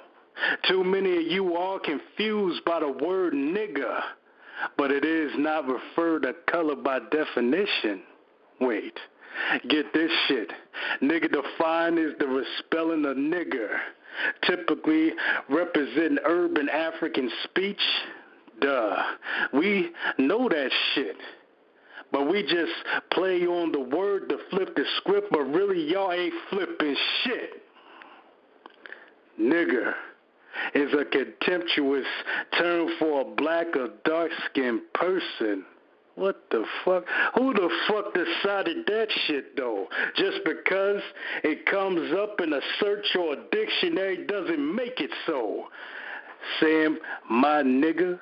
Too 0.68 0.84
many 0.84 1.16
of 1.16 1.22
you 1.22 1.57
are 1.57 1.78
confused 1.78 2.64
by 2.64 2.80
the 2.80 2.91
word 2.91 3.32
nigger, 3.32 4.01
but 4.76 4.91
it 4.91 5.05
is 5.05 5.32
not 5.37 5.66
referred 5.66 6.22
to 6.22 6.34
color 6.51 6.76
by 6.76 6.99
definition. 7.11 8.03
Wait, 8.61 8.99
get 9.68 9.93
this 9.93 10.11
shit. 10.28 10.53
Nigger 11.03 11.32
defined 11.32 11.99
is 11.99 12.12
the 12.18 12.26
respelling 12.26 13.11
of 13.11 13.16
nigger, 13.16 13.78
typically 14.46 15.12
representing 15.48 16.18
urban 16.24 16.68
African 16.68 17.30
speech. 17.44 17.80
Duh. 18.60 19.02
We 19.52 19.90
know 20.18 20.48
that 20.48 20.70
shit. 20.94 21.16
But 22.12 22.30
we 22.30 22.42
just 22.42 22.72
play 23.12 23.46
on 23.46 23.72
the 23.72 23.80
word 23.80 24.28
to 24.28 24.38
flip 24.50 24.74
the 24.76 24.84
script, 24.98 25.28
but 25.30 25.40
really 25.40 25.82
y'all 25.90 26.12
ain't 26.12 26.34
flipping 26.50 26.96
shit. 27.24 27.62
Nigger 29.40 29.92
is 30.74 30.92
a 30.94 31.04
contemptuous 31.04 32.06
term 32.58 32.88
for 32.98 33.20
a 33.22 33.24
black 33.24 33.76
or 33.76 33.88
dark 34.04 34.30
skinned 34.50 34.80
person. 34.94 35.64
What 36.16 36.40
the 36.50 36.64
fuck? 36.84 37.04
Who 37.34 37.52
the 37.52 37.70
fuck 37.88 38.14
decided 38.14 38.86
that 38.86 39.08
shit 39.26 39.54
though? 39.54 39.86
Just 40.16 40.38
because 40.46 41.02
it 41.44 41.66
comes 41.66 42.12
up 42.14 42.40
in 42.40 42.54
a 42.54 42.60
search 42.80 43.06
or 43.18 43.34
a 43.34 43.36
dictionary 43.52 44.26
doesn't 44.26 44.74
make 44.74 45.00
it 45.00 45.10
so. 45.26 45.66
Sam, 46.58 46.98
my 47.30 47.62
nigga, 47.62 48.18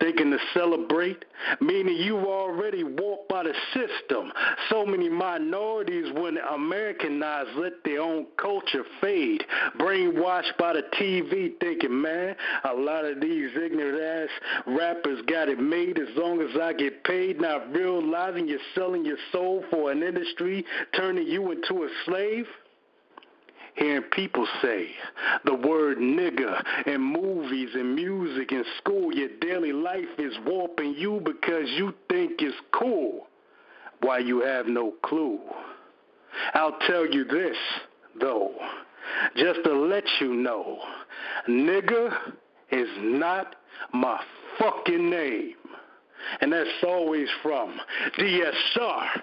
thinking 0.00 0.30
to 0.30 0.38
celebrate, 0.52 1.24
meaning 1.60 1.96
you 1.96 2.18
already 2.18 2.84
walked 2.84 3.28
by 3.28 3.42
the 3.42 3.54
system. 3.72 4.32
So 4.70 4.84
many 4.84 5.08
minorities, 5.08 6.12
when 6.12 6.38
Americanized, 6.38 7.50
let 7.56 7.84
their 7.84 8.00
own 8.00 8.26
culture 8.36 8.84
fade. 9.00 9.44
Brainwashed 9.78 10.56
by 10.58 10.74
the 10.74 10.82
TV, 11.00 11.58
thinking, 11.60 12.00
man, 12.02 12.36
a 12.64 12.74
lot 12.74 13.04
of 13.04 13.20
these 13.20 13.50
ignorant 13.56 14.00
ass 14.00 14.64
rappers 14.66 15.20
got 15.26 15.48
it 15.48 15.58
made 15.58 15.98
as 15.98 16.08
long 16.16 16.40
as 16.40 16.56
I 16.60 16.72
get 16.72 17.04
paid, 17.04 17.40
not 17.40 17.72
realizing 17.72 18.48
you're 18.48 18.58
selling 18.74 19.04
your 19.04 19.18
soul 19.32 19.64
for 19.70 19.90
an 19.92 20.02
industry, 20.02 20.64
turning 20.94 21.26
you 21.26 21.52
into 21.52 21.84
a 21.84 21.88
slave 22.04 22.46
hearing 23.74 24.02
people 24.12 24.46
say 24.62 24.88
the 25.44 25.54
word 25.54 25.98
nigger 25.98 26.62
in 26.86 27.00
movies 27.00 27.70
and 27.74 27.94
music 27.94 28.52
and 28.52 28.64
school. 28.78 29.12
Your 29.12 29.30
daily 29.40 29.72
life 29.72 30.18
is 30.18 30.34
warping 30.46 30.94
you 30.94 31.20
because 31.24 31.68
you 31.70 31.94
think 32.08 32.34
it's 32.38 32.56
cool 32.72 33.26
while 34.00 34.22
you 34.22 34.40
have 34.40 34.66
no 34.66 34.92
clue. 35.02 35.40
I'll 36.54 36.78
tell 36.86 37.06
you 37.06 37.24
this, 37.24 37.56
though, 38.20 38.52
just 39.36 39.60
to 39.64 39.72
let 39.72 40.04
you 40.20 40.34
know 40.34 40.78
nigger 41.48 42.16
is 42.70 42.88
not 42.98 43.56
my 43.92 44.20
fucking 44.58 45.10
name. 45.10 45.54
And 46.40 46.52
that's 46.52 46.68
always 46.82 47.28
from 47.42 47.78
DSR 48.18 49.22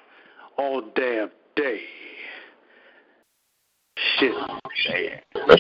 all 0.58 0.82
damn 0.96 1.32
day. 1.56 1.82
Shit. 4.18 4.34
Damn. 5.34 5.60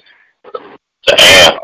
Damn. 1.07 1.59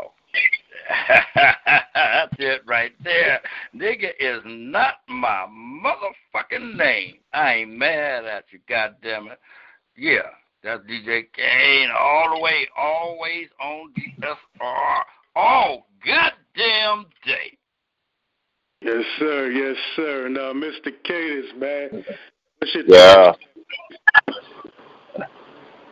That's 1.34 2.34
it 2.38 2.62
right 2.66 2.92
there. 3.04 3.40
Nigga 3.74 4.10
is 4.18 4.42
not 4.44 4.94
my 5.08 5.46
motherfucking 5.50 6.76
name. 6.76 7.16
I 7.32 7.54
ain't 7.54 7.72
mad 7.72 8.24
at 8.24 8.44
you, 8.50 8.58
goddamn 8.68 9.28
it. 9.28 9.38
Yeah, 9.96 10.30
that's 10.62 10.82
DJ 10.84 11.24
Kane 11.34 11.90
all 11.98 12.34
the 12.34 12.40
way, 12.40 12.66
always 12.76 13.48
on 13.60 13.92
DSR 13.94 15.02
all 15.38 15.86
goddamn 16.04 17.06
day. 17.24 17.56
Yes, 18.80 19.04
sir. 19.18 19.50
Yes, 19.50 19.76
sir. 19.96 20.28
Now, 20.28 20.50
uh, 20.50 20.52
Mr. 20.52 20.92
Cadence, 21.04 21.52
man. 21.56 22.04
What's 22.58 22.74
your 22.74 22.84
Yeah. 22.86 23.32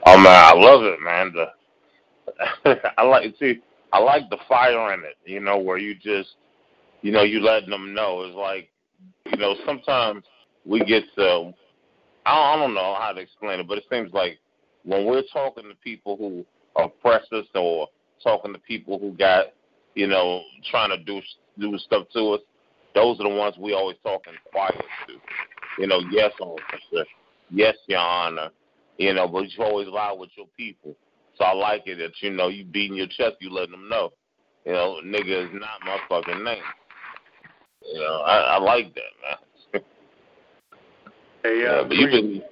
Oh 0.09 0.17
man, 0.17 0.27
I 0.27 0.55
love 0.55 0.85
it, 0.85 1.01
man. 1.03 1.33
The 1.33 2.81
I 2.99 3.03
like 3.03 3.35
see, 3.41 3.61
I 3.93 3.99
like 3.99 4.31
the 4.31 4.39
fire 4.49 4.95
in 4.95 5.01
it. 5.01 5.17
You 5.25 5.41
know, 5.41 5.59
where 5.59 5.79
you 5.79 5.97
just, 5.97 6.37
you 7.03 7.11
know, 7.11 7.23
you 7.23 7.41
letting 7.41 7.71
them 7.71 7.93
know. 7.93 8.23
It's 8.23 8.37
like, 8.37 8.71
you 9.33 9.37
know, 9.37 9.57
sometimes 9.67 10.25
we 10.65 10.79
get 10.81 11.03
to, 11.17 11.53
I 12.25 12.35
don't, 12.35 12.45
I 12.45 12.57
don't 12.57 12.75
know 12.75 12.97
how 12.99 13.13
to 13.13 13.21
explain 13.21 13.59
it, 13.59 13.67
but 13.67 13.79
it 13.79 13.85
seems 13.91 14.13
like 14.13 14.39
when 14.85 15.05
we're 15.07 15.25
talking 15.33 15.65
to 15.65 15.75
people 15.83 16.17
who 16.17 16.45
oppress 16.81 17.25
us 17.33 17.47
or 17.57 17.89
talking 18.23 18.53
to 18.53 18.61
people 18.61 19.01
who 19.01 19.13
got, 19.13 19.47
you 19.97 20.07
know, 20.07 20.43
trying 20.71 20.91
to 20.91 21.03
do 21.03 21.21
do 21.59 21.77
stuff 21.79 22.07
to 22.13 22.35
us, 22.35 22.41
those 22.95 23.19
are 23.19 23.29
the 23.29 23.35
ones 23.35 23.57
we 23.59 23.73
always 23.73 23.97
talking 24.05 24.35
quiet 24.53 24.85
to. 25.09 25.83
You 25.83 25.89
know, 25.89 26.01
yes, 26.13 26.33
officer. 26.41 27.09
Yes, 27.51 27.75
Your 27.89 27.99
Honor. 27.99 28.51
You 28.99 29.13
know, 29.15 29.29
but 29.29 29.51
you 29.51 29.63
always 29.65 29.89
loud 29.89 30.19
with 30.19 30.31
your 30.37 30.47
people. 30.57 30.97
So 31.39 31.45
I 31.45 31.53
like 31.53 31.83
it 31.87 31.97
that, 31.99 32.13
you 32.23 32.31
know, 32.31 32.49
you 32.49 32.65
beating 32.65 32.97
your 32.97 33.09
chest, 33.09 33.37
you 33.41 33.51
letting 33.51 33.73
them 33.73 33.89
know. 33.89 34.13
You 34.65 34.73
know, 34.73 35.01
nigga 35.05 35.45
is 35.47 35.51
not 35.53 35.85
my 35.85 35.99
fucking 36.09 36.43
name. 36.43 36.63
You 37.85 38.01
know, 38.01 38.23
I, 38.27 38.57
I 38.57 38.59
like 38.59 38.95
that, 38.95 39.13
man. 39.75 39.83
Hey, 41.43 41.63
Yeah, 41.63 41.69
uh, 41.69 41.85
but 41.85 41.97
you've 41.97 42.11
been 42.11 42.43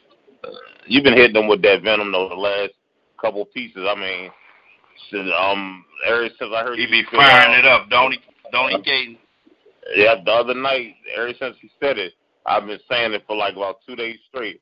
uh, 0.45 0.49
you've 0.87 1.05
been 1.05 1.17
hitting 1.17 1.33
them 1.33 1.49
with 1.49 1.63
that 1.63 1.83
venom 1.83 2.13
though 2.13 2.29
the 2.29 2.35
last 2.35 2.73
couple 3.21 3.45
pieces. 3.47 3.83
I 3.89 3.95
mean, 3.99 4.31
since, 5.11 5.29
um, 5.41 5.85
ever 6.07 6.29
since 6.39 6.53
I 6.55 6.63
heard 6.63 6.77
He 6.79 6.85
you 6.85 6.91
be 6.91 7.03
spit 7.07 7.19
firing 7.19 7.55
out- 7.55 7.59
it 7.59 7.65
up, 7.67 7.91
don't 7.91 8.13
he? 8.13 8.19
Don't 8.53 8.71
he, 8.71 8.77
Caden? 8.79 9.19
Yeah, 9.97 10.15
the 10.25 10.31
other 10.31 10.55
night, 10.55 10.95
ever 11.17 11.33
since 11.39 11.57
he 11.61 11.71
said 11.81 11.99
it, 11.99 12.13
I've 12.47 12.67
been 12.67 12.79
saying 12.91 13.13
it 13.15 13.25
for 13.27 13.35
like 13.37 13.57
about 13.57 13.79
two 13.87 13.97
days 13.97 14.19
straight, 14.29 14.61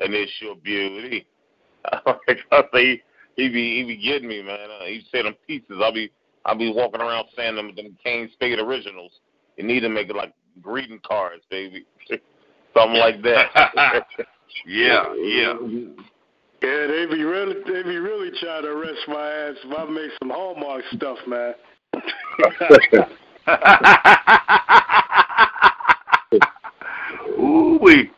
and 0.00 0.14
it's 0.14 0.32
your 0.40 0.56
beauty. 0.56 1.26
like 2.06 2.38
I 2.52 2.62
say, 2.74 3.02
he 3.36 3.48
be 3.48 3.78
he 3.78 3.84
be 3.84 3.96
getting 3.96 4.28
me, 4.28 4.42
man. 4.42 4.68
Uh, 4.80 4.84
he 4.86 5.02
say 5.12 5.22
them 5.22 5.34
pieces. 5.46 5.78
I'll 5.82 5.92
be 5.92 6.10
I'll 6.44 6.58
be 6.58 6.72
walking 6.72 7.00
around 7.00 7.26
saying 7.36 7.56
them 7.56 7.74
them 7.74 7.96
Kane 8.02 8.30
Spade 8.32 8.58
originals. 8.58 9.12
You 9.56 9.64
need 9.64 9.80
to 9.80 9.88
make 9.88 10.08
it 10.08 10.16
like 10.16 10.32
greeting 10.60 11.00
cards, 11.06 11.44
baby. 11.50 11.84
Something 12.74 12.98
like 12.98 13.22
that. 13.22 14.06
Yeah, 14.66 15.14
yeah. 15.14 15.54
Yeah, 16.62 16.86
they 16.86 17.06
be 17.10 17.22
really, 17.22 17.54
they 17.66 17.82
be 17.84 17.98
really 17.98 18.30
trying 18.40 18.62
to 18.62 18.68
arrest 18.68 19.00
my 19.06 19.30
ass 19.30 19.54
if 19.62 19.78
I 19.78 19.84
make 19.84 20.10
some 20.18 20.30
Hallmark 20.30 20.82
stuff, 20.92 21.18
man. 21.28 21.54
Ooh 27.38 27.78
wee. 27.80 28.10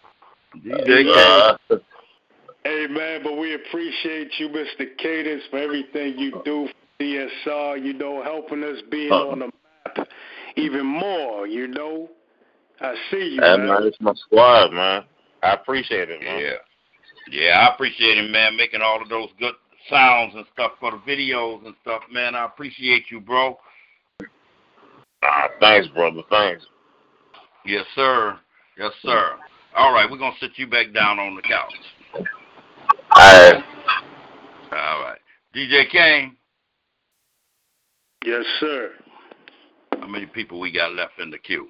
DJ 0.65 0.87
Kane. 0.87 1.09
Uh, 1.71 1.77
hey, 2.65 2.87
man, 2.89 3.23
but 3.23 3.37
we 3.37 3.55
appreciate 3.55 4.33
you, 4.39 4.49
Mr. 4.49 4.87
Cadence, 4.99 5.43
for 5.51 5.59
everything 5.59 6.19
you 6.19 6.41
do 6.45 6.69
for 6.69 7.05
DSR. 7.05 7.83
You 7.83 7.93
know, 7.95 8.23
helping 8.23 8.63
us 8.65 8.81
being 8.91 9.13
Uh-huh. 9.13 9.31
on 9.31 9.39
the 9.41 9.47
map 9.97 10.09
even 10.57 10.87
more. 10.87 11.47
You 11.47 11.69
know, 11.69 12.11
I 12.81 12.95
see 13.11 13.35
you, 13.37 13.43
and 13.43 13.67
man. 13.67 13.69
man, 13.69 13.83
it's 13.85 14.01
my 14.01 14.15
squad, 14.15 14.73
man. 14.73 15.05
I 15.43 15.55
appreciate 15.55 16.11
it, 16.11 16.21
man. 16.23 16.41
Yeah. 16.41 16.57
Yeah, 17.31 17.67
I 17.69 17.75
appreciate 17.75 18.19
it, 18.19 18.31
man, 18.31 18.57
making 18.57 18.83
all 18.83 19.01
of 19.01 19.09
those 19.09 19.29
good 19.39 19.55
sounds 19.89 20.35
and 20.35 20.45
stuff 20.53 20.73
for 20.81 20.91
the 20.91 20.97
videos 20.99 21.65
and 21.65 21.75
stuff, 21.83 22.03
man. 22.11 22.35
I 22.35 22.45
appreciate 22.45 23.05
you, 23.11 23.21
bro. 23.21 23.59
Ah, 25.23 25.49
thanks, 25.61 25.87
brother. 25.89 26.23
Thanks. 26.31 26.67
Yes, 27.65 27.85
sir. 27.95 28.39
Yes, 28.79 28.93
sir. 29.03 29.37
All 29.77 29.93
right, 29.93 30.11
we're 30.11 30.18
gonna 30.18 30.35
sit 30.41 30.53
you 30.57 30.66
back 30.66 30.93
down 30.93 31.18
on 31.18 31.37
the 31.37 31.43
couch. 31.43 31.73
All 32.14 32.25
right. 33.16 33.64
All 34.73 35.03
right. 35.03 35.18
DJ 35.55 35.89
Kane, 35.91 36.37
Yes, 38.25 38.45
sir. 38.59 38.93
how 40.01 40.07
many 40.07 40.27
people 40.27 40.61
we 40.61 40.71
got 40.73 40.93
left 40.93 41.18
in 41.18 41.31
the 41.31 41.39
queue? 41.39 41.68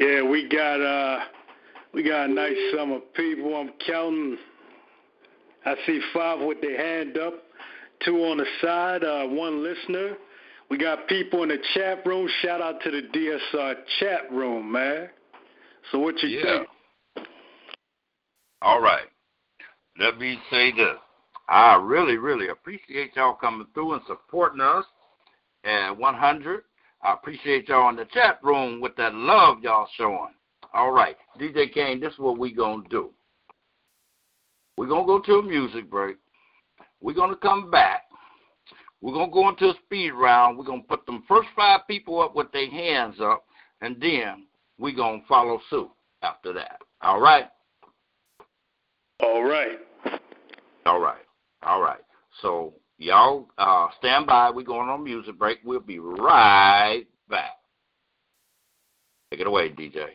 Yeah, 0.00 0.22
we 0.22 0.48
got 0.48 0.80
uh 0.80 1.20
we 1.92 2.02
got 2.02 2.30
a 2.30 2.32
nice 2.32 2.56
sum 2.74 2.92
of 2.92 3.12
people. 3.14 3.54
I'm 3.56 3.70
counting. 3.86 4.38
I 5.66 5.74
see 5.86 6.00
five 6.14 6.40
with 6.40 6.60
their 6.62 6.78
hand 6.78 7.18
up, 7.18 7.34
two 8.04 8.16
on 8.24 8.38
the 8.38 8.46
side, 8.62 9.04
uh, 9.04 9.26
one 9.26 9.62
listener. 9.62 10.16
We 10.70 10.78
got 10.78 11.06
people 11.06 11.42
in 11.42 11.50
the 11.50 11.58
chat 11.74 12.06
room. 12.06 12.28
Shout 12.42 12.62
out 12.62 12.80
to 12.82 12.90
the 12.90 13.02
DSR 13.02 13.74
chat 13.98 14.32
room, 14.32 14.72
man. 14.72 15.10
So 15.90 15.98
what 15.98 16.22
you 16.22 16.28
yeah. 16.28 16.58
think? 17.14 17.26
All 18.62 18.80
right. 18.80 19.06
Let 19.98 20.18
me 20.18 20.38
say 20.50 20.72
this. 20.72 20.96
I 21.48 21.74
really, 21.82 22.16
really 22.16 22.48
appreciate 22.48 23.16
y'all 23.16 23.34
coming 23.34 23.66
through 23.74 23.94
and 23.94 24.02
supporting 24.06 24.60
us. 24.60 24.84
And 25.64 25.98
100, 25.98 26.62
I 27.02 27.12
appreciate 27.12 27.68
y'all 27.68 27.88
in 27.90 27.96
the 27.96 28.06
chat 28.06 28.38
room 28.42 28.80
with 28.80 28.96
that 28.96 29.14
love 29.14 29.58
y'all 29.62 29.88
showing. 29.96 30.34
All 30.72 30.92
right, 30.92 31.16
DJ 31.40 31.72
Kane, 31.72 32.00
this 32.00 32.12
is 32.12 32.18
what 32.18 32.38
we 32.38 32.52
gonna 32.52 32.84
do. 32.88 33.10
We're 34.76 34.86
gonna 34.86 35.06
go 35.06 35.18
to 35.18 35.34
a 35.34 35.42
music 35.42 35.90
break. 35.90 36.16
We're 37.00 37.14
gonna 37.14 37.36
come 37.36 37.70
back. 37.70 38.02
We're 39.00 39.14
gonna 39.14 39.32
go 39.32 39.48
into 39.48 39.70
a 39.70 39.74
speed 39.84 40.12
round. 40.12 40.56
We're 40.56 40.64
gonna 40.64 40.82
put 40.82 41.04
them 41.06 41.24
first 41.26 41.48
five 41.56 41.80
people 41.88 42.20
up 42.20 42.36
with 42.36 42.52
their 42.52 42.70
hands 42.70 43.16
up, 43.20 43.44
and 43.80 43.96
then 44.00 44.46
we're 44.80 44.96
going 44.96 45.20
to 45.20 45.26
follow 45.26 45.60
suit 45.68 45.90
after 46.22 46.52
that. 46.54 46.78
All 47.02 47.20
right? 47.20 47.44
All 49.22 49.44
right. 49.44 49.78
All 50.86 50.98
right. 50.98 51.22
All 51.62 51.82
right. 51.82 52.00
So, 52.40 52.72
y'all 52.98 53.48
uh, 53.58 53.88
stand 53.98 54.26
by. 54.26 54.50
We're 54.50 54.64
going 54.64 54.88
on 54.88 55.04
music 55.04 55.38
break. 55.38 55.58
We'll 55.62 55.80
be 55.80 55.98
right 55.98 57.04
back. 57.28 57.50
Take 59.30 59.40
it 59.40 59.46
away, 59.46 59.68
DJ. 59.68 60.06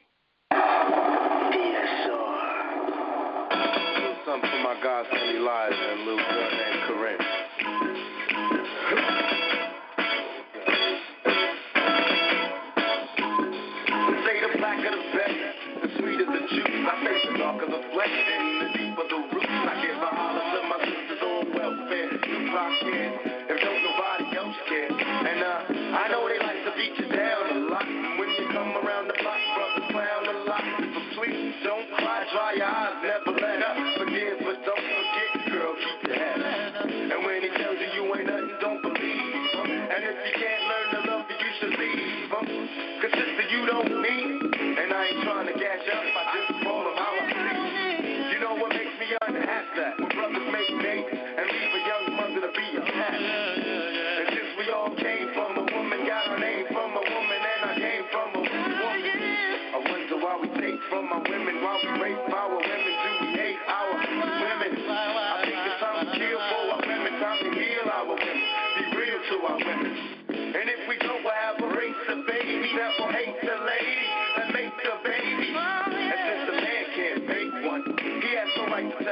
you 43.66 43.72
don't 43.72 44.02
need 44.02 44.44
and 44.78 44.94
I 44.94 45.06
ain't 45.08 45.24
trying 45.24 45.48
to 45.48 45.54
catch 45.54 45.90
up. 45.90 46.25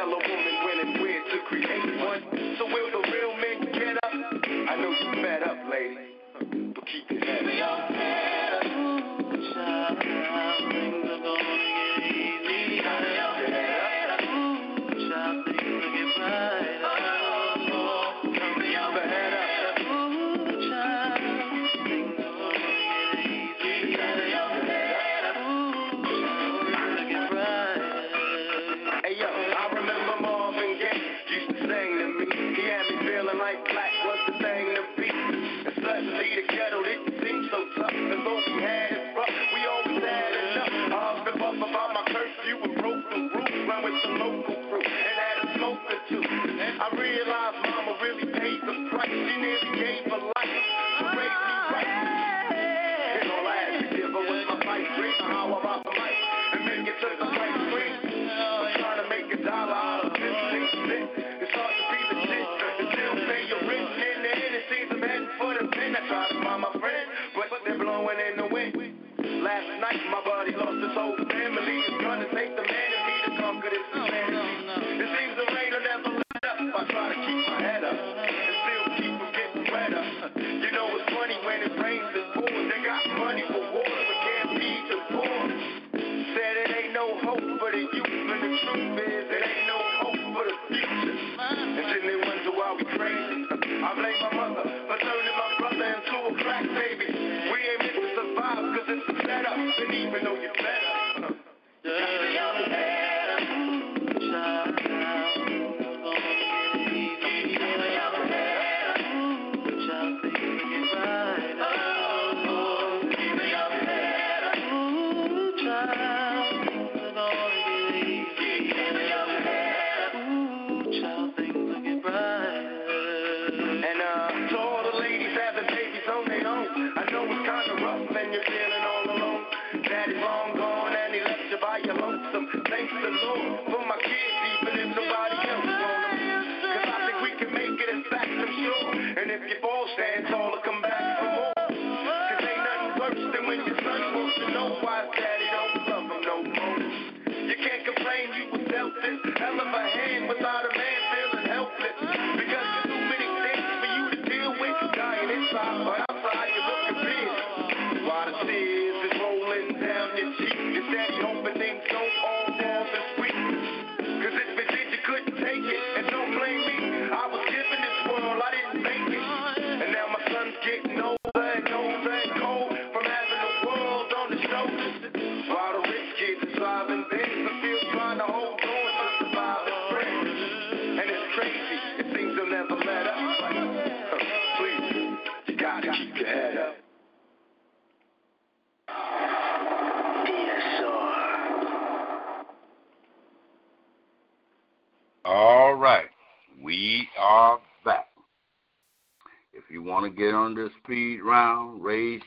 fellow 0.04 0.20
woman 0.20 0.73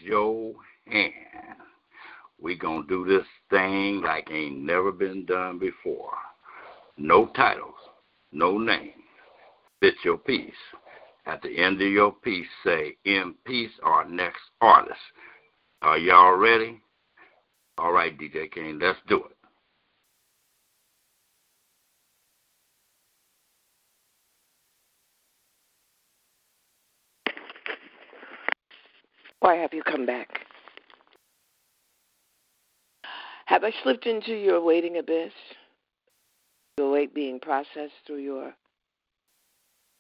your 0.07 0.55
hand. 0.87 1.13
We 2.41 2.57
gonna 2.57 2.87
do 2.89 3.05
this 3.05 3.27
thing 3.51 4.03
like 4.03 4.31
ain't 4.31 4.59
never 4.59 4.93
been 4.93 5.25
done 5.25 5.59
before. 5.59 6.13
No 6.97 7.27
titles, 7.27 7.75
no 8.33 8.59
names. 8.59 8.93
Fit 9.81 9.95
your 10.05 10.19
piece. 10.19 10.53
At 11.27 11.43
the 11.43 11.59
end 11.59 11.83
of 11.83 11.89
your 11.89 12.13
piece, 12.13 12.47
say, 12.65 12.97
in 13.05 13.35
peace, 13.45 13.73
our 13.83 14.09
next 14.09 14.41
artist. 14.61 15.01
Are 15.83 15.99
y'all 15.99 16.37
ready? 16.37 16.81
All 17.79 17.93
right, 17.93 18.17
DJ 18.17 18.51
King, 18.51 18.79
let's 18.81 18.99
do 19.09 19.17
it. 19.17 19.36
Why 29.47 29.55
have 29.55 29.73
you 29.73 29.85
come 29.85 30.07
back? 30.07 30.41
Have 33.45 33.63
I 33.63 33.71
slipped 33.85 34.05
into 34.05 34.33
your 34.33 34.61
waiting 34.61 34.97
abyss? 34.99 35.31
Your 36.79 36.91
weight 36.91 37.15
being 37.15 37.39
processed 37.39 37.95
through 38.05 38.23
your 38.23 38.55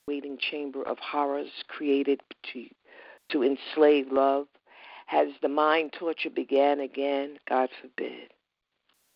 waiting 0.09 0.37
chamber 0.51 0.83
of 0.83 0.99
horrors 0.99 1.47
created 1.69 2.23
to 2.53 2.65
to 3.31 3.45
enslave 3.45 4.11
love? 4.11 4.49
Has 5.07 5.29
the 5.43 5.49
mind 5.49 5.93
torture 5.97 6.29
began 6.29 6.81
again? 6.81 7.39
God 7.49 7.69
forbid. 7.81 8.33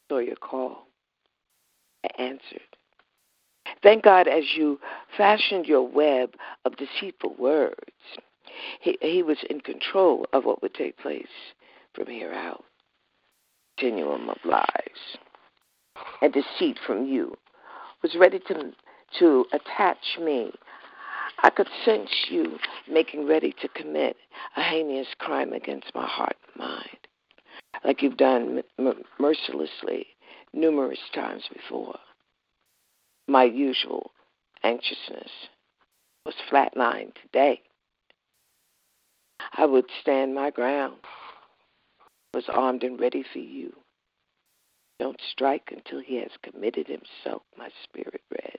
Saw 0.09 0.19
your 0.19 0.37
call. 0.37 0.87
I 2.05 2.23
answered. 2.23 2.77
Thank 3.83 4.05
God 4.05 4.29
as 4.29 4.45
you 4.57 4.79
fashioned 5.17 5.67
your 5.67 5.89
web 5.89 6.37
of 6.65 6.77
deceitful 6.77 7.35
words, 7.37 7.75
he, 8.81 8.99
he 9.01 9.23
was 9.23 9.39
in 9.49 9.61
control 9.61 10.27
of 10.33 10.45
what 10.45 10.63
would 10.63 10.75
take 10.75 10.99
place 10.99 11.27
from 11.95 12.07
here 12.07 12.33
out. 12.33 12.65
Continuum 13.79 14.29
of 14.29 14.37
lies 14.45 15.19
and 16.21 16.33
deceit 16.33 16.79
from 16.87 17.07
you 17.07 17.37
was 18.03 18.15
ready 18.19 18.39
to 18.39 18.73
to 19.19 19.45
attach 19.53 20.19
me. 20.21 20.53
I 21.43 21.51
could 21.51 21.69
sense 21.85 22.11
you 22.29 22.59
making 22.89 23.27
ready 23.27 23.55
to 23.61 23.69
commit 23.69 24.17
a 24.57 24.63
heinous 24.63 25.09
crime 25.19 25.53
against 25.53 25.95
my 25.95 26.07
heart 26.07 26.37
and 26.47 26.65
mind, 26.65 26.99
like 27.85 28.03
you've 28.03 28.17
done 28.17 28.63
m- 28.79 29.03
mercilessly 29.19 30.07
numerous 30.53 31.01
times 31.15 31.45
before. 31.53 31.99
My 33.27 33.45
usual 33.45 34.13
anxiousness 34.63 35.31
was 36.27 36.35
flatlined 36.51 37.15
today. 37.23 37.63
I 39.57 39.67
would 39.67 39.87
stand 40.01 40.35
my 40.35 40.51
ground, 40.51 40.97
was 42.33 42.49
armed 42.49 42.85
and 42.85 43.01
ready 43.01 43.25
for 43.33 43.39
you. 43.41 43.75
Don't 44.99 45.21
strike 45.31 45.73
until 45.73 46.01
he 46.01 46.17
has 46.17 46.31
committed 46.43 46.87
himself, 46.87 47.43
my 47.57 47.71
spirit 47.85 48.23
read. 48.31 48.59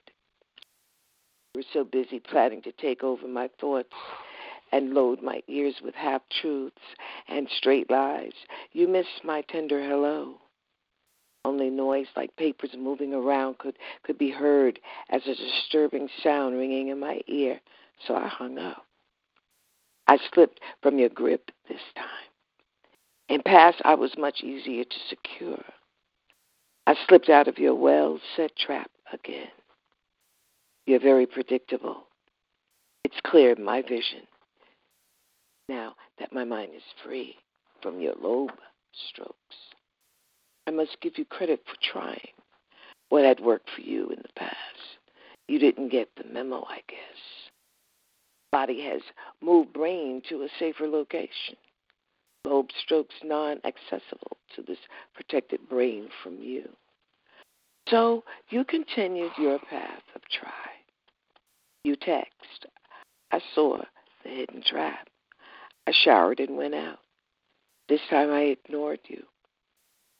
We're 1.56 1.64
so 1.72 1.84
busy 1.84 2.20
planning 2.20 2.62
to 2.64 2.72
take 2.72 3.04
over 3.04 3.28
my 3.28 3.50
thoughts 3.60 3.94
and 4.72 4.94
load 4.94 5.22
my 5.22 5.44
ears 5.48 5.76
with 5.84 5.96
half 5.96 6.22
truths 6.42 6.82
and 7.28 7.48
straight 7.50 7.89
lies. 7.89 8.34
You 8.72 8.88
missed 8.88 9.24
my 9.24 9.42
tender 9.42 9.82
hello. 9.82 10.39
Only 11.44 11.70
noise 11.70 12.08
like 12.16 12.36
papers 12.38 12.72
moving 12.78 13.14
around 13.14 13.58
could, 13.58 13.78
could 14.04 14.18
be 14.18 14.30
heard 14.30 14.80
as 15.10 15.22
a 15.28 15.36
disturbing 15.36 16.08
sound 16.24 16.58
ringing 16.58 16.89
in 16.89 17.00
my 17.00 17.22
ear, 17.28 17.60
so 18.08 18.16
I 18.16 18.28
hung 18.28 18.58
up. 18.58 18.86
I 20.08 20.18
slipped 20.34 20.60
from 20.82 20.97
your 20.97 21.10
grip 21.10 21.52
this 21.70 21.82
time. 21.95 22.06
In 23.30 23.41
past, 23.43 23.82
I 23.86 23.95
was 23.95 24.18
much 24.18 24.41
easier 24.41 24.84
to 24.84 24.95
secure. 25.10 25.64
I 26.86 26.95
slipped 27.08 27.30
out 27.30 27.47
of 27.47 27.58
your 27.58 27.76
well 27.76 28.20
set 28.36 28.56
trap 28.58 28.91
again. 29.14 29.47
You're 30.86 30.99
very 30.99 31.26
predictable. 31.26 32.08
It's 33.04 33.20
clear 33.26 33.56
my 33.56 33.82
vision 33.82 34.28
now 35.70 35.95
that 36.20 36.34
my 36.34 36.43
mind 36.43 36.72
is 36.76 36.84
free 37.04 37.38
from 37.82 38.02
your 38.02 38.16
lobe 38.22 38.52
strokes. 39.10 39.56
I 40.68 40.72
must 40.72 40.97
give 41.02 41.18
you 41.18 41.26
credit 41.26 41.62
for 41.66 41.76
trying 41.82 42.30
what 43.10 43.26
had 43.26 43.39
worked 43.39 43.70
for 43.76 43.82
you 43.82 44.10
in 44.10 44.18
the 44.22 44.34
past. 44.36 44.56
You 45.47 45.60
didn't 45.60 45.89
get 45.89 46.10
the 46.16 46.24
memo, 46.32 46.66
I 46.68 46.82
guess. 46.88 47.51
Body 48.52 48.82
has 48.86 49.02
moved 49.41 49.74
brain 49.74 50.22
to 50.30 50.43
a 50.43 50.49
safer 50.60 50.88
location. 50.88 51.56
Lobe 52.45 52.70
strokes 52.84 53.16
non 53.24 53.62
accessible 53.64 54.38
to 54.56 54.62
this 54.62 54.80
protected 55.14 55.70
brain 55.70 56.10
from 56.24 56.38
you. 56.39 56.68
So 57.88 58.24
you 58.49 58.64
continued 58.66 59.32
your 59.38 59.60
path 59.60 60.04
of 60.16 60.22
try. 60.30 60.70
You 61.84 61.95
text. 61.95 62.66
I 63.32 63.39
saw 63.56 63.78
the 64.24 64.30
hidden 64.30 64.62
trap. 64.64 65.08
I 65.88 65.91
showered 65.91 66.39
and 66.39 66.58
went 66.58 66.76
out. 66.76 66.99
This 67.88 68.02
time 68.10 68.32
I 68.32 68.41
ignored 68.41 68.99
you. 69.08 69.24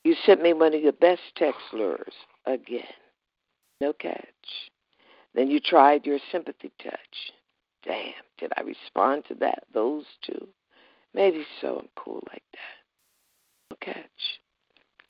You 0.04 0.16
sent 0.26 0.42
me 0.42 0.54
one 0.54 0.74
of 0.74 0.82
your 0.82 0.94
best 0.94 1.22
text 1.36 1.62
lures 1.74 2.14
again. 2.46 2.84
No 3.80 3.94
catch. 3.94 4.26
Then 5.34 5.50
you 5.50 5.60
tried 5.60 6.06
your 6.06 6.20
sympathy 6.32 6.72
touch. 6.82 7.32
Damn, 7.84 8.14
did 8.38 8.52
I 8.58 8.62
respond 8.62 9.26
to 9.28 9.36
that? 9.36 9.64
Those 9.74 10.06
two? 10.26 10.48
Maybe 11.14 11.46
so. 11.60 11.80
I'm 11.80 11.90
cool 11.96 12.24
like 12.32 12.44
that. 12.54 13.72
No 13.72 13.78
catch. 13.82 14.40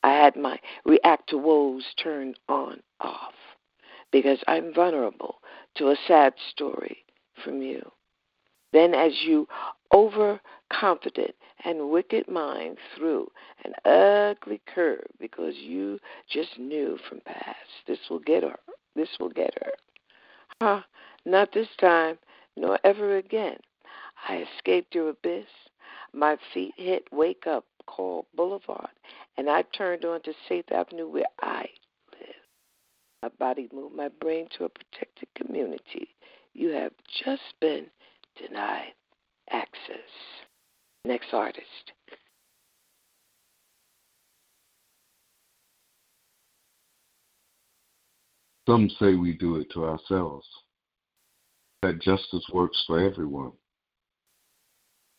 I 0.03 0.11
had 0.11 0.36
my 0.36 0.59
react 0.86 1.30
to 1.30 1.38
woes 1.38 1.86
turned 2.01 2.39
on 2.49 2.82
off 2.99 3.34
because 4.11 4.39
I'm 4.47 4.74
vulnerable 4.74 5.41
to 5.76 5.89
a 5.89 5.95
sad 6.07 6.34
story 6.49 7.05
from 7.43 7.61
you. 7.61 7.91
Then, 8.74 8.93
as 8.93 9.11
you 9.26 9.47
overconfident 9.93 11.36
and 11.65 11.89
wicked 11.89 12.28
mind 12.30 12.78
threw 12.95 13.30
an 13.65 13.74
ugly 13.86 14.61
curve 14.74 15.07
because 15.19 15.55
you 15.55 15.99
just 16.30 16.57
knew 16.57 16.97
from 17.09 17.19
past 17.26 17.57
this 17.88 17.99
will 18.09 18.19
get 18.19 18.43
her. 18.43 18.57
This 18.95 19.09
will 19.19 19.30
get 19.30 19.53
her. 19.61 19.72
Huh? 20.61 20.82
Not 21.26 21.53
this 21.53 21.67
time, 21.80 22.17
nor 22.62 22.80
ever 22.84 23.18
again. 23.18 23.57
I 24.30 24.45
escaped 24.55 24.93
your 24.93 25.09
abyss. 25.09 25.47
My 26.14 26.38
feet 26.53 26.74
hit 26.78 27.03
Wake 27.12 27.47
Up 27.47 27.66
Call 27.88 28.28
Boulevard, 28.36 28.91
and 29.38 29.49
I 29.49 29.64
turned 29.76 30.05
onto 30.05 30.32
Safe 30.47 30.66
Avenue 30.72 31.07
where 31.07 31.26
I 31.41 31.66
live. 32.14 32.36
My 33.24 33.30
body 33.39 33.68
moved 33.74 33.95
my 33.95 34.09
brain 34.09 34.47
to 34.57 34.66
a 34.66 34.70
protected 34.70 35.28
community. 35.36 36.09
You 36.53 36.70
have 36.70 36.91
just 37.26 37.41
been 37.59 37.88
denied 38.38 38.93
access. 39.49 39.97
Next 41.03 41.34
artist. 41.34 41.93
Some 48.70 48.89
say 48.99 49.16
we 49.16 49.34
do 49.34 49.55
it 49.55 49.72
to 49.74 49.86
ourselves. 49.86 50.45
That 51.82 51.99
justice 51.99 52.45
works 52.53 52.84
for 52.86 52.99
everyone. 52.99 53.53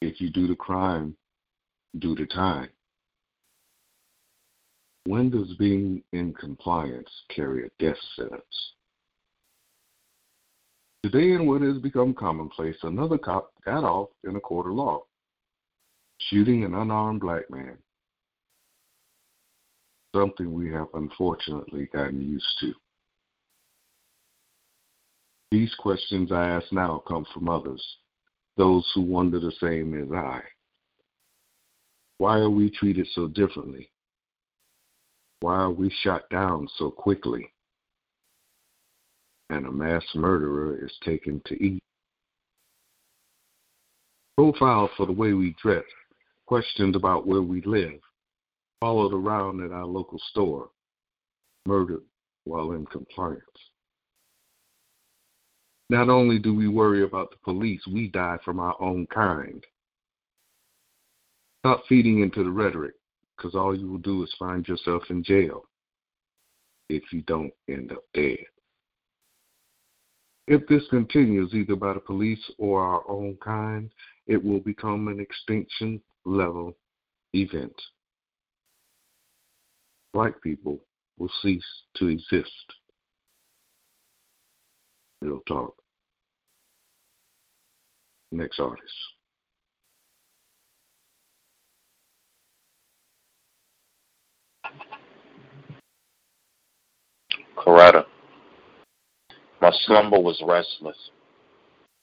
If 0.00 0.20
you 0.20 0.30
do 0.30 0.46
the 0.46 0.54
crime, 0.54 1.16
do 1.98 2.14
the 2.14 2.26
time. 2.26 2.68
When 5.04 5.30
does 5.30 5.52
being 5.58 6.04
in 6.12 6.32
compliance 6.34 7.10
carry 7.34 7.66
a 7.66 7.70
death 7.80 7.98
sentence? 8.14 8.72
Today, 11.02 11.32
in 11.32 11.48
what 11.48 11.62
has 11.62 11.78
become 11.78 12.14
commonplace, 12.14 12.76
another 12.84 13.18
cop 13.18 13.52
got 13.64 13.82
off 13.82 14.10
in 14.22 14.36
a 14.36 14.40
court 14.40 14.68
of 14.68 14.74
law, 14.74 15.02
shooting 16.20 16.62
an 16.62 16.76
unarmed 16.76 17.20
black 17.20 17.50
man. 17.50 17.76
Something 20.14 20.52
we 20.52 20.70
have 20.70 20.86
unfortunately 20.94 21.88
gotten 21.92 22.22
used 22.22 22.46
to. 22.60 22.72
These 25.52 25.74
questions 25.74 26.32
I 26.32 26.48
ask 26.48 26.72
now 26.72 27.02
come 27.06 27.26
from 27.34 27.50
others, 27.50 27.84
those 28.56 28.90
who 28.94 29.02
wonder 29.02 29.38
the 29.38 29.52
same 29.60 29.92
as 30.02 30.10
I. 30.10 30.40
Why 32.16 32.38
are 32.38 32.48
we 32.48 32.70
treated 32.70 33.06
so 33.12 33.28
differently? 33.28 33.90
Why 35.40 35.56
are 35.56 35.70
we 35.70 35.90
shot 36.00 36.22
down 36.30 36.68
so 36.78 36.90
quickly? 36.90 37.52
And 39.50 39.66
a 39.66 39.70
mass 39.70 40.02
murderer 40.14 40.82
is 40.82 40.92
taken 41.04 41.42
to 41.44 41.62
eat. 41.62 41.82
Profiled 44.38 44.88
for 44.96 45.04
the 45.04 45.12
way 45.12 45.34
we 45.34 45.54
dress, 45.62 45.84
questioned 46.46 46.96
about 46.96 47.26
where 47.26 47.42
we 47.42 47.60
live, 47.66 48.00
followed 48.80 49.12
around 49.12 49.62
at 49.62 49.70
our 49.70 49.84
local 49.84 50.18
store, 50.30 50.70
murdered 51.66 52.04
while 52.44 52.72
in 52.72 52.86
compliance. 52.86 53.42
Not 55.92 56.08
only 56.08 56.38
do 56.38 56.54
we 56.54 56.68
worry 56.68 57.04
about 57.04 57.32
the 57.32 57.36
police, 57.44 57.82
we 57.86 58.08
die 58.08 58.38
from 58.42 58.58
our 58.58 58.74
own 58.80 59.06
kind. 59.08 59.62
Stop 61.58 61.82
feeding 61.86 62.22
into 62.22 62.42
the 62.42 62.50
rhetoric, 62.50 62.94
because 63.36 63.54
all 63.54 63.76
you 63.76 63.90
will 63.90 63.98
do 63.98 64.22
is 64.22 64.34
find 64.38 64.66
yourself 64.66 65.02
in 65.10 65.22
jail 65.22 65.66
if 66.88 67.02
you 67.12 67.20
don't 67.26 67.52
end 67.68 67.92
up 67.92 68.02
dead. 68.14 68.38
If 70.48 70.66
this 70.66 70.82
continues, 70.88 71.52
either 71.52 71.76
by 71.76 71.92
the 71.92 72.00
police 72.00 72.50
or 72.56 72.80
our 72.80 73.02
own 73.06 73.36
kind, 73.44 73.90
it 74.26 74.42
will 74.42 74.60
become 74.60 75.08
an 75.08 75.20
extinction 75.20 76.00
level 76.24 76.74
event. 77.34 77.74
Black 80.14 80.40
people 80.40 80.78
will 81.18 81.30
cease 81.42 81.62
to 81.96 82.06
exist. 82.06 82.50
Real 85.20 85.42
talk. 85.46 85.81
Next 88.32 88.58
artist. 88.58 88.94
Coretta. 97.58 98.06
My 99.60 99.70
slumber 99.84 100.18
was 100.18 100.42
restless. 100.46 100.96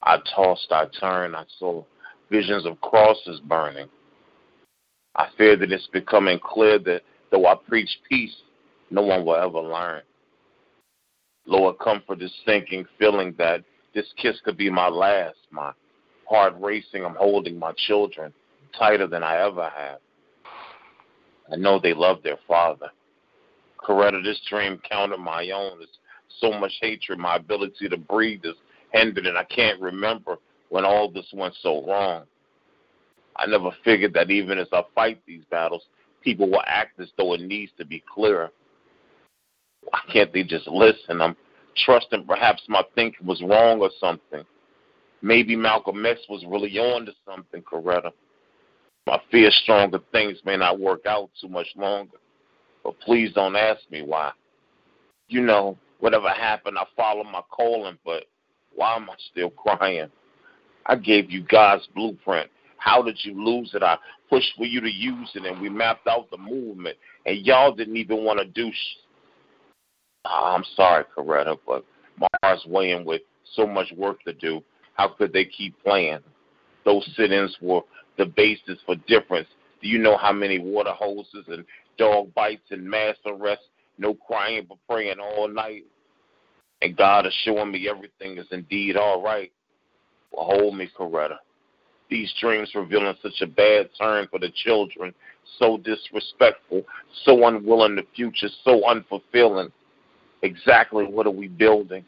I 0.04 0.18
tossed, 0.36 0.72
I 0.72 0.86
turned, 1.00 1.36
I 1.36 1.46
saw 1.58 1.84
visions 2.30 2.68
of 2.68 2.80
crosses 2.82 3.42
burning. 3.46 3.90
I 5.16 5.30
fear 5.36 5.58
that 5.58 5.72
it's 5.72 5.88
becoming 5.88 6.40
clear 6.40 6.78
that 6.78 7.02
though 7.32 7.48
I 7.48 7.56
preach 7.68 7.90
peace, 8.08 8.36
no 8.92 9.02
one 9.02 9.26
will 9.26 9.36
ever 9.36 9.60
learn. 9.60 10.04
Lower 11.48 11.74
comfort 11.74 12.20
this 12.20 12.32
sinking, 12.46 12.86
feeling 13.00 13.34
that 13.40 13.64
this 13.96 14.06
kiss 14.18 14.40
could 14.46 14.58
be 14.58 14.70
my 14.70 14.88
last. 14.88 15.38
My 15.50 15.72
heart 16.30 16.54
racing, 16.60 17.04
I'm 17.04 17.16
holding 17.16 17.58
my 17.58 17.74
children 17.88 18.32
tighter 18.78 19.08
than 19.08 19.24
I 19.24 19.38
ever 19.38 19.70
have. 19.76 20.00
I 21.52 21.56
know 21.56 21.80
they 21.80 21.94
love 21.94 22.22
their 22.24 22.38
father. 22.48 22.92
Coretta, 23.80 24.24
this 24.24 24.40
dream 24.48 24.80
counted 24.90 25.18
my 25.18 25.50
own. 25.50 25.80
There's 25.80 25.90
so 26.40 26.52
much 26.52 26.74
hatred. 26.82 27.18
My 27.18 27.38
ability 27.38 27.90
to 27.90 27.98
breathe 27.98 28.42
is 28.44 28.56
hindered, 28.94 29.26
and 29.26 29.38
I 29.38 29.44
can't 29.46 29.82
remember 29.82 30.38
when 30.70 30.86
all 30.86 31.10
this 31.10 31.26
went 31.34 31.56
so 31.62 31.84
wrong. 31.88 32.26
I 33.36 33.48
never 33.48 33.72
figured 33.84 34.14
that 34.14 34.30
even 34.30 34.60
as 34.60 34.68
I 34.72 34.84
fight 34.94 35.22
these 35.26 35.44
battles, 35.50 35.84
people 36.22 36.50
will 36.50 36.64
act 36.68 37.00
as 37.00 37.10
though 37.18 37.34
it 37.34 37.42
needs 37.42 37.72
to 37.80 37.86
be 37.86 38.04
clear. 38.14 38.52
Why 39.82 40.00
can't 40.12 40.32
they 40.32 40.44
just 40.44 40.68
listen? 40.68 41.22
I'm 41.22 41.36
trusting 41.86 42.26
perhaps 42.28 42.62
my 42.68 42.84
thinking 42.94 43.26
was 43.26 43.42
wrong 43.42 43.80
or 43.80 43.90
something. 44.00 44.44
Maybe 45.22 45.56
Malcolm 45.56 46.06
X 46.06 46.22
was 46.30 46.46
really 46.48 46.78
on 46.78 47.06
to 47.06 47.12
something, 47.26 47.62
Coretta. 47.62 48.12
My 49.06 49.20
fear 49.32 49.50
stronger 49.52 50.00
things 50.12 50.38
may 50.46 50.56
not 50.56 50.80
work 50.80 51.06
out 51.06 51.30
too 51.42 51.50
much 51.50 51.68
longer. 51.76 52.18
But 52.84 53.00
please 53.00 53.34
don't 53.34 53.56
ask 53.56 53.82
me 53.92 54.02
why. 54.02 54.32
You 55.28 55.42
know, 55.42 55.78
whatever 56.00 56.30
happened, 56.30 56.78
I 56.78 56.86
followed 56.96 57.26
my 57.26 57.42
calling, 57.50 57.98
but 58.06 58.26
why 58.74 58.96
am 58.96 59.10
I 59.10 59.16
still 59.32 59.50
crying? 59.50 60.10
I 60.86 60.96
gave 60.96 61.30
you 61.30 61.44
God's 61.44 61.88
blueprint. 61.94 62.50
How 62.78 63.02
did 63.02 63.20
you 63.24 63.34
lose 63.34 63.72
it? 63.74 63.84
I 63.84 63.98
pushed 64.30 64.54
for 64.58 64.66
you 64.66 64.80
to 64.80 64.90
use 64.90 65.30
it, 65.36 65.46
and 65.46 65.62
we 65.62 65.70
mapped 65.70 66.08
out 66.08 66.32
the 66.32 66.38
movement, 66.38 66.98
and 67.26 67.46
y'all 67.46 67.74
didn't 67.74 67.98
even 67.98 68.24
want 68.24 68.40
to 68.40 68.46
do. 68.46 68.72
Sh- 68.72 68.98
oh, 70.26 70.54
I'm 70.56 70.64
sorry, 70.76 71.04
Coretta, 71.16 71.58
but 71.68 71.84
my 72.18 72.28
heart's 72.42 72.66
weighing 72.66 73.06
with 73.06 73.22
so 73.56 73.68
much 73.68 73.92
work 73.98 74.24
to 74.24 74.34
do. 74.34 74.64
How 75.00 75.08
could 75.08 75.32
they 75.32 75.46
keep 75.46 75.82
playing? 75.82 76.20
Those 76.84 77.10
sit-ins 77.16 77.56
were 77.62 77.84
the 78.18 78.26
basis 78.26 78.80
for 78.86 78.98
difference. 79.08 79.48
Do 79.82 79.88
you 79.88 79.98
know 79.98 80.18
how 80.18 80.34
many 80.34 80.60
water 80.60 80.92
hoses 80.92 81.46
and 81.48 81.64
dog 81.98 82.34
bites 82.34 82.70
and 82.72 82.84
mass 82.84 83.16
arrests, 83.26 83.64
no 83.98 84.14
crying 84.14 84.66
but 84.68 84.78
praying 84.90 85.22
all 85.22 85.48
night? 85.48 85.86
And 86.82 86.98
God 86.98 87.26
is 87.26 87.34
showing 87.46 87.72
me 87.72 87.88
everything 87.88 88.38
is 88.38 88.48
indeed 88.52 88.98
all 88.98 89.24
right. 89.24 89.54
Well, 90.34 90.48
hold 90.48 90.76
me, 90.76 90.90
Coretta. 90.98 91.38
These 92.10 92.34
dreams 92.42 92.70
revealing 92.76 93.16
such 93.22 93.40
a 93.42 93.48
bad 93.48 93.92
turn 93.98 94.28
for 94.30 94.40
the 94.40 94.52
children, 94.66 95.14
so 95.60 95.78
disrespectful, 95.78 96.84
so 97.24 97.48
unwilling 97.48 97.96
the 97.96 98.06
future, 98.18 98.50
so 98.66 98.82
unfulfilling. 98.82 99.72
Exactly 100.42 101.06
what 101.06 101.26
are 101.26 101.32
we 101.32 101.48
building? 101.48 102.04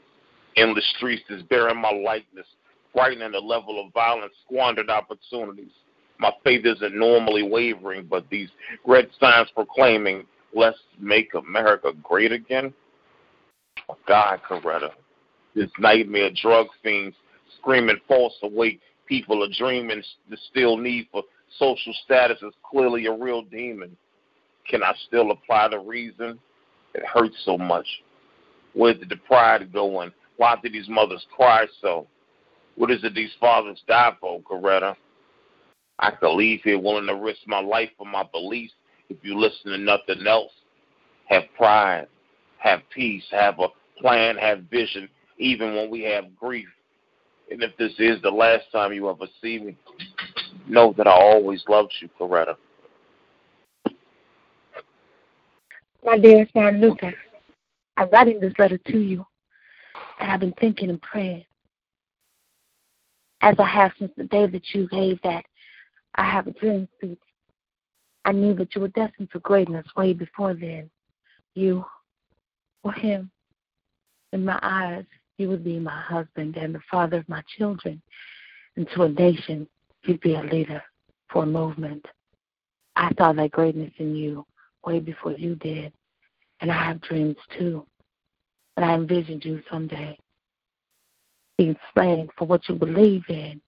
Endless 0.57 0.91
streets 0.97 1.23
is 1.29 1.41
bearing 1.43 1.79
my 1.79 1.91
likeness, 1.91 2.47
frightening 2.93 3.31
the 3.31 3.39
level 3.39 3.83
of 3.83 3.93
violence, 3.93 4.33
squandered 4.45 4.89
opportunities. 4.89 5.71
My 6.19 6.31
faith 6.43 6.65
isn't 6.65 6.95
normally 6.95 7.43
wavering, 7.43 8.05
but 8.09 8.29
these 8.29 8.49
red 8.85 9.09
signs 9.19 9.49
proclaiming, 9.55 10.25
let's 10.53 10.77
make 10.99 11.33
America 11.33 11.91
great 12.03 12.31
again. 12.31 12.73
Oh, 13.89 13.97
God, 14.07 14.39
Coretta. 14.47 14.91
This 15.55 15.69
nightmare 15.79 16.29
drug 16.41 16.67
fiends 16.83 17.15
screaming 17.57 17.97
false 18.07 18.35
awake 18.43 18.81
people 19.11 19.43
are 19.43 19.49
dreaming 19.57 20.01
the 20.29 20.37
still 20.49 20.77
need 20.77 21.05
for 21.11 21.21
social 21.59 21.93
status 22.05 22.37
is 22.41 22.53
clearly 22.63 23.07
a 23.07 23.11
real 23.11 23.41
demon. 23.41 23.95
Can 24.69 24.83
I 24.83 24.93
still 25.07 25.31
apply 25.31 25.67
the 25.67 25.79
reason? 25.79 26.39
It 26.93 27.03
hurts 27.05 27.35
so 27.43 27.57
much. 27.57 27.85
Where 28.73 28.93
did 28.93 29.09
the 29.09 29.17
pride 29.17 29.73
go 29.73 29.99
and 29.99 30.13
why 30.37 30.55
did 30.63 30.71
these 30.71 30.87
mothers 30.87 31.25
cry 31.35 31.67
so? 31.81 32.07
What 32.81 32.89
is 32.89 33.03
it 33.03 33.13
these 33.13 33.29
fathers 33.39 33.79
die 33.87 34.17
for, 34.19 34.41
Coretta? 34.41 34.95
I 35.99 36.09
could 36.09 36.33
leave 36.33 36.61
here 36.63 36.79
willing 36.79 37.05
to 37.05 37.13
risk 37.13 37.41
my 37.45 37.61
life 37.61 37.91
for 37.95 38.07
my 38.07 38.23
beliefs 38.31 38.73
if 39.07 39.17
you 39.21 39.37
listen 39.37 39.71
to 39.71 39.77
nothing 39.77 40.25
else. 40.25 40.51
Have 41.25 41.43
pride, 41.55 42.07
have 42.57 42.79
peace, 42.91 43.23
have 43.29 43.59
a 43.59 43.67
plan, 43.99 44.35
have 44.35 44.63
vision, 44.63 45.07
even 45.37 45.75
when 45.75 45.91
we 45.91 46.01
have 46.05 46.35
grief. 46.35 46.67
And 47.51 47.61
if 47.61 47.77
this 47.77 47.93
is 47.99 48.19
the 48.23 48.31
last 48.31 48.63
time 48.71 48.93
you 48.93 49.07
ever 49.11 49.27
see 49.43 49.59
me, 49.59 49.77
know 50.67 50.91
that 50.97 51.05
I 51.05 51.11
always 51.11 51.63
loved 51.69 51.93
you, 52.01 52.09
Coretta. 52.19 52.55
My 56.03 56.17
dear 56.17 56.47
son 56.51 56.81
Luther, 56.81 57.13
I'm 57.97 58.09
writing 58.09 58.39
this 58.39 58.53
letter 58.57 58.79
to 58.79 58.97
you, 58.97 59.23
and 60.19 60.31
I've 60.31 60.39
been 60.39 60.55
thinking 60.59 60.89
and 60.89 60.99
praying, 60.99 61.45
as 63.41 63.55
I 63.59 63.65
have 63.65 63.91
since 63.97 64.11
the 64.15 64.25
day 64.25 64.47
that 64.47 64.73
you 64.73 64.87
gave 64.87 65.21
that 65.23 65.45
I 66.15 66.29
have 66.29 66.47
a 66.47 66.51
dream 66.51 66.87
speech. 66.97 67.19
I 68.25 68.31
knew 68.31 68.53
that 68.55 68.75
you 68.75 68.81
were 68.81 68.89
destined 68.89 69.29
for 69.31 69.39
greatness 69.39 69.85
way 69.95 70.13
before 70.13 70.53
then. 70.53 70.89
You 71.55 71.85
or 72.83 72.93
him. 72.93 73.31
In 74.31 74.45
my 74.45 74.59
eyes, 74.61 75.05
you 75.37 75.49
would 75.49 75.63
be 75.63 75.79
my 75.79 75.99
husband 75.99 76.55
and 76.55 76.73
the 76.73 76.81
father 76.89 77.17
of 77.17 77.29
my 77.29 77.43
children. 77.57 78.01
And 78.75 78.87
to 78.95 79.03
a 79.03 79.09
nation, 79.09 79.67
you'd 80.03 80.21
be 80.21 80.35
a 80.35 80.41
leader 80.41 80.81
for 81.29 81.43
a 81.43 81.47
movement. 81.47 82.05
I 82.95 83.11
saw 83.17 83.33
that 83.33 83.51
greatness 83.51 83.91
in 83.97 84.15
you 84.15 84.45
way 84.85 84.99
before 84.99 85.33
you 85.33 85.55
did. 85.55 85.91
And 86.59 86.71
I 86.71 86.75
have 86.75 87.01
dreams 87.01 87.37
too. 87.57 87.85
And 88.77 88.85
I 88.85 88.93
envisioned 88.93 89.43
you 89.43 89.61
someday 89.69 90.17
being 91.61 91.75
slain 91.93 92.27
for 92.37 92.45
what 92.45 92.67
you 92.67 92.73
believe 92.73 93.23
in, 93.29 93.61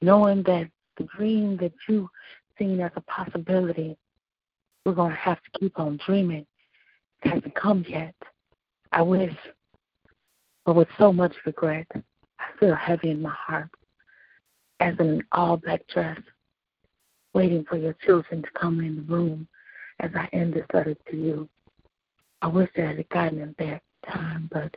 knowing 0.00 0.42
that 0.44 0.66
the 0.96 1.06
dream 1.14 1.58
that 1.58 1.72
you 1.86 2.08
seen 2.58 2.80
as 2.80 2.90
a 2.96 3.02
possibility, 3.02 3.98
we're 4.84 4.94
going 4.94 5.10
to 5.10 5.16
have 5.16 5.36
to 5.42 5.58
keep 5.58 5.78
on 5.78 5.98
dreaming. 6.06 6.46
It 7.22 7.28
hasn't 7.28 7.54
come 7.54 7.84
yet. 7.86 8.14
I 8.92 9.02
wish 9.02 9.34
but 10.64 10.76
with 10.76 10.88
so 10.96 11.12
much 11.12 11.34
regret, 11.44 11.86
I 11.94 12.44
feel 12.58 12.74
heavy 12.74 13.10
in 13.10 13.20
my 13.20 13.34
heart, 13.36 13.68
as 14.80 14.94
in 14.98 15.08
an 15.08 15.22
all 15.32 15.58
black 15.58 15.86
dress, 15.88 16.18
waiting 17.34 17.66
for 17.68 17.76
your 17.76 17.94
children 18.06 18.40
to 18.40 18.48
come 18.58 18.80
in 18.80 18.96
the 18.96 19.02
room 19.02 19.46
as 20.00 20.10
I 20.14 20.30
end 20.32 20.54
this 20.54 20.64
letter 20.72 20.96
to 21.10 21.16
you. 21.16 21.48
I 22.40 22.46
wish 22.46 22.70
I 22.78 22.80
had 22.80 23.08
gotten 23.10 23.40
in 23.42 23.54
that 23.58 23.82
time, 24.10 24.48
but 24.50 24.74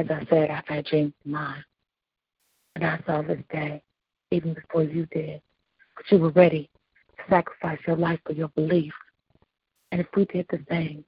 as 0.00 0.06
I 0.10 0.26
said, 0.30 0.50
had 0.66 0.84
dreams 0.86 1.12
of 1.24 1.30
mine. 1.30 1.64
And 2.74 2.84
I 2.84 2.98
saw 3.06 3.22
this 3.22 3.42
day, 3.52 3.82
even 4.30 4.54
before 4.54 4.84
you 4.84 5.06
did. 5.06 5.42
But 5.96 6.10
you 6.10 6.18
were 6.18 6.30
ready 6.30 6.70
to 7.16 7.22
sacrifice 7.28 7.78
your 7.86 7.96
life 7.96 8.20
for 8.24 8.32
your 8.32 8.48
belief. 8.48 8.92
And 9.92 10.00
if 10.00 10.06
we 10.16 10.24
did 10.26 10.46
the 10.50 10.64
same, 10.70 11.04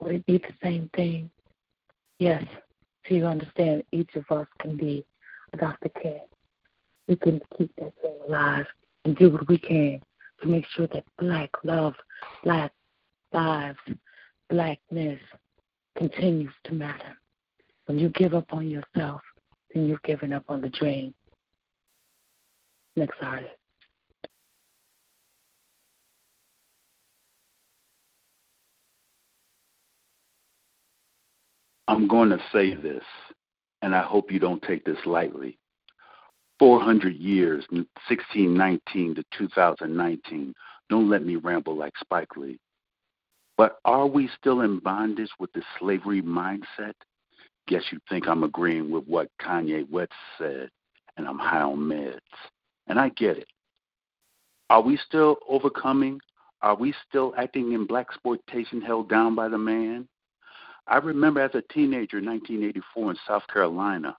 would 0.00 0.14
it 0.14 0.26
be 0.26 0.38
the 0.38 0.54
same 0.62 0.88
thing? 0.96 1.30
Yes, 2.18 2.44
so 3.06 3.14
you 3.14 3.26
understand 3.26 3.82
each 3.92 4.14
of 4.14 4.24
us 4.30 4.46
can 4.60 4.76
be 4.76 5.04
a 5.52 5.56
Dr. 5.56 5.90
King. 6.00 6.20
We 7.08 7.16
can 7.16 7.40
keep 7.58 7.74
that 7.76 7.92
thing 8.00 8.14
alive 8.26 8.66
and 9.04 9.16
do 9.16 9.30
what 9.30 9.48
we 9.48 9.58
can 9.58 10.00
to 10.40 10.48
make 10.48 10.64
sure 10.74 10.86
that 10.94 11.04
black 11.18 11.50
love, 11.64 11.94
black 12.42 12.72
lives, 13.32 13.78
blackness 14.48 15.20
continues 15.98 16.52
to 16.64 16.72
matter. 16.72 17.18
When 17.86 17.98
you 17.98 18.08
give 18.10 18.34
up 18.34 18.52
on 18.52 18.68
yourself, 18.68 19.20
then 19.72 19.86
you've 19.86 20.02
given 20.02 20.32
up 20.32 20.44
on 20.48 20.60
the 20.60 20.70
dream. 20.70 21.14
Next 22.96 23.16
artist. 23.22 23.50
I'm 31.86 32.08
going 32.08 32.30
to 32.30 32.38
say 32.50 32.74
this, 32.74 33.04
and 33.82 33.94
I 33.94 34.02
hope 34.02 34.32
you 34.32 34.38
don't 34.38 34.62
take 34.62 34.84
this 34.84 34.98
lightly. 35.04 35.58
400 36.58 37.14
years, 37.16 37.64
1619 37.70 39.16
to 39.16 39.24
2019. 39.36 40.54
Don't 40.88 41.10
let 41.10 41.24
me 41.24 41.36
ramble 41.36 41.76
like 41.76 41.92
Spike 41.98 42.36
Lee. 42.36 42.58
But 43.58 43.78
are 43.84 44.06
we 44.06 44.30
still 44.38 44.62
in 44.62 44.78
bondage 44.78 45.30
with 45.38 45.52
the 45.52 45.62
slavery 45.78 46.22
mindset? 46.22 46.94
Guess 47.66 47.84
you 47.90 47.98
think 48.08 48.28
I'm 48.28 48.42
agreeing 48.42 48.90
with 48.90 49.04
what 49.06 49.28
Kanye 49.40 49.88
West 49.90 50.12
said, 50.38 50.70
and 51.16 51.26
I'm 51.26 51.38
high 51.38 51.62
on 51.62 51.78
meds. 51.78 52.18
And 52.86 52.98
I 52.98 53.08
get 53.10 53.38
it. 53.38 53.46
Are 54.68 54.82
we 54.82 54.98
still 54.98 55.36
overcoming? 55.48 56.20
Are 56.60 56.74
we 56.74 56.94
still 57.08 57.34
acting 57.38 57.72
in 57.72 57.86
black 57.86 58.06
exploitation 58.10 58.80
held 58.80 59.08
down 59.08 59.34
by 59.34 59.48
the 59.48 59.58
man? 59.58 60.08
I 60.86 60.96
remember 60.98 61.40
as 61.40 61.54
a 61.54 61.62
teenager 61.72 62.18
in 62.18 62.26
1984 62.26 63.10
in 63.10 63.16
South 63.26 63.46
Carolina, 63.52 64.16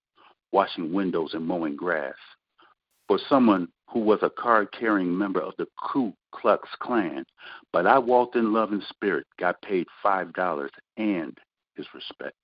washing 0.52 0.92
windows 0.92 1.34
and 1.34 1.46
mowing 1.46 1.76
grass. 1.76 2.16
For 3.08 3.20
someone 3.30 3.68
who 3.88 4.00
was 4.00 4.20
a 4.24 4.32
card 4.32 4.72
carrying 4.72 5.16
member 5.16 5.42
of 5.42 5.54
the 5.58 5.68
Ku 5.80 6.14
Klux 6.32 6.68
Klan, 6.80 7.24
but 7.72 7.86
I 7.86 8.00
walked 8.00 8.36
in 8.36 8.54
love 8.54 8.72
and 8.72 8.82
spirit, 8.90 9.28
got 9.40 9.62
paid 9.62 9.86
$5 10.04 10.70
and 10.98 11.38
his 11.76 11.86
respect. 11.94 12.38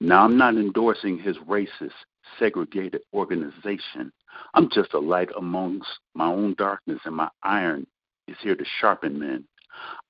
Now, 0.00 0.24
I'm 0.24 0.36
not 0.38 0.54
endorsing 0.54 1.18
his 1.18 1.36
racist, 1.38 1.92
segregated 2.38 3.02
organization. 3.12 4.12
I'm 4.54 4.70
just 4.70 4.94
a 4.94 4.98
light 4.98 5.28
amongst 5.36 5.88
my 6.14 6.26
own 6.26 6.54
darkness, 6.54 7.00
and 7.04 7.16
my 7.16 7.28
iron 7.42 7.86
is 8.28 8.36
here 8.40 8.56
to 8.56 8.64
sharpen 8.80 9.18
men. 9.18 9.44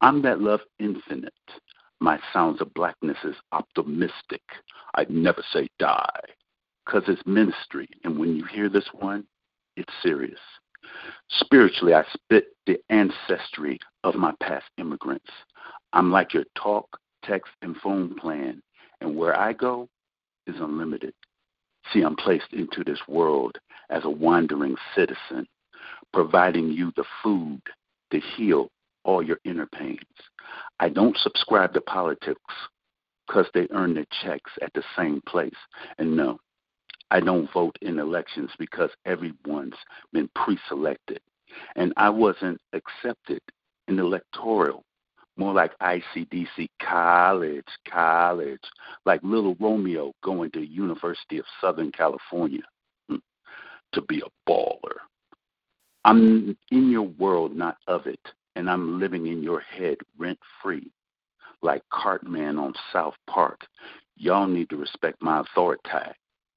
I'm 0.01 0.23
that 0.23 0.41
love 0.41 0.61
infinite. 0.79 1.33
My 2.01 2.19
sounds 2.33 2.61
of 2.61 2.73
blackness 2.75 3.19
is 3.25 3.37
optimistic. 3.53 4.43
I'd 4.95 5.11
never 5.11 5.43
say 5.53 5.69
die, 5.79 6.21
because 6.85 7.03
it's 7.09 7.27
ministry. 7.27 7.89
And 8.05 8.19
when 8.19 8.37
you 8.37 8.45
hear 8.45 8.69
this 8.69 8.89
one, 8.99 9.25
it's 9.77 9.93
serious. 10.03 10.41
Spiritually, 11.31 11.95
I 11.95 12.05
spit 12.13 12.57
the 12.67 12.79
ancestry 12.89 13.79
of 14.03 14.15
my 14.15 14.33
past 14.41 14.67
immigrants. 14.79 15.31
I'm 15.93 16.11
like 16.11 16.33
your 16.33 16.45
talk, 16.57 16.89
text, 17.25 17.53
and 17.63 17.77
phone 17.77 18.15
plan, 18.17 18.63
and 19.01 19.17
where 19.17 19.39
I 19.39 19.53
go 19.53 19.89
is 20.47 20.57
unlimited. 20.59 21.15
See, 21.93 22.03
I'm 22.03 22.17
placed 22.17 22.53
into 22.53 22.85
this 22.85 23.01
world 23.09 23.59
as 23.89 24.05
a 24.05 24.11
wandering 24.11 24.77
citizen, 24.95 25.47
providing 26.13 26.71
you 26.71 26.93
the 26.97 27.05
food 27.23 27.63
to 28.13 28.21
heal 28.21 28.71
all 29.05 29.23
your 29.23 29.39
inner 29.45 29.67
pains. 29.67 29.99
I 30.79 30.89
don't 30.89 31.17
subscribe 31.17 31.73
to 31.75 31.81
politics 31.81 32.41
because 33.27 33.47
they 33.55 33.69
earn 33.71 33.95
their 33.95 34.07
checks 34.23 34.51
at 34.63 34.73
the 34.75 34.83
same 34.97 35.21
place. 35.27 35.55
And 35.99 36.17
no, 36.17 36.39
I 37.11 37.21
don't 37.21 37.51
vote 37.53 37.77
in 37.81 37.99
elections 37.99 38.51
because 38.59 38.91
everyone's 39.07 39.75
been 40.13 40.29
pre 40.35 40.59
selected. 40.69 41.21
And 41.77 41.93
I 41.97 42.11
wasn't 42.11 42.61
accepted 42.73 43.41
in 43.89 43.97
the 43.97 44.05
electoral, 44.05 44.85
more 45.37 45.53
like 45.53 45.79
ICDC 45.79 46.69
college, 46.83 47.65
college, 47.89 48.61
like 49.07 49.21
little 49.23 49.57
Romeo 49.61 50.13
going 50.23 50.51
to 50.53 50.61
University 50.61 51.39
of 51.39 51.45
Southern 51.61 51.93
California 51.93 52.63
hmm, 53.09 53.17
to 53.93 54.03
be 54.03 54.21
a 54.21 54.51
baller. 54.51 54.99
I'm 56.05 56.57
in 56.71 56.91
your 56.91 57.07
world, 57.07 57.55
not 57.55 57.77
of 57.87 58.07
it 58.07 58.21
and 58.57 58.69
I'm 58.69 58.99
living 59.01 59.27
in 59.27 59.43
your 59.43 59.61
head 59.61 59.99
rent 60.19 60.39
free, 60.63 60.91
like 61.63 61.83
Cartman 61.91 62.59
on 62.59 62.75
South 62.93 63.15
Park. 63.27 63.67
Y'all 64.17 64.47
need 64.47 64.69
to 64.71 64.77
respect 64.77 65.23
my 65.23 65.41
authority, 65.41 65.81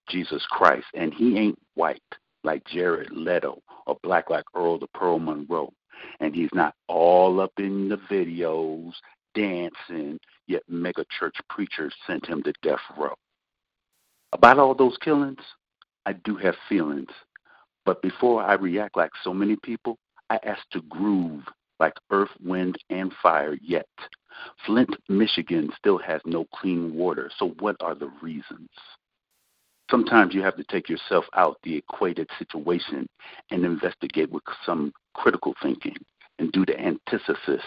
Jesus 0.09 0.45
Christ, 0.49 0.85
and 0.93 1.13
he 1.13 1.37
ain't 1.37 1.59
white 1.75 2.01
like 2.43 2.63
Jared 2.65 3.11
Leto 3.11 3.61
or 3.87 3.97
black 4.03 4.29
like 4.29 4.43
Earl 4.55 4.79
the 4.79 4.87
Pearl 4.87 5.19
Monroe, 5.19 5.71
and 6.19 6.35
he's 6.35 6.49
not 6.53 6.75
all 6.87 7.39
up 7.39 7.53
in 7.57 7.89
the 7.89 7.97
videos 7.97 8.93
dancing. 9.35 10.19
Yet 10.47 10.63
mega 10.67 11.05
church 11.17 11.35
preachers 11.49 11.93
sent 12.05 12.25
him 12.25 12.43
to 12.43 12.53
death 12.61 12.81
row. 12.97 13.15
About 14.33 14.59
all 14.59 14.75
those 14.75 14.97
killings, 14.97 15.39
I 16.05 16.13
do 16.13 16.35
have 16.37 16.55
feelings, 16.67 17.11
but 17.85 18.01
before 18.01 18.41
I 18.41 18.53
react 18.53 18.97
like 18.97 19.11
so 19.23 19.33
many 19.33 19.55
people, 19.55 19.97
I 20.29 20.39
ask 20.43 20.61
to 20.71 20.81
groove 20.83 21.43
like 21.79 21.93
earth, 22.11 22.31
wind, 22.43 22.77
and 22.89 23.11
fire 23.21 23.57
yet. 23.61 23.87
Flint, 24.65 24.89
Michigan 25.09 25.69
still 25.77 25.97
has 25.97 26.21
no 26.25 26.45
clean 26.53 26.93
water, 26.93 27.29
so 27.37 27.49
what 27.59 27.75
are 27.81 27.95
the 27.95 28.11
reasons? 28.21 28.69
Sometimes 29.93 30.33
you 30.33 30.41
have 30.41 30.57
to 30.57 30.63
take 30.63 30.89
yourself 30.89 31.25
out 31.35 31.59
the 31.61 31.75
equated 31.75 32.27
situation 32.39 33.07
and 33.51 33.63
investigate 33.63 34.31
with 34.31 34.41
some 34.65 34.91
critical 35.13 35.53
thinking 35.61 35.95
and 36.39 36.51
do 36.51 36.65
the 36.65 36.79
antithesis 36.79 37.61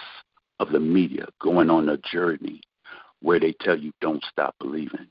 of 0.58 0.72
the 0.72 0.80
media 0.80 1.26
going 1.40 1.70
on 1.70 1.88
a 1.88 1.96
journey 1.98 2.60
where 3.20 3.38
they 3.38 3.54
tell 3.60 3.78
you 3.78 3.92
don't 4.00 4.24
stop 4.28 4.56
believing. 4.58 5.06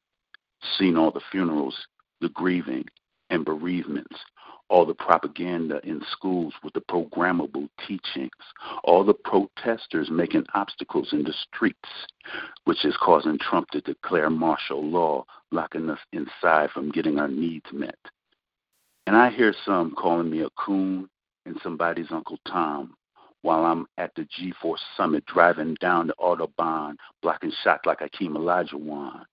Seen 0.77 0.97
all 0.97 1.09
the 1.09 1.21
funerals, 1.31 1.87
the 2.19 2.27
grieving, 2.27 2.83
and 3.29 3.45
bereavements, 3.45 4.17
all 4.69 4.85
the 4.85 4.93
propaganda 4.93 5.79
in 5.83 6.01
schools 6.11 6.53
with 6.63 6.73
the 6.73 6.81
programmable 6.81 7.69
teachings, 7.87 8.31
all 8.83 9.03
the 9.03 9.13
protesters 9.13 10.09
making 10.09 10.45
obstacles 10.53 11.09
in 11.11 11.23
the 11.23 11.33
streets, 11.33 11.89
which 12.63 12.83
is 12.83 12.97
causing 12.97 13.37
Trump 13.37 13.69
to 13.69 13.81
declare 13.81 14.29
martial 14.29 14.83
law, 14.83 15.23
locking 15.51 15.89
us 15.89 15.99
inside 16.13 16.71
from 16.71 16.91
getting 16.91 17.19
our 17.19 17.27
needs 17.27 17.65
met. 17.71 17.97
And 19.07 19.15
I 19.15 19.29
hear 19.29 19.53
some 19.65 19.93
calling 19.95 20.29
me 20.29 20.41
a 20.41 20.49
coon 20.57 21.09
and 21.45 21.59
somebody's 21.61 22.11
Uncle 22.11 22.39
Tom 22.47 22.95
while 23.43 23.63
I'm 23.65 23.85
at 23.99 24.11
the 24.15 24.23
G4 24.23 24.75
summit 24.97 25.23
driving 25.27 25.75
down 25.75 26.07
the 26.07 26.15
Autobahn, 26.19 26.95
blocking 27.21 27.51
shots 27.63 27.85
like 27.85 27.99
Akeem 27.99 28.31
Olajuwon. 28.31 29.23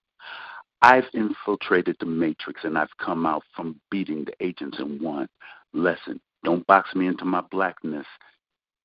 I've 0.82 1.04
infiltrated 1.14 1.96
the 2.00 2.06
matrix 2.06 2.64
and 2.64 2.76
I've 2.76 2.96
come 2.98 3.24
out 3.24 3.44
from 3.54 3.80
beating 3.90 4.24
the 4.24 4.34
agents 4.44 4.78
in 4.78 5.02
one 5.02 5.28
Lesson 5.72 6.20
don't 6.44 6.66
box 6.66 6.94
me 6.94 7.06
into 7.06 7.24
my 7.24 7.40
blackness 7.50 8.06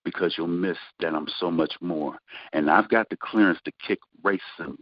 because 0.06 0.36
you'll 0.38 0.48
miss 0.48 0.78
that 1.00 1.14
I'm 1.14 1.28
so 1.40 1.52
much 1.52 1.74
more. 1.82 2.18
And 2.54 2.70
I've 2.70 2.90
got 2.90 3.10
the 3.10 3.18
clearance 3.18 3.60
to 3.66 3.72
kick 3.86 4.00
racism 4.24 4.78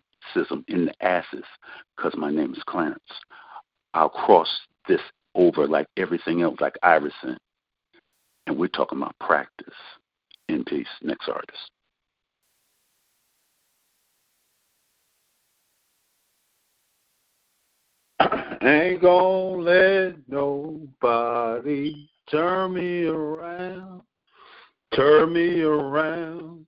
in 0.68 0.86
the 0.86 0.94
asses 1.02 1.46
because 1.96 2.14
my 2.18 2.32
name 2.32 2.54
is 2.54 2.64
Clarence. 2.68 3.00
I'll 3.94 4.10
cross 4.10 4.50
this 4.88 5.02
over 5.36 5.68
like 5.68 5.88
everything 5.98 6.42
else, 6.42 6.60
like 6.60 6.76
Iverson. 6.84 7.38
And 8.48 8.58
we're 8.58 8.68
talking 8.68 9.00
about 9.00 9.18
practice. 9.20 9.74
In 10.48 10.64
peace. 10.64 10.88
Next 11.02 11.28
artist. 11.28 11.72
Ain't 18.62 19.02
gonna 19.02 19.58
let 19.58 20.16
nobody 20.28 22.08
turn 22.30 22.74
me 22.74 23.06
around, 23.06 24.02
turn 24.96 25.34
me 25.34 25.62
around, 25.62 26.66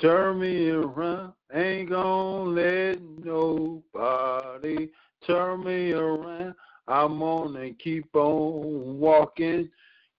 turn 0.00 0.40
me 0.40 0.70
around. 0.70 1.32
Ain't 1.52 1.90
gonna 1.90 2.50
let 2.50 3.00
nobody 3.24 4.88
turn 5.26 5.64
me 5.64 5.92
around. 5.92 6.54
I'm 6.86 7.18
gonna 7.18 7.72
keep 7.72 8.14
on 8.14 8.98
walking, 8.98 9.68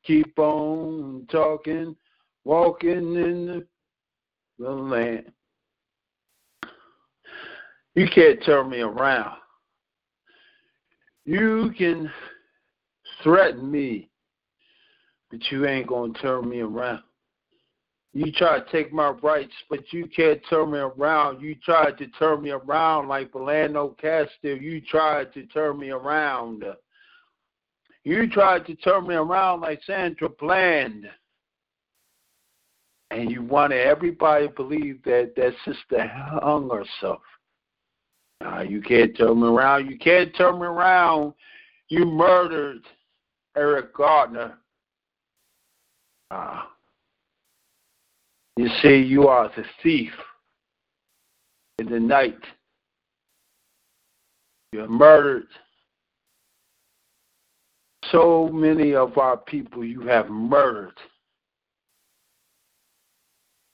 keep 0.03 0.37
on 0.37 1.27
talking, 1.31 1.95
walking 2.43 3.15
in 3.15 3.45
the, 3.45 3.67
the 4.57 4.69
land. 4.69 5.31
You 7.95 8.07
can't 8.07 8.43
turn 8.43 8.69
me 8.69 8.81
around. 8.81 9.37
You 11.29 11.71
can 11.77 12.11
threaten 13.21 13.69
me, 13.69 14.09
but 15.29 15.39
you 15.51 15.67
ain't 15.67 15.85
going 15.85 16.11
to 16.15 16.19
turn 16.19 16.49
me 16.49 16.61
around. 16.61 17.03
You 18.13 18.31
try 18.31 18.59
to 18.59 18.71
take 18.71 18.91
my 18.91 19.09
rights, 19.09 19.53
but 19.69 19.93
you 19.93 20.07
can't 20.07 20.41
turn 20.49 20.71
me 20.71 20.79
around. 20.79 21.39
You 21.39 21.53
tried 21.63 21.99
to 21.99 22.07
turn 22.07 22.41
me 22.41 22.49
around 22.49 23.09
like 23.09 23.31
Philando 23.31 23.95
Castile. 23.99 24.57
You 24.57 24.81
tried 24.81 25.31
to 25.35 25.45
turn 25.45 25.77
me 25.77 25.91
around. 25.91 26.63
You 28.03 28.27
tried 28.31 28.65
to 28.65 28.73
turn 28.77 29.05
me 29.05 29.13
around 29.13 29.61
like 29.61 29.81
Sandra 29.85 30.29
Bland. 30.29 31.05
And 33.11 33.29
you 33.29 33.43
wanted 33.43 33.81
everybody 33.81 34.47
to 34.47 34.53
believe 34.55 35.03
that 35.03 35.33
that 35.35 35.53
sister 35.63 36.07
hung 36.41 36.71
herself. 36.71 37.21
Uh, 38.43 38.61
you 38.61 38.81
can't 38.81 39.15
turn 39.17 39.41
me 39.41 39.47
around. 39.47 39.89
You 39.89 39.97
can't 39.97 40.33
turn 40.35 40.59
me 40.59 40.65
around. 40.65 41.33
You 41.89 42.05
murdered 42.05 42.81
Eric 43.57 43.93
Gardner. 43.93 44.57
Uh, 46.31 46.61
you 48.55 48.69
say 48.81 48.99
you 48.99 49.27
are 49.27 49.51
the 49.55 49.63
thief 49.83 50.11
in 51.79 51.89
the 51.89 51.99
night. 51.99 52.37
You 54.71 54.87
murdered 54.87 55.47
so 58.11 58.49
many 58.49 58.93
of 58.93 59.17
our 59.17 59.37
people. 59.37 59.83
You 59.83 60.01
have 60.01 60.29
murdered. 60.29 60.97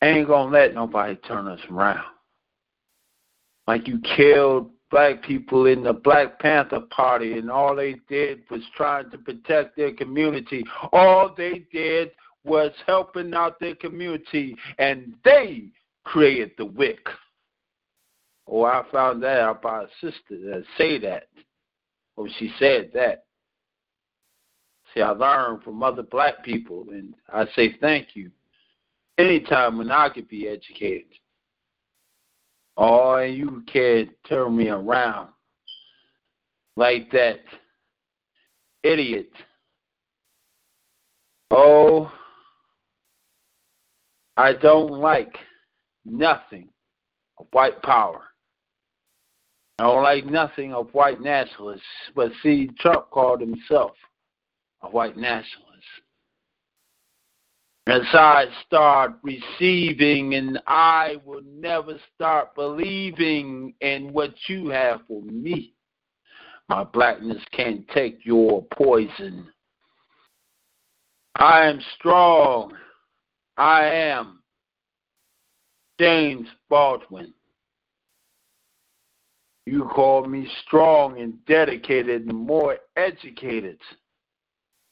Ain't 0.01 0.27
gonna 0.27 0.51
let 0.51 0.73
nobody 0.73 1.15
turn 1.15 1.47
us 1.47 1.59
around. 1.69 2.14
Like 3.67 3.87
you 3.87 3.99
killed 4.15 4.71
black 4.91 5.23
people 5.23 5.65
in 5.65 5.83
the 5.83 5.93
Black 5.93 6.39
Panther 6.39 6.81
Party, 6.89 7.37
and 7.37 7.49
all 7.49 7.75
they 7.75 7.95
did 8.07 8.43
was 8.49 8.61
trying 8.75 9.09
to 9.11 9.17
protect 9.17 9.75
their 9.75 9.93
community. 9.93 10.63
All 10.91 11.33
they 11.35 11.65
did 11.71 12.11
was 12.43 12.71
helping 12.85 13.33
out 13.33 13.59
their 13.59 13.75
community, 13.75 14.55
and 14.77 15.15
they 15.23 15.69
created 16.03 16.51
the 16.57 16.65
WIC. 16.65 17.09
Oh, 18.47 18.63
I 18.63 18.83
found 18.91 19.23
that 19.23 19.39
out 19.39 19.61
by 19.61 19.83
a 19.83 19.87
sister 19.99 20.29
that 20.29 20.63
say 20.77 20.99
that. 20.99 21.27
Oh, 22.17 22.27
she 22.37 22.53
said 22.59 22.91
that. 22.93 23.25
See, 24.93 25.01
I 25.01 25.09
learned 25.09 25.63
from 25.63 25.83
other 25.83 26.03
black 26.03 26.43
people, 26.43 26.85
and 26.91 27.15
I 27.33 27.45
say 27.55 27.75
thank 27.81 28.09
you. 28.15 28.31
Anytime 29.17 29.77
when 29.77 29.91
I 29.91 30.09
could 30.09 30.27
be 30.27 30.47
educated. 30.47 31.07
Oh, 32.77 33.19
you 33.19 33.63
can't 33.71 34.09
turn 34.27 34.55
me 34.55 34.69
around 34.69 35.29
like 36.75 37.09
that 37.11 37.39
idiot. 38.83 39.29
Oh, 41.51 42.11
I 44.37 44.53
don't 44.53 44.91
like 44.91 45.37
nothing 46.03 46.69
of 47.37 47.47
white 47.51 47.81
power. 47.81 48.23
I 49.79 49.83
don't 49.83 50.03
like 50.03 50.25
nothing 50.25 50.73
of 50.73 50.93
white 50.93 51.21
nationalists. 51.21 51.83
But 52.15 52.31
see, 52.43 52.69
Trump 52.79 53.09
called 53.09 53.41
himself 53.41 53.91
a 54.81 54.89
white 54.89 55.17
nationalist. 55.17 55.64
As 57.87 58.01
I 58.13 58.45
start 58.65 59.13
receiving, 59.21 60.33
and 60.33 60.59
I 60.65 61.17
will 61.23 61.43
never 61.45 61.99
start 62.15 62.55
believing 62.55 63.75
in 63.79 64.11
what 64.11 64.33
you 64.47 64.69
have 64.69 65.01
for 65.07 65.21
me. 65.21 65.73
My 66.67 66.83
blackness 66.83 67.43
can't 67.51 67.87
take 67.89 68.25
your 68.25 68.65
poison. 68.73 69.47
I 71.35 71.67
am 71.67 71.79
strong. 71.99 72.73
I 73.57 73.85
am 73.85 74.39
James 75.99 76.47
Baldwin. 76.69 77.33
You 79.67 79.83
call 79.93 80.25
me 80.25 80.49
strong 80.65 81.19
and 81.19 81.43
dedicated 81.45 82.23
and 82.23 82.35
more 82.35 82.77
educated 82.97 83.79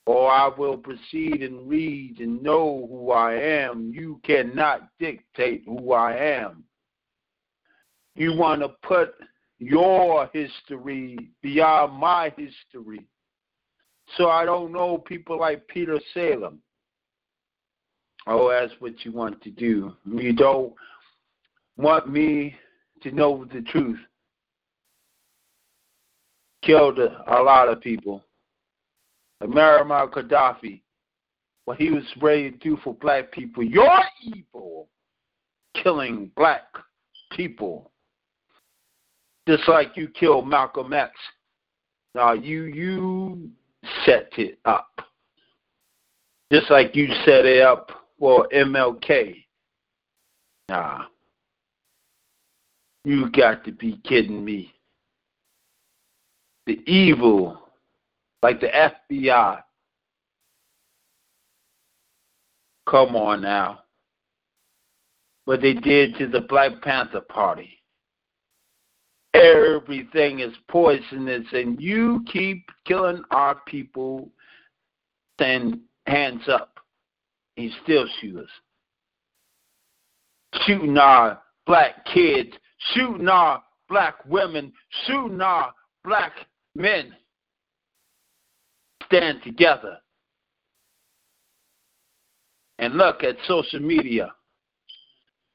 or 0.05 0.29
I 0.29 0.49
will 0.49 0.77
proceed 0.77 1.41
and 1.41 1.67
read 1.67 2.19
and 2.19 2.41
know 2.43 2.87
who 2.89 3.11
I 3.11 3.35
am. 3.35 3.91
You 3.93 4.19
cannot 4.23 4.89
dictate 4.99 5.63
who 5.65 5.93
I 5.93 6.15
am. 6.15 6.63
You 8.15 8.35
want 8.35 8.61
to 8.61 8.69
put 8.83 9.15
your 9.59 10.29
history 10.33 11.17
beyond 11.41 11.93
my 11.93 12.33
history. 12.35 13.05
So 14.17 14.29
I 14.29 14.45
don't 14.45 14.73
know 14.73 14.97
people 14.97 15.39
like 15.39 15.67
Peter 15.67 15.99
Salem. 16.13 16.59
Oh, 18.27 18.49
that's 18.49 18.73
what 18.79 19.05
you 19.05 19.11
want 19.11 19.41
to 19.41 19.51
do. 19.51 19.95
You 20.05 20.33
don't 20.33 20.73
want 21.77 22.11
me 22.11 22.55
to 23.01 23.11
know 23.11 23.45
the 23.51 23.61
truth. 23.61 23.99
Killed 26.61 26.99
a 26.99 27.41
lot 27.41 27.67
of 27.67 27.81
people. 27.81 28.23
Muammar 29.47 30.09
Gaddafi, 30.09 30.81
what 31.65 31.77
he 31.77 31.89
was 31.89 32.03
ready 32.21 32.51
to 32.51 32.57
do 32.57 32.77
for 32.83 32.93
black 32.95 33.31
people. 33.31 33.63
You're 33.63 34.03
evil, 34.21 34.87
killing 35.81 36.31
black 36.35 36.63
people, 37.31 37.91
just 39.47 39.67
like 39.67 39.95
you 39.95 40.07
killed 40.09 40.47
Malcolm 40.47 40.93
X. 40.93 41.11
Now 42.15 42.33
you 42.33 42.63
you 42.65 43.49
set 44.05 44.29
it 44.37 44.59
up, 44.65 45.01
just 46.51 46.69
like 46.69 46.95
you 46.95 47.07
set 47.25 47.45
it 47.45 47.61
up 47.61 47.91
for 48.19 48.47
MLK. 48.53 49.43
Nah, 50.69 51.05
you 53.03 53.29
got 53.31 53.65
to 53.65 53.71
be 53.71 53.99
kidding 54.03 54.43
me. 54.45 54.73
The 56.65 56.79
evil 56.89 57.62
like 58.43 58.59
the 58.59 58.67
FBI. 59.09 59.61
Come 62.87 63.15
on 63.15 63.41
now. 63.41 63.79
What 65.45 65.61
they 65.61 65.73
did 65.73 66.15
to 66.17 66.27
the 66.27 66.41
Black 66.41 66.81
Panther 66.81 67.21
Party. 67.21 67.79
Everything 69.33 70.41
is 70.41 70.53
poisonous, 70.69 71.45
and 71.53 71.81
you 71.81 72.23
keep 72.31 72.69
killing 72.85 73.23
our 73.31 73.61
people. 73.65 74.29
Then 75.39 75.81
hands 76.05 76.43
up. 76.47 76.79
He 77.55 77.71
still 77.83 78.05
shoot 78.19 78.37
us. 78.37 78.49
Shooting 80.65 80.97
our 80.97 81.41
black 81.65 82.05
kids, 82.05 82.51
shooting 82.93 83.27
our 83.27 83.63
black 83.89 84.15
women, 84.27 84.71
shooting 85.07 85.41
our 85.41 85.73
black 86.03 86.33
men 86.75 87.15
stand 89.13 89.43
together 89.43 89.97
and 92.79 92.95
look 92.95 93.23
at 93.23 93.35
social 93.47 93.79
media, 93.79 94.33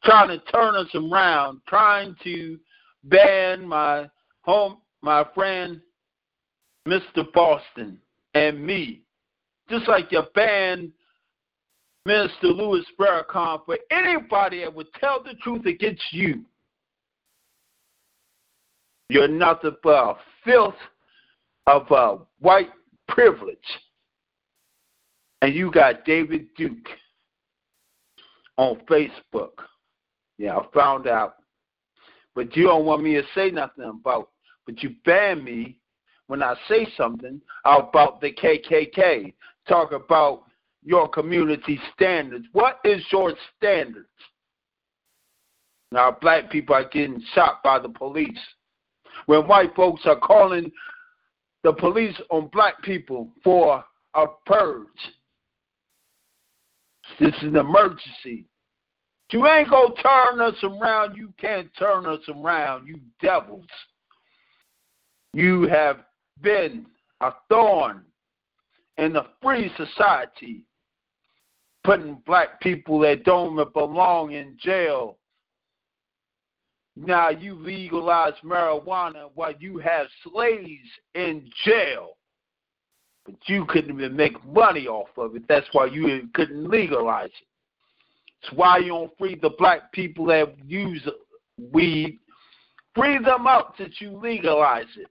trying 0.04 0.28
to 0.28 0.38
turn 0.52 0.74
us 0.76 0.88
around, 0.94 1.60
trying 1.66 2.14
to 2.22 2.58
ban 3.04 3.66
my 3.66 4.08
home, 4.42 4.78
my 5.02 5.24
friend, 5.34 5.80
Mr. 6.86 7.30
Boston, 7.34 7.98
and 8.34 8.64
me, 8.64 9.02
just 9.68 9.88
like 9.88 10.10
you 10.12 10.22
banned 10.34 10.92
Mr. 12.06 12.44
Louis 12.44 12.84
Farrakhan 12.98 13.64
for 13.66 13.76
anybody 13.90 14.60
that 14.60 14.74
would 14.74 14.92
tell 14.94 15.22
the 15.22 15.34
truth 15.42 15.66
against 15.66 16.02
you. 16.12 16.44
You're 19.10 19.28
nothing 19.28 19.76
but 19.82 19.90
uh, 19.90 20.14
a 20.14 20.16
filth 20.44 20.74
of 21.66 21.90
a 21.90 22.18
white 22.40 22.70
privilege. 23.08 23.58
And 25.42 25.54
you 25.54 25.70
got 25.70 26.04
David 26.04 26.48
Duke 26.56 26.88
on 28.56 28.76
Facebook. 28.88 29.50
Yeah, 30.36 30.56
I 30.56 30.66
found 30.74 31.06
out. 31.06 31.36
But 32.34 32.56
you 32.56 32.64
don't 32.64 32.84
want 32.84 33.02
me 33.02 33.14
to 33.14 33.22
say 33.34 33.50
nothing 33.50 33.84
about. 33.84 34.30
But 34.66 34.82
you 34.82 34.94
ban 35.04 35.42
me 35.42 35.78
when 36.26 36.42
I 36.42 36.54
say 36.68 36.86
something 36.96 37.40
about 37.64 38.20
the 38.20 38.32
KKK. 38.32 39.32
Talk 39.68 39.92
about 39.92 40.44
your 40.84 41.08
community 41.08 41.80
standards. 41.94 42.46
What 42.52 42.80
is 42.84 43.02
your 43.10 43.34
standards? 43.56 44.06
Now, 45.90 46.16
black 46.20 46.50
people 46.50 46.74
are 46.74 46.88
getting 46.88 47.22
shot 47.34 47.62
by 47.62 47.78
the 47.78 47.88
police. 47.88 48.38
When 49.26 49.48
white 49.48 49.74
folks 49.74 50.02
are 50.04 50.18
calling 50.18 50.70
the 51.64 51.72
police 51.72 52.14
on 52.30 52.48
black 52.48 52.80
people 52.82 53.28
for 53.42 53.84
a 54.14 54.26
purge. 54.46 54.86
This 57.18 57.34
is 57.36 57.42
an 57.42 57.56
emergency. 57.56 58.44
You 59.32 59.46
ain't 59.46 59.68
gonna 59.68 59.94
turn 59.94 60.40
us 60.40 60.56
around. 60.62 61.16
You 61.16 61.32
can't 61.38 61.68
turn 61.78 62.06
us 62.06 62.20
around, 62.28 62.86
you 62.86 63.00
devils. 63.20 63.66
You 65.34 65.68
have 65.68 65.98
been 66.40 66.86
a 67.20 67.32
thorn 67.50 68.02
in 68.96 69.12
the 69.12 69.26
free 69.42 69.70
society, 69.76 70.64
putting 71.84 72.22
black 72.26 72.60
people 72.60 72.98
that 73.00 73.24
don't 73.24 73.72
belong 73.72 74.32
in 74.32 74.56
jail 74.58 75.17
now 77.06 77.30
you 77.30 77.54
legalize 77.54 78.32
marijuana 78.44 79.30
while 79.34 79.54
you 79.58 79.78
have 79.78 80.06
slaves 80.24 80.88
in 81.14 81.48
jail. 81.64 82.16
But 83.24 83.36
you 83.46 83.66
couldn't 83.66 83.94
even 83.94 84.16
make 84.16 84.44
money 84.44 84.88
off 84.88 85.08
of 85.16 85.36
it. 85.36 85.42
That's 85.48 85.66
why 85.72 85.86
you 85.86 86.28
couldn't 86.34 86.68
legalize 86.68 87.26
it. 87.26 87.46
It's 88.42 88.52
why 88.54 88.78
you 88.78 88.88
don't 88.88 89.18
free 89.18 89.36
the 89.40 89.50
black 89.58 89.92
people 89.92 90.26
that 90.26 90.54
use 90.66 91.06
weed. 91.72 92.18
Free 92.94 93.18
them 93.18 93.46
up 93.46 93.76
that 93.78 94.00
you 94.00 94.18
legalize 94.20 94.86
it. 94.96 95.08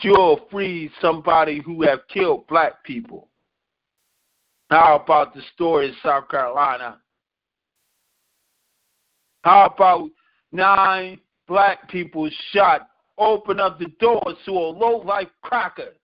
you'll 0.00 0.46
free 0.50 0.90
somebody 1.00 1.60
who 1.64 1.82
have 1.82 2.00
killed 2.12 2.46
black 2.48 2.82
people. 2.84 3.28
How 4.70 4.96
about 4.96 5.34
the 5.34 5.42
story 5.54 5.88
in 5.88 5.94
South 6.02 6.28
Carolina? 6.28 6.98
How 9.48 9.64
about 9.64 10.10
nine 10.52 11.18
black 11.46 11.88
people 11.88 12.28
shot, 12.52 12.86
open 13.16 13.58
up 13.58 13.78
the 13.78 13.86
doors 13.98 14.36
to 14.44 14.50
a 14.50 14.68
low 14.76 14.98
life 14.98 15.30
cracker? 15.40 15.94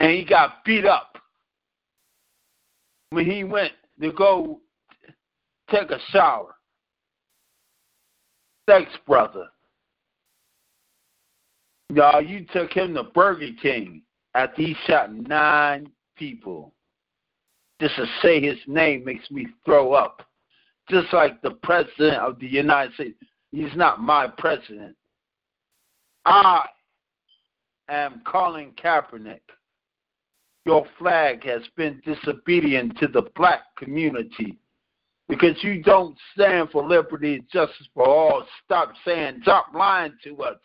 And 0.00 0.10
he 0.12 0.24
got 0.24 0.64
beat 0.64 0.86
up 0.86 1.18
when 3.10 3.30
he 3.30 3.44
went 3.44 3.72
to 4.00 4.10
go 4.10 4.62
take 5.70 5.90
a 5.90 5.98
shower. 6.08 6.54
Sex 8.70 8.90
brother. 9.06 9.48
Y'all, 11.92 12.22
you 12.22 12.46
took 12.54 12.72
him 12.72 12.94
to 12.94 13.02
Burger 13.02 13.50
King 13.60 14.00
after 14.34 14.62
he 14.62 14.74
shot 14.86 15.12
nine 15.12 15.90
people. 16.16 16.72
Just 17.80 17.96
to 17.96 18.06
say 18.22 18.40
his 18.40 18.58
name 18.66 19.04
makes 19.04 19.30
me 19.30 19.46
throw 19.64 19.92
up. 19.92 20.22
Just 20.88 21.12
like 21.12 21.42
the 21.42 21.50
president 21.50 22.16
of 22.16 22.38
the 22.38 22.46
United 22.46 22.94
States. 22.94 23.18
He's 23.52 23.74
not 23.74 24.00
my 24.00 24.28
president. 24.28 24.96
I 26.24 26.66
am 27.88 28.22
Colin 28.24 28.72
Kaepernick. 28.82 29.40
Your 30.64 30.86
flag 30.98 31.44
has 31.44 31.62
been 31.76 32.02
disobedient 32.04 32.98
to 32.98 33.06
the 33.06 33.22
black 33.36 33.62
community 33.76 34.58
because 35.28 35.56
you 35.62 35.82
don't 35.82 36.16
stand 36.34 36.70
for 36.70 36.86
liberty 36.86 37.36
and 37.36 37.48
justice 37.48 37.88
for 37.94 38.06
all. 38.06 38.44
Stop 38.64 38.92
saying, 39.04 39.40
stop 39.42 39.66
lying 39.74 40.14
to 40.24 40.42
us. 40.42 40.58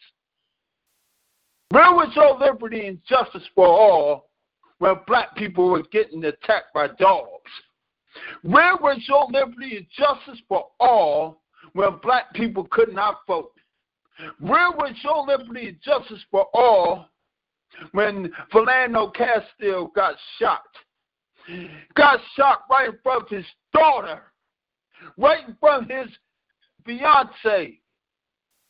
Where 1.70 1.92
was 1.94 2.10
your 2.16 2.38
liberty 2.38 2.88
and 2.88 3.00
justice 3.08 3.48
for 3.56 3.68
all 3.68 4.31
when 4.82 4.96
black 5.06 5.36
people 5.36 5.70
were 5.70 5.84
getting 5.92 6.26
attacked 6.26 6.74
by 6.74 6.88
dogs? 6.88 7.52
Where 8.42 8.76
was 8.78 8.98
your 9.08 9.28
liberty 9.30 9.78
and 9.78 9.86
justice 9.96 10.42
for 10.50 10.70
all 10.80 11.44
when 11.74 12.00
black 12.02 12.34
people 12.34 12.68
could 12.72 12.92
not 12.92 13.20
vote? 13.28 13.52
Where 14.40 14.72
was 14.72 14.96
your 15.04 15.24
liberty 15.28 15.68
and 15.68 15.78
justice 15.84 16.26
for 16.32 16.48
all 16.56 17.06
when 17.92 18.32
Philando 18.52 19.14
Castile 19.14 19.92
got 19.96 20.16
shot? 20.40 20.64
Got 21.96 22.20
shot 22.36 22.64
right 22.68 22.90
in 22.90 22.98
front 23.04 23.26
of 23.26 23.30
his 23.30 23.46
daughter, 23.76 24.24
right 25.16 25.48
in 25.48 25.56
front 25.60 25.92
of 25.92 25.96
his 25.96 26.18
fiance. 26.88 27.78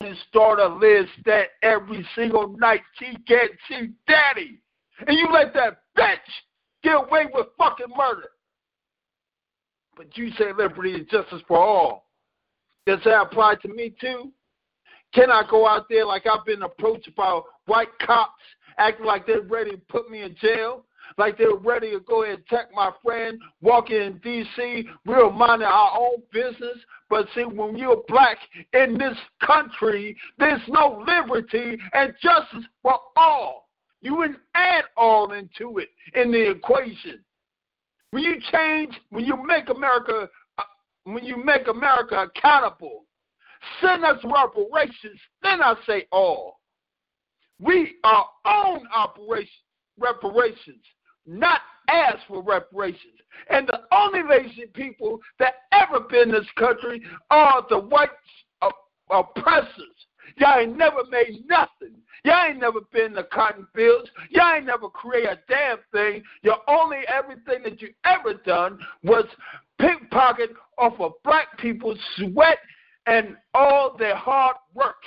His 0.01 0.17
daughter 0.33 0.67
lives 0.67 1.09
that 1.23 1.51
every 1.63 2.05
single 2.15 2.49
night 2.57 2.81
she 2.99 3.15
can't 3.25 3.51
see 3.69 3.91
daddy. 4.09 4.59
And 5.07 5.17
you 5.17 5.29
let 5.31 5.53
that 5.53 5.80
bitch 5.97 6.17
get 6.83 6.95
away 6.95 7.27
with 7.33 7.47
fucking 7.57 7.93
murder. 7.95 8.29
But 9.95 10.17
you 10.17 10.31
say 10.31 10.53
liberty 10.57 10.95
and 10.95 11.09
justice 11.09 11.41
for 11.47 11.57
all. 11.57 12.07
Does 12.85 12.99
that 13.05 13.21
apply 13.21 13.55
to 13.61 13.67
me 13.67 13.93
too? 13.99 14.31
Can 15.13 15.29
I 15.29 15.43
go 15.49 15.67
out 15.67 15.87
there 15.89 16.05
like 16.05 16.25
I've 16.25 16.45
been 16.45 16.63
approached 16.63 17.13
by 17.15 17.41
white 17.65 17.89
cops 17.99 18.41
acting 18.77 19.05
like 19.05 19.27
they're 19.27 19.41
ready 19.41 19.71
to 19.71 19.81
put 19.89 20.09
me 20.09 20.23
in 20.23 20.35
jail? 20.41 20.85
like 21.17 21.37
they're 21.37 21.55
ready 21.55 21.91
to 21.91 21.99
go 22.01 22.23
ahead 22.23 22.35
and 22.35 22.43
attack 22.45 22.67
my 22.73 22.91
friend 23.03 23.39
walking 23.61 23.97
in 23.97 24.17
D.C. 24.19 24.87
We're 25.05 25.31
minding 25.31 25.67
our 25.67 25.97
own 25.97 26.21
business. 26.31 26.77
But 27.09 27.27
see, 27.35 27.43
when 27.43 27.77
you're 27.77 28.03
black 28.07 28.37
in 28.73 28.97
this 28.97 29.17
country, 29.45 30.15
there's 30.37 30.61
no 30.67 31.03
liberty 31.05 31.77
and 31.93 32.13
justice 32.21 32.65
for 32.81 32.97
all. 33.15 33.69
You 34.01 34.17
wouldn't 34.17 34.39
add 34.55 34.85
all 34.97 35.31
into 35.33 35.77
it 35.77 35.89
in 36.15 36.31
the 36.31 36.51
equation. 36.51 37.23
When 38.11 38.23
you 38.23 38.35
change, 38.51 38.93
when 39.09 39.25
you 39.25 39.41
make 39.45 39.69
America, 39.69 40.29
uh, 40.57 40.63
when 41.03 41.23
you 41.23 41.43
make 41.43 41.67
America 41.67 42.27
accountable, 42.35 43.05
send 43.79 44.03
us 44.03 44.17
reparations. 44.23 45.19
Then 45.43 45.61
I 45.61 45.75
say 45.87 46.07
all. 46.11 46.59
We 47.59 47.95
are 48.03 48.25
own 48.45 48.87
operation 48.93 49.51
reparations 49.99 50.83
not 51.25 51.61
ask 51.87 52.19
for 52.27 52.41
reparations. 52.41 53.19
And 53.49 53.67
the 53.67 53.81
only 53.91 54.21
lazy 54.27 54.65
people 54.73 55.19
that 55.39 55.53
ever 55.71 56.01
been 56.01 56.29
in 56.29 56.31
this 56.31 56.47
country 56.57 57.01
are 57.29 57.65
the 57.69 57.79
white 57.79 58.09
oppressors. 59.09 59.75
Y'all 60.37 60.59
ain't 60.59 60.77
never 60.77 61.03
made 61.09 61.43
nothing. 61.47 61.95
Y'all 62.23 62.45
ain't 62.47 62.59
never 62.59 62.81
been 62.93 63.13
to 63.13 63.23
cotton 63.23 63.67
fields. 63.75 64.09
Y'all 64.29 64.55
ain't 64.55 64.65
never 64.65 64.89
created 64.89 65.29
a 65.29 65.39
damn 65.49 65.77
thing. 65.91 66.23
Your 66.43 66.57
only 66.67 66.99
everything 67.07 67.63
that 67.63 67.81
you 67.81 67.89
ever 68.05 68.35
done 68.45 68.79
was 69.03 69.25
pickpocket 69.79 70.51
off 70.77 70.99
of 70.99 71.13
black 71.23 71.57
people's 71.57 71.99
sweat 72.17 72.59
and 73.07 73.35
all 73.53 73.95
their 73.97 74.15
hard 74.15 74.55
work. 74.73 75.01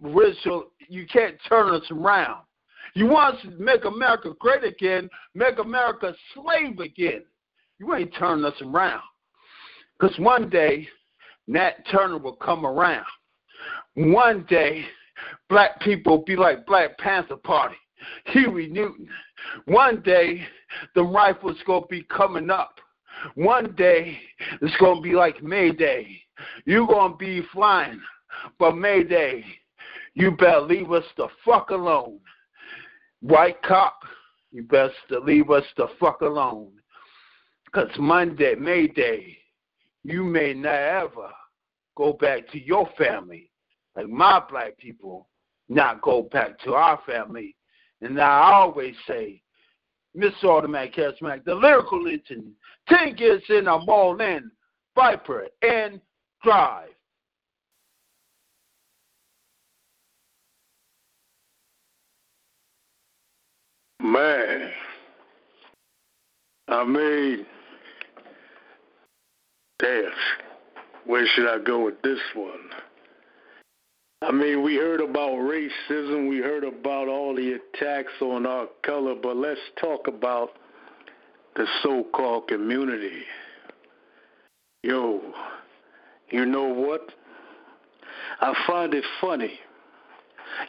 Rachel, 0.00 0.66
you 0.88 1.06
can't 1.06 1.36
turn 1.48 1.72
us 1.74 1.84
around. 1.90 2.42
You 2.94 3.06
want 3.06 3.40
to 3.42 3.50
make 3.50 3.84
America 3.84 4.32
great 4.38 4.64
again, 4.64 5.08
make 5.34 5.58
America 5.58 6.14
slave 6.34 6.78
again. 6.78 7.22
You 7.78 7.94
ain't 7.94 8.14
turning 8.18 8.44
us 8.44 8.60
around. 8.62 9.02
Because 9.98 10.16
one 10.18 10.48
day, 10.48 10.88
Nat 11.46 11.86
Turner 11.90 12.18
will 12.18 12.36
come 12.36 12.64
around. 12.66 13.06
One 13.94 14.44
day, 14.48 14.84
black 15.48 15.80
people 15.80 16.24
be 16.26 16.36
like 16.36 16.66
Black 16.66 16.98
Panther 16.98 17.36
Party, 17.36 17.76
Huey 18.26 18.68
Newton. 18.68 19.08
One 19.66 20.00
day, 20.02 20.46
the 20.94 21.02
rifles 21.02 21.56
to 21.66 21.82
be 21.88 22.02
coming 22.04 22.50
up. 22.50 22.80
One 23.34 23.74
day, 23.76 24.18
it's 24.60 24.76
going 24.78 24.96
to 24.96 25.02
be 25.02 25.12
like 25.12 25.42
Mayday. 25.42 26.20
You're 26.64 26.86
going 26.86 27.12
to 27.12 27.18
be 27.18 27.42
flying, 27.52 28.00
but 28.58 28.76
Mayday, 28.76 29.44
you 30.14 30.32
better 30.32 30.60
leave 30.60 30.90
us 30.92 31.04
the 31.16 31.28
fuck 31.44 31.70
alone. 31.70 32.18
White 33.20 33.62
cop, 33.62 34.00
you 34.52 34.62
best 34.62 34.94
to 35.08 35.20
leave 35.20 35.50
us 35.50 35.64
the 35.76 35.88
fuck 36.00 36.20
alone. 36.20 36.72
Because 37.64 37.90
Monday, 37.98 38.54
May 38.54 38.86
Day, 38.88 39.38
you 40.04 40.22
may 40.22 40.52
never 40.52 41.30
go 41.96 42.12
back 42.12 42.48
to 42.52 42.60
your 42.60 42.88
family. 42.96 43.50
Like 43.96 44.08
my 44.08 44.42
black 44.48 44.76
people 44.78 45.28
not 45.68 46.02
go 46.02 46.22
back 46.30 46.58
to 46.60 46.74
our 46.74 47.00
family. 47.06 47.56
And 48.02 48.20
I 48.20 48.52
always 48.52 48.94
say, 49.08 49.40
Mr. 50.16 50.44
Automatic 50.44 50.94
Charismatic, 50.94 51.44
the 51.44 51.54
lyrical 51.54 52.06
engine, 52.06 52.52
10 52.88 53.16
gets 53.16 53.44
in 53.48 53.66
a 53.66 53.78
morning, 53.80 54.50
Viper, 54.94 55.48
and 55.62 56.00
Drive. 56.42 56.90
Man, 64.00 64.70
I 66.68 66.84
mean, 66.84 67.46
damn, 69.84 70.10
where 71.04 71.26
should 71.34 71.46
I 71.46 71.62
go 71.62 71.84
with 71.84 72.00
this 72.00 72.18
one? 72.34 72.70
I 74.22 74.32
mean, 74.32 74.62
we 74.62 74.76
heard 74.76 75.02
about 75.02 75.32
racism, 75.32 76.26
we 76.26 76.38
heard 76.38 76.64
about 76.64 77.08
all 77.08 77.34
the 77.34 77.58
attacks 77.58 78.12
on 78.22 78.46
our 78.46 78.66
color, 78.82 79.14
but 79.14 79.36
let's 79.36 79.60
talk 79.78 80.08
about 80.08 80.52
the 81.56 81.66
so 81.82 82.06
called 82.14 82.48
community. 82.48 83.24
Yo, 84.82 85.20
you 86.30 86.46
know 86.46 86.64
what? 86.64 87.02
I 88.40 88.54
find 88.66 88.94
it 88.94 89.04
funny. 89.20 89.52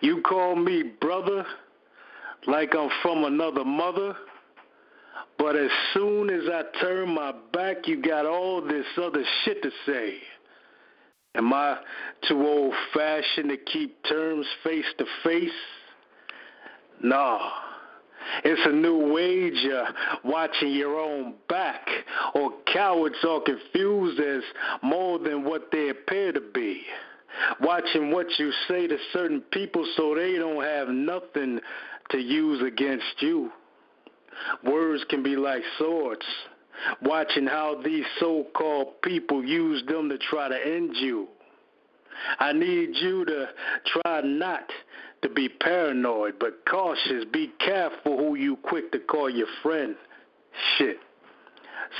You 0.01 0.21
call 0.23 0.57
me 0.57 0.83
brother 0.99 1.45
like 2.47 2.75
I'm 2.75 2.89
from 3.01 3.23
another 3.23 3.63
mother. 3.63 4.17
But 5.37 5.55
as 5.55 5.69
soon 5.93 6.29
as 6.29 6.43
I 6.51 6.63
turn 6.79 7.13
my 7.13 7.33
back, 7.53 7.87
you 7.87 8.01
got 8.01 8.25
all 8.25 8.61
this 8.61 8.85
other 8.97 9.23
shit 9.43 9.61
to 9.63 9.71
say. 9.85 10.17
Am 11.35 11.51
I 11.53 11.77
too 12.27 12.41
old 12.45 12.73
fashioned 12.93 13.49
to 13.49 13.57
keep 13.57 14.03
terms 14.07 14.45
face 14.63 14.85
to 14.97 15.05
face? 15.23 15.51
Nah. 17.03 17.39
It's 18.43 18.61
a 18.65 18.71
new 18.71 19.13
wage 19.13 19.65
uh, 19.71 19.91
watching 20.23 20.71
your 20.71 20.99
own 20.99 21.35
back, 21.47 21.87
or 22.33 22.51
cowards 22.73 23.17
are 23.27 23.41
confused 23.41 24.19
as 24.19 24.41
more 24.81 25.19
than 25.19 25.43
what 25.43 25.69
they 25.71 25.89
appear 25.89 26.31
to 26.31 26.41
be. 26.41 26.81
Watching 27.61 28.11
what 28.11 28.27
you 28.39 28.51
say 28.67 28.87
to 28.87 28.97
certain 29.13 29.41
people 29.51 29.85
so 29.95 30.15
they 30.15 30.37
don't 30.37 30.63
have 30.63 30.87
nothing 30.87 31.59
to 32.11 32.17
use 32.17 32.63
against 32.63 33.21
you. 33.21 33.51
Words 34.63 35.03
can 35.09 35.23
be 35.23 35.35
like 35.35 35.63
swords. 35.77 36.25
Watching 37.01 37.47
how 37.47 37.81
these 37.83 38.05
so 38.19 38.47
called 38.55 39.01
people 39.01 39.43
use 39.43 39.83
them 39.87 40.09
to 40.09 40.17
try 40.17 40.49
to 40.49 40.55
end 40.55 40.95
you. 40.97 41.27
I 42.39 42.53
need 42.53 42.95
you 42.95 43.25
to 43.25 43.49
try 43.85 44.21
not 44.21 44.69
to 45.21 45.29
be 45.29 45.49
paranoid, 45.49 46.35
but 46.39 46.65
cautious. 46.69 47.25
Be 47.31 47.51
careful 47.59 48.17
who 48.17 48.35
you 48.35 48.57
quick 48.57 48.91
to 48.91 48.99
call 48.99 49.29
your 49.29 49.47
friend. 49.63 49.95
Shit. 50.77 50.97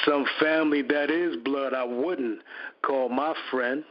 Some 0.06 0.26
family 0.40 0.82
that 0.84 1.10
is 1.10 1.38
blood 1.38 1.74
I 1.74 1.84
wouldn't 1.84 2.40
call 2.82 3.10
my 3.10 3.34
friend. 3.52 3.84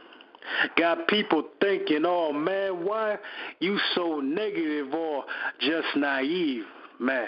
Got 0.77 1.07
people 1.07 1.43
thinking, 1.59 2.03
oh 2.05 2.31
man, 2.31 2.85
why 2.85 3.17
you 3.59 3.79
so 3.95 4.19
negative 4.19 4.93
or 4.93 5.25
just 5.59 5.87
naive, 5.95 6.65
man. 6.99 7.27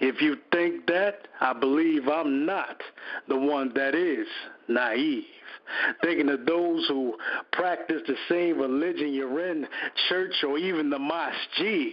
If 0.00 0.22
you 0.22 0.36
think 0.50 0.86
that, 0.86 1.28
I 1.40 1.52
believe 1.52 2.08
I'm 2.08 2.46
not 2.46 2.80
the 3.28 3.36
one 3.36 3.72
that 3.74 3.94
is 3.94 4.26
naive. 4.66 5.24
Thinking 6.02 6.30
of 6.30 6.46
those 6.46 6.86
who 6.88 7.16
practice 7.52 8.02
the 8.06 8.16
same 8.28 8.58
religion 8.58 9.12
you're 9.12 9.50
in, 9.50 9.66
church 10.08 10.34
or 10.42 10.58
even 10.58 10.90
the 10.90 10.98
masjid. 10.98 11.92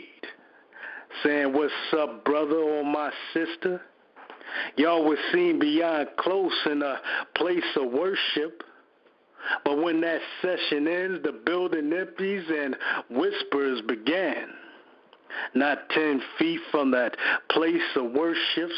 Saying, 1.23 1.53
what's 1.53 1.73
up, 1.97 2.23
brother 2.25 2.57
or 2.57 2.83
my 2.83 3.11
sister? 3.33 3.81
Y'all 4.77 5.03
were 5.03 5.17
seen 5.33 5.59
beyond 5.59 6.07
close 6.17 6.53
in 6.65 6.81
a 6.81 6.99
place 7.35 7.63
of 7.75 7.91
worship. 7.91 8.63
But 9.63 9.81
when 9.81 10.01
that 10.01 10.21
session 10.41 10.87
ends, 10.87 11.23
the 11.23 11.31
building 11.45 11.91
empties 11.93 12.43
and 12.49 12.75
whispers 13.09 13.81
began. 13.87 14.47
Not 15.53 15.89
ten 15.89 16.21
feet 16.37 16.59
from 16.71 16.91
that 16.91 17.15
place 17.49 17.81
of 17.95 18.11
worship's 18.11 18.75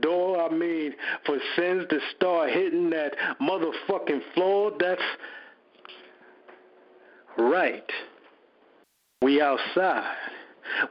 door. 0.00 0.42
I 0.42 0.54
mean, 0.54 0.94
for 1.26 1.38
sins 1.56 1.84
to 1.90 1.98
start 2.16 2.50
hitting 2.50 2.90
that 2.90 3.14
motherfucking 3.40 4.20
floor, 4.34 4.72
that's 4.78 5.02
right. 7.38 7.90
We 9.22 9.40
outside. 9.40 10.14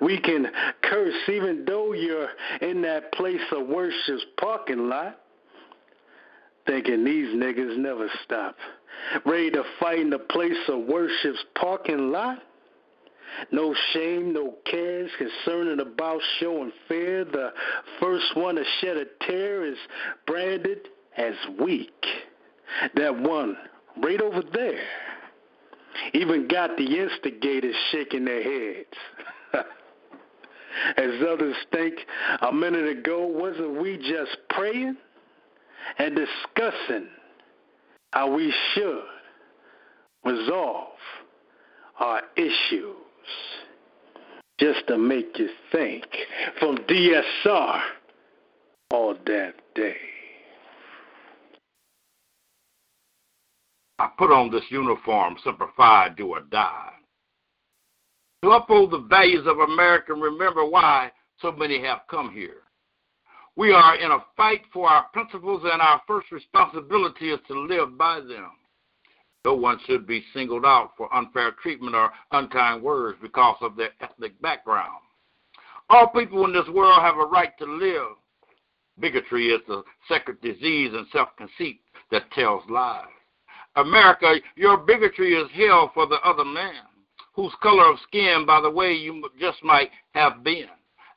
We 0.02 0.20
can 0.20 0.48
curse 0.84 1.16
even 1.30 1.66
though 1.66 1.94
you're 1.94 2.30
in 2.62 2.82
that 2.82 3.12
place 3.14 3.42
of 3.52 3.68
worship's 3.68 4.26
parking 4.40 4.90
lot. 4.90 5.22
Thinking 6.66 7.06
these 7.06 7.34
niggas 7.34 7.78
never 7.78 8.10
stop. 8.26 8.56
Ready 9.26 9.52
to 9.52 9.64
fight 9.80 10.00
in 10.00 10.10
the 10.10 10.20
place 10.20 10.58
of 10.68 10.86
worship's 10.86 11.44
parking 11.56 12.12
lot? 12.12 12.40
No 13.52 13.76
shame, 13.94 14.34
no 14.34 14.56
cares, 14.66 15.12
concerning 15.18 15.80
about 15.80 16.22
showing 16.40 16.72
fear. 16.88 17.26
The 17.26 17.52
first 18.00 18.36
one 18.36 18.56
to 18.56 18.64
shed 18.82 18.98
a 18.98 19.06
tear 19.26 19.66
is 19.66 19.78
branded 20.26 20.90
as 21.18 21.34
weak. 21.60 22.06
That 22.96 23.20
one 23.20 23.58
right 24.02 24.22
over 24.22 24.42
there 24.54 24.84
even 26.14 26.48
got 26.48 26.78
the 26.78 27.00
instigators 27.00 27.76
shaking 27.92 28.26
their 28.26 28.44
heads. 28.44 28.88
As 30.98 31.12
others 31.28 31.56
think 31.72 31.96
a 32.42 32.52
minute 32.52 32.88
ago, 33.00 33.26
wasn't 33.26 33.82
we 33.82 33.98
just 33.98 34.38
praying 34.50 34.96
and 35.98 36.16
discussing 36.16 37.08
how 38.12 38.34
we 38.34 38.54
should 38.74 39.04
resolve 40.24 40.94
our 42.00 42.22
issues? 42.36 43.07
Just 44.60 44.88
to 44.88 44.98
make 44.98 45.38
you 45.38 45.50
think. 45.72 46.06
From 46.60 46.78
DSR 46.78 47.82
all 48.92 49.16
that 49.26 49.54
day. 49.76 49.96
I 54.00 54.10
put 54.18 54.32
on 54.32 54.52
this 54.52 54.64
uniform, 54.70 55.38
simplified, 55.44 56.16
do 56.16 56.28
or 56.28 56.42
die. 56.42 56.92
To 58.44 58.52
uphold 58.52 58.92
the 58.92 59.00
values 59.00 59.48
of 59.48 59.58
America 59.58 60.14
and 60.14 60.22
remember 60.22 60.64
why 60.66 61.12
so 61.42 61.52
many 61.52 61.82
have 61.82 62.02
come 62.10 62.32
here. 62.32 62.62
We 63.56 63.72
are 63.72 63.96
in 63.96 64.12
a 64.12 64.24
fight 64.36 64.62
for 64.72 64.88
our 64.88 65.06
principles, 65.14 65.64
and 65.64 65.82
our 65.82 66.00
first 66.08 66.32
responsibility 66.32 67.32
is 67.32 67.40
to 67.48 67.60
live 67.60 67.98
by 67.98 68.20
them. 68.20 68.52
No 69.46 69.54
one 69.54 69.80
should 69.86 70.06
be 70.06 70.24
singled 70.34 70.66
out 70.66 70.92
for 70.98 71.14
unfair 71.16 71.52
treatment 71.62 71.96
or 71.96 72.12
unkind 72.32 72.82
words 72.82 73.18
because 73.22 73.58
of 73.62 73.76
their 73.76 73.92
ethnic 74.02 74.40
background. 74.42 75.02
All 75.90 76.08
people 76.08 76.44
in 76.46 76.54
this 76.54 76.68
world 76.68 77.02
have 77.02 77.18
a 77.18 77.26
right 77.26 77.58
to 77.60 77.66
live. 77.66 78.18
Bigotry 79.00 79.50
is 79.50 79.62
the 79.68 79.84
secret 80.12 80.42
disease 80.42 80.92
and 80.94 81.08
self 81.12 81.30
conceit 81.38 81.82
that 82.12 82.30
tells 82.32 82.64
lies. 82.70 83.06
America, 83.76 84.36
your 84.56 84.78
bigotry 84.78 85.36
is 85.36 85.50
hell 85.52 85.92
for 85.94 86.08
the 86.08 86.20
other 86.26 86.44
man, 86.44 86.84
whose 87.34 87.54
color 87.62 87.86
of 87.92 88.00
skin, 88.08 88.44
by 88.46 88.60
the 88.60 88.70
way, 88.70 88.94
you 88.94 89.30
just 89.40 89.64
might 89.64 89.92
have 90.14 90.44
been. 90.44 90.68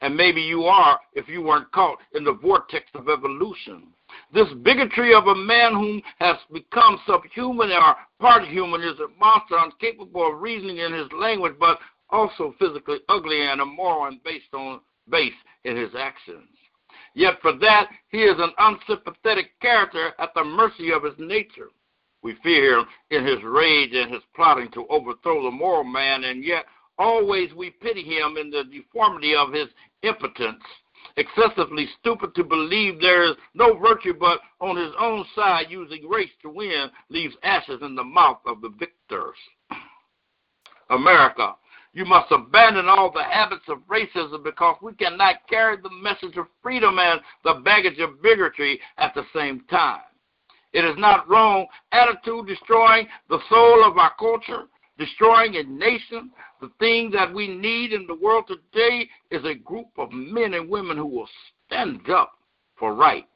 And 0.02 0.14
maybe 0.16 0.40
you 0.40 0.64
are 0.64 1.00
if 1.14 1.28
you 1.28 1.42
weren't 1.42 1.72
caught 1.72 1.98
in 2.14 2.22
the 2.24 2.34
vortex 2.34 2.84
of 2.94 3.08
evolution. 3.08 3.88
This 4.32 4.48
bigotry 4.62 5.12
of 5.12 5.26
a 5.26 5.34
man 5.34 5.74
whom 5.74 6.02
has 6.18 6.36
become 6.52 7.00
subhuman 7.06 7.72
or 7.72 7.96
part 8.20 8.46
human 8.46 8.82
is 8.82 8.98
a 9.00 9.08
monster 9.18 9.58
incapable 9.64 10.32
of 10.32 10.40
reasoning 10.40 10.78
in 10.78 10.92
his 10.92 11.10
language, 11.12 11.54
but 11.58 11.78
also 12.10 12.54
physically 12.58 12.98
ugly 13.08 13.42
and 13.42 13.60
immoral 13.60 14.06
and 14.06 14.22
based 14.22 14.52
on 14.54 14.80
base 15.08 15.34
in 15.64 15.76
his 15.76 15.90
actions. 15.98 16.48
Yet 17.14 17.40
for 17.42 17.52
that 17.54 17.90
he 18.10 18.22
is 18.22 18.38
an 18.38 18.52
unsympathetic 18.58 19.58
character 19.60 20.12
at 20.18 20.32
the 20.34 20.44
mercy 20.44 20.92
of 20.92 21.02
his 21.02 21.18
nature. 21.18 21.70
We 22.22 22.36
fear 22.42 22.78
him 22.78 22.86
in 23.10 23.26
his 23.26 23.42
rage 23.42 23.94
and 23.94 24.12
his 24.12 24.22
plotting 24.36 24.70
to 24.72 24.86
overthrow 24.88 25.42
the 25.42 25.50
moral 25.50 25.84
man, 25.84 26.24
and 26.24 26.44
yet 26.44 26.66
always 26.98 27.52
we 27.54 27.70
pity 27.70 28.02
him 28.04 28.36
in 28.36 28.50
the 28.50 28.64
deformity 28.64 29.34
of 29.34 29.52
his 29.52 29.68
impotence, 30.02 30.62
excessively 31.16 31.88
stupid 31.98 32.34
to 32.34 32.44
believe 32.44 33.00
there 33.00 33.24
is 33.24 33.36
no 33.54 33.76
virtue 33.78 34.14
but 34.18 34.40
on 34.60 34.76
his 34.76 34.92
own 34.98 35.24
side 35.34 35.66
using 35.68 36.08
race 36.08 36.30
to 36.42 36.50
win 36.50 36.90
leaves 37.08 37.34
ashes 37.42 37.80
in 37.82 37.94
the 37.94 38.04
mouth 38.04 38.40
of 38.46 38.60
the 38.60 38.70
victors. 38.78 39.36
America, 40.90 41.54
you 41.92 42.04
must 42.04 42.30
abandon 42.30 42.86
all 42.88 43.10
the 43.10 43.24
habits 43.24 43.64
of 43.68 43.78
racism 43.88 44.44
because 44.44 44.76
we 44.80 44.92
cannot 44.94 45.36
carry 45.48 45.76
the 45.76 45.90
message 46.02 46.36
of 46.36 46.46
freedom 46.62 46.98
and 46.98 47.20
the 47.44 47.60
baggage 47.64 47.98
of 47.98 48.22
bigotry 48.22 48.80
at 48.98 49.12
the 49.14 49.24
same 49.34 49.62
time. 49.70 50.00
It 50.72 50.84
is 50.84 50.96
not 50.96 51.28
wrong 51.28 51.66
attitude 51.90 52.46
destroying 52.46 53.08
the 53.28 53.40
soul 53.48 53.84
of 53.84 53.98
our 53.98 54.12
culture, 54.18 54.68
destroying 55.00 55.56
a 55.56 55.62
nation. 55.64 56.30
The 56.60 56.70
thing 56.78 57.10
that 57.12 57.32
we 57.32 57.48
need 57.48 57.92
in 57.92 58.06
the 58.06 58.14
world 58.14 58.44
today 58.46 59.08
is 59.30 59.42
a 59.44 59.54
group 59.54 59.88
of 59.96 60.12
men 60.12 60.54
and 60.54 60.68
women 60.68 60.96
who 60.96 61.06
will 61.06 61.28
stand 61.66 62.08
up 62.10 62.32
for 62.78 62.94
right 62.94 63.26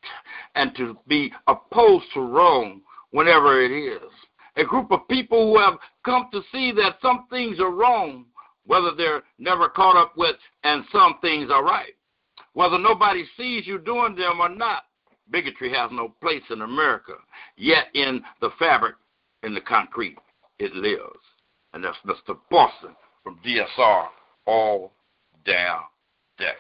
and 0.55 0.77
to 0.77 0.97
be 1.09 1.33
opposed 1.49 2.05
to 2.15 2.21
wrong 2.21 2.83
whenever 3.11 3.63
it 3.63 3.73
is. 3.73 4.11
A 4.57 4.65
group 4.65 4.93
of 4.93 5.09
people 5.09 5.53
who 5.53 5.61
have 5.61 5.79
come 6.05 6.29
to 6.33 6.43
see 6.53 6.71
that 6.73 6.99
some 7.03 7.27
things 7.31 7.59
are 7.59 7.73
wrong, 7.73 8.27
whether 8.67 8.95
they're 8.95 9.23
never 9.39 9.69
caught 9.69 9.97
up 9.97 10.13
with, 10.17 10.37
and 10.63 10.85
some 10.93 11.17
things 11.21 11.51
are 11.51 11.65
right. 11.65 11.95
Whether 12.53 12.79
nobody 12.79 13.25
sees 13.37 13.67
you 13.67 13.79
doing 13.79 14.15
them 14.15 14.41
or 14.41 14.49
not, 14.49 14.85
bigotry 15.31 15.73
has 15.73 15.91
no 15.91 16.15
place 16.21 16.43
in 16.51 16.61
America. 16.61 17.15
Yet 17.57 17.87
in 17.95 18.23
the 18.41 18.51
fabric, 18.59 18.95
in 19.43 19.55
the 19.55 19.61
concrete, 19.61 20.19
it 20.59 20.73
lives. 20.75 21.19
And 21.75 21.83
that's 21.83 21.99
Mr. 22.07 22.39
Boston 22.51 22.95
from 23.25 23.39
DSR 23.45 24.07
all 24.47 24.93
damn 25.45 25.81
day. 26.39 26.53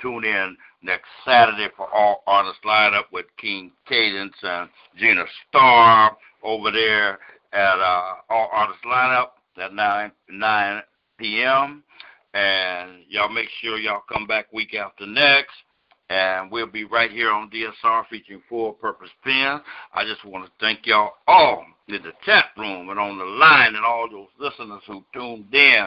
Tune 0.00 0.24
in 0.24 0.56
next 0.82 1.06
Saturday 1.24 1.68
for 1.76 1.88
All 1.92 2.22
Artists 2.26 2.60
Lineup 2.64 3.04
with 3.12 3.26
King 3.38 3.72
Cadence 3.88 4.36
and 4.42 4.68
Gina 4.96 5.24
Starr 5.48 6.16
over 6.42 6.70
there 6.70 7.18
at 7.52 7.78
uh, 7.78 8.14
All 8.30 8.48
Artists 8.52 8.82
Lineup 8.84 9.28
at 9.62 9.72
9, 9.72 10.12
9 10.30 10.82
p.m. 11.18 11.82
And 12.34 13.02
y'all 13.08 13.32
make 13.32 13.48
sure 13.60 13.78
y'all 13.78 14.02
come 14.12 14.26
back 14.26 14.52
week 14.52 14.74
after 14.74 15.06
next. 15.06 15.54
And 16.08 16.52
we'll 16.52 16.68
be 16.68 16.84
right 16.84 17.10
here 17.10 17.32
on 17.32 17.50
DSR 17.50 18.06
featuring 18.08 18.42
Full 18.48 18.74
Purpose 18.74 19.10
Pen. 19.24 19.60
I 19.92 20.04
just 20.04 20.24
want 20.24 20.44
to 20.44 20.52
thank 20.60 20.86
y'all 20.86 21.14
all 21.26 21.64
in 21.88 22.02
the 22.02 22.12
chat 22.24 22.46
room 22.56 22.90
and 22.90 22.98
on 22.98 23.18
the 23.18 23.24
line 23.24 23.74
and 23.74 23.84
all 23.84 24.08
those 24.08 24.28
listeners 24.38 24.82
who 24.86 25.04
tuned 25.12 25.52
in 25.52 25.86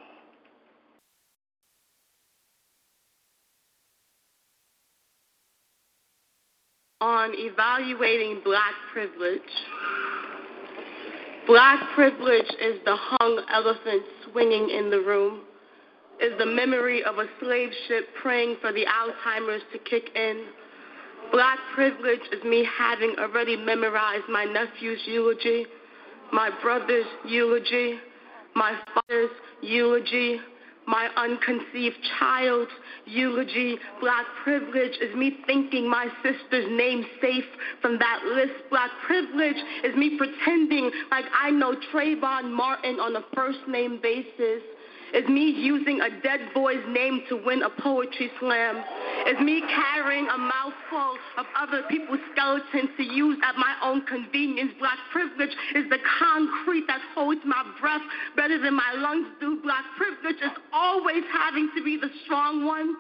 On 7.02 7.32
evaluating 7.34 8.42
black 8.44 8.74
privilege. 8.94 9.42
Black 11.46 11.80
privilege 11.96 12.50
is 12.62 12.80
the 12.86 12.96
hung 12.96 13.44
elephant 13.52 14.04
swinging 14.32 14.70
in 14.70 14.90
the 14.92 15.02
room, 15.02 15.42
is 16.22 16.38
the 16.38 16.46
memory 16.46 17.04
of 17.04 17.18
a 17.18 17.26
slave 17.40 17.72
ship 17.88 18.08
praying 18.22 18.58
for 18.62 18.72
the 18.72 18.86
Alzheimer's 18.86 19.64
to 19.72 19.80
kick 19.80 20.10
in. 20.16 20.46
Black 21.32 21.60
privilege 21.76 22.22
is 22.32 22.44
me 22.44 22.68
having 22.78 23.16
already 23.20 23.56
memorized 23.56 24.28
my 24.30 24.46
nephew's 24.46 25.00
eulogy, 25.06 25.66
my 26.34 26.50
brother's 26.62 27.06
eulogy, 27.26 28.00
my 28.56 28.74
father's 28.94 29.30
eulogy, 29.62 30.40
my 30.88 31.08
unconceived 31.16 31.98
child's 32.20 32.72
eulogy. 33.06 33.78
Black 34.02 34.26
privilege 34.44 34.98
is 35.02 35.16
me 35.16 35.38
thinking 35.46 35.88
my 35.88 36.08
sister's 36.24 36.66
name 36.72 37.06
safe 37.22 37.46
from 37.82 38.00
that 38.00 38.24
list. 38.26 38.54
Black 38.72 38.90
privilege 39.06 39.58
is 39.84 39.96
me 39.96 40.18
pretending 40.18 40.90
like 41.12 41.26
I 41.40 41.52
know 41.52 41.76
Trayvon 41.94 42.52
Martin 42.52 43.00
on 43.00 43.16
a 43.16 43.24
first 43.36 43.60
name 43.68 44.00
basis. 44.02 44.64
Is 45.14 45.28
me 45.28 45.50
using 45.50 46.02
a 46.02 46.10
dead 46.22 46.54
boy's 46.54 46.84
name 46.88 47.24
to 47.30 47.36
win 47.36 47.64
a 47.64 47.70
poetry 47.70 48.30
slam. 48.40 48.84
Is 49.28 49.40
me 49.42 49.62
carrying 49.62 50.28
a 50.28 50.38
mouthful 50.38 51.18
of 51.38 51.46
other 51.58 51.84
people's 51.90 52.20
skeletons 52.32 52.90
to 52.98 53.04
use 53.04 53.38
at 53.44 53.56
my 53.56 53.76
own 53.84 54.06
convenience. 54.06 54.72
Black 54.80 54.98
privilege 55.12 55.56
is 55.76 55.90
the 55.90 55.98
concrete 56.20 56.86
that 56.88 57.02
holds 57.16 57.42
my 57.44 57.64
breath 57.82 58.02
better 58.36 58.62
than 58.62 58.76
my 58.76 58.94
lungs 58.98 59.28
do. 59.40 59.60
Black 59.64 59.84
privilege 59.98 60.42
is 60.42 60.56
always 60.74 61.24
having 61.34 61.70
to 61.76 61.84
be 61.84 61.98
the 61.98 62.10
strong 62.26 62.66
one. 62.66 62.96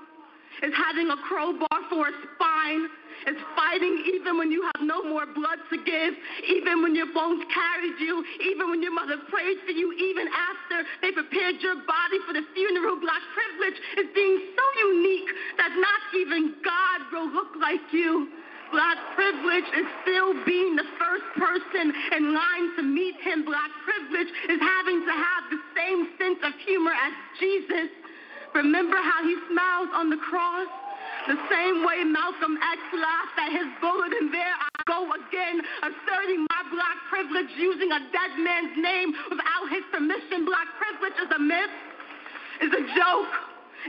Is 0.64 0.73
having 0.76 1.10
a 1.10 1.18
crowbar 1.27 1.80
for 1.90 2.07
a 2.07 2.11
spine 2.36 2.90
is 3.27 3.37
fighting 3.55 4.03
even 4.13 4.37
when 4.37 4.51
you 4.51 4.63
have 4.63 4.81
no 4.81 5.03
more 5.03 5.25
blood 5.25 5.59
to 5.69 5.77
give, 5.83 6.13
even 6.47 6.83
when 6.83 6.95
your 6.95 7.11
bones 7.13 7.43
carried 7.51 7.97
you, 7.99 8.23
even 8.41 8.69
when 8.69 8.81
your 8.81 8.93
mother 8.93 9.17
prayed 9.29 9.57
for 9.65 9.71
you, 9.71 9.91
even 9.93 10.27
after 10.29 10.87
they 11.01 11.11
prepared 11.11 11.59
your 11.59 11.75
body 11.83 12.19
for 12.27 12.33
the 12.33 12.45
funeral. 12.53 12.99
Black 12.99 13.23
privilege 13.35 13.79
is 13.97 14.07
being 14.15 14.37
so 14.55 14.65
unique 14.87 15.29
that 15.57 15.71
not 15.75 16.01
even 16.15 16.55
God 16.63 16.99
will 17.11 17.29
look 17.31 17.55
like 17.59 17.83
you. 17.91 18.29
Black 18.71 18.97
privilege 19.15 19.65
is 19.73 19.87
still 20.05 20.33
being 20.45 20.75
the 20.75 20.85
first 21.01 21.25
person 21.33 21.89
in 22.15 22.33
line 22.33 22.67
to 22.77 22.83
meet 22.83 23.17
him. 23.21 23.43
Black 23.43 23.71
privilege 23.81 24.29
is 24.45 24.59
having 24.61 25.01
to 25.05 25.13
have 25.13 25.43
the 25.49 25.61
same 25.73 26.07
sense 26.21 26.37
of 26.45 26.53
humor 26.65 26.93
as 26.93 27.13
Jesus. 27.39 27.89
Remember 28.53 28.97
how 28.97 29.25
he 29.25 29.35
smiled 29.49 29.89
on 29.93 30.09
the 30.09 30.17
cross? 30.17 30.69
The 31.30 31.38
same 31.45 31.85
way 31.85 32.01
Malcolm 32.10 32.57
X 32.57 32.81
laughed 32.89 33.38
at 33.38 33.53
his 33.53 33.69
bullet, 33.77 34.18
and 34.18 34.34
there 34.34 34.49
I 34.49 34.69
go 34.89 35.14
again, 35.14 35.61
asserting 35.85 36.41
my 36.49 36.61
black 36.73 36.97
privilege 37.06 37.53
using 37.53 37.93
a 37.93 38.01
dead 38.10 38.34
man's 38.41 38.73
name 38.73 39.14
without 39.30 39.69
his 39.69 39.85
permission. 39.93 40.49
Black 40.49 40.65
privilege 40.81 41.14
is 41.22 41.30
a 41.30 41.38
myth, 41.38 41.76
is 42.65 42.73
a 42.73 42.84
joke, 42.97 43.34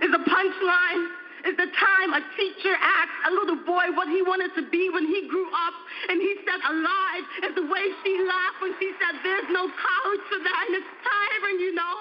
is 0.05 0.13
a 0.13 0.21
punchline. 0.21 1.17
Is 1.49 1.57
the 1.57 1.73
time 1.73 2.13
a 2.13 2.21
teacher 2.37 2.77
asked 2.77 3.21
a 3.25 3.33
little 3.33 3.65
boy 3.65 3.89
what 3.97 4.13
he 4.13 4.21
wanted 4.21 4.53
to 4.61 4.69
be 4.69 4.93
when 4.93 5.09
he 5.09 5.25
grew 5.25 5.49
up, 5.49 5.73
and 6.13 6.21
he 6.21 6.37
said, 6.45 6.61
Alive 6.61 7.25
is 7.49 7.57
the 7.57 7.65
way 7.65 7.89
she 8.05 8.13
laughed 8.29 8.61
when 8.61 8.77
she 8.77 8.93
said, 9.01 9.17
There's 9.25 9.49
no 9.49 9.65
college 9.65 10.25
for 10.29 10.45
that, 10.45 10.63
and 10.69 10.77
it's 10.77 10.93
tiring, 11.01 11.57
you 11.65 11.73
know, 11.73 11.97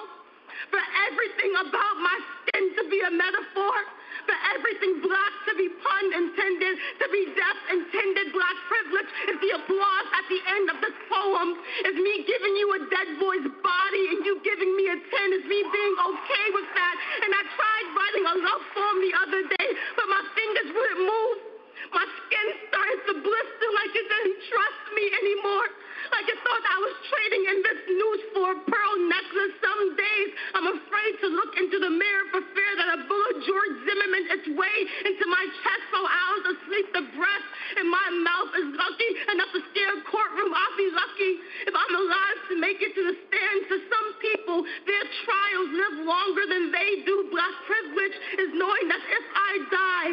for 0.68 0.84
everything 1.08 1.56
about 1.56 1.96
my 2.04 2.16
skin 2.44 2.76
to 2.76 2.82
be 2.92 3.00
a 3.00 3.08
metaphor 3.16 3.72
for 4.26 4.36
everything 4.56 5.00
black 5.04 5.34
to 5.48 5.52
be 5.56 5.68
pun 5.68 6.04
intended, 6.12 6.74
to 7.00 7.06
be 7.10 7.22
deaf 7.36 7.58
intended. 7.72 8.32
Black 8.32 8.56
privilege 8.68 9.10
is 9.32 9.36
the 9.40 9.50
applause 9.56 10.08
at 10.16 10.26
the 10.28 10.40
end 10.44 10.66
of 10.70 10.76
this 10.84 10.96
poem. 11.08 11.48
Is 11.88 11.96
me 11.96 12.14
giving 12.24 12.54
you 12.56 12.68
a 12.76 12.80
dead 12.88 13.08
boy's 13.18 13.46
body 13.60 14.04
and 14.14 14.20
you 14.24 14.40
giving 14.44 14.72
me 14.76 14.84
a 14.92 14.98
10. 14.98 15.38
Is 15.40 15.46
me 15.48 15.60
being 15.60 15.96
okay 15.98 16.46
with 16.54 16.68
that. 16.76 16.96
And 17.24 17.30
I 17.34 17.42
tried 17.56 17.86
writing 17.96 18.24
a 18.28 18.34
love 18.44 18.64
poem 18.74 18.96
the 19.00 19.14
other 19.24 19.42
day, 19.58 19.68
but 19.96 20.06
my 20.08 20.22
fingers 20.36 20.68
wouldn't 20.74 21.04
move. 21.04 21.38
My 21.90 22.06
skin 22.06 22.48
started 22.70 23.00
to 23.10 23.14
blister 23.24 23.68
like 23.74 23.92
it 23.96 24.06
didn't 24.06 24.38
trust 24.46 24.84
me 24.94 25.04
anymore. 25.10 25.68
Like 26.10 26.26
it 26.26 26.38
thought 26.42 26.64
I 26.66 26.78
was 26.82 26.94
trading 27.06 27.42
in 27.46 27.58
this 27.62 27.80
noose 27.86 28.24
for 28.34 28.46
a 28.52 28.58
pearl 28.66 28.94
necklace. 29.06 29.54
Some 29.62 29.82
days 29.94 30.28
I'm 30.58 30.68
afraid 30.74 31.14
to 31.22 31.28
look 31.30 31.52
into 31.56 31.78
the 31.78 31.92
mirror 31.92 32.26
for 32.34 32.42
fear 32.50 32.72
that 32.82 32.90
a 32.94 32.98
bullet 33.06 33.36
George 33.46 33.74
Zimmerman 33.86 34.24
its 34.34 34.46
way 34.54 34.76
into 35.06 35.24
my 35.30 35.44
chest 35.62 35.84
for 35.94 36.02
hours 36.02 36.44
of 36.50 36.54
sleep. 36.66 36.86
The 36.92 37.06
breath 37.14 37.48
in 37.78 37.86
my 37.86 38.06
mouth 38.26 38.50
is 38.58 38.68
lucky 38.74 39.10
enough 39.32 39.50
to 39.54 39.60
scare 39.70 39.94
a 39.96 40.02
courtroom. 40.06 40.50
I'll 40.50 40.78
be 40.78 40.90
lucky 40.90 41.32
if 41.70 41.74
I'm 41.74 41.94
alive 41.94 42.38
to 42.50 42.54
make 42.58 42.82
it 42.82 42.92
to 42.94 43.02
the 43.06 43.16
stand. 43.30 43.58
To 43.70 43.76
some 43.86 44.08
people, 44.18 44.58
their 44.86 45.06
trials 45.26 45.70
live 45.72 45.96
longer 46.06 46.44
than 46.50 46.74
they 46.74 47.06
do. 47.06 47.30
Black 47.30 47.54
privilege 47.66 48.16
is 48.38 48.50
knowing 48.58 48.86
that 48.90 49.02
if 49.02 49.24
I 49.30 49.52
die, 49.70 50.10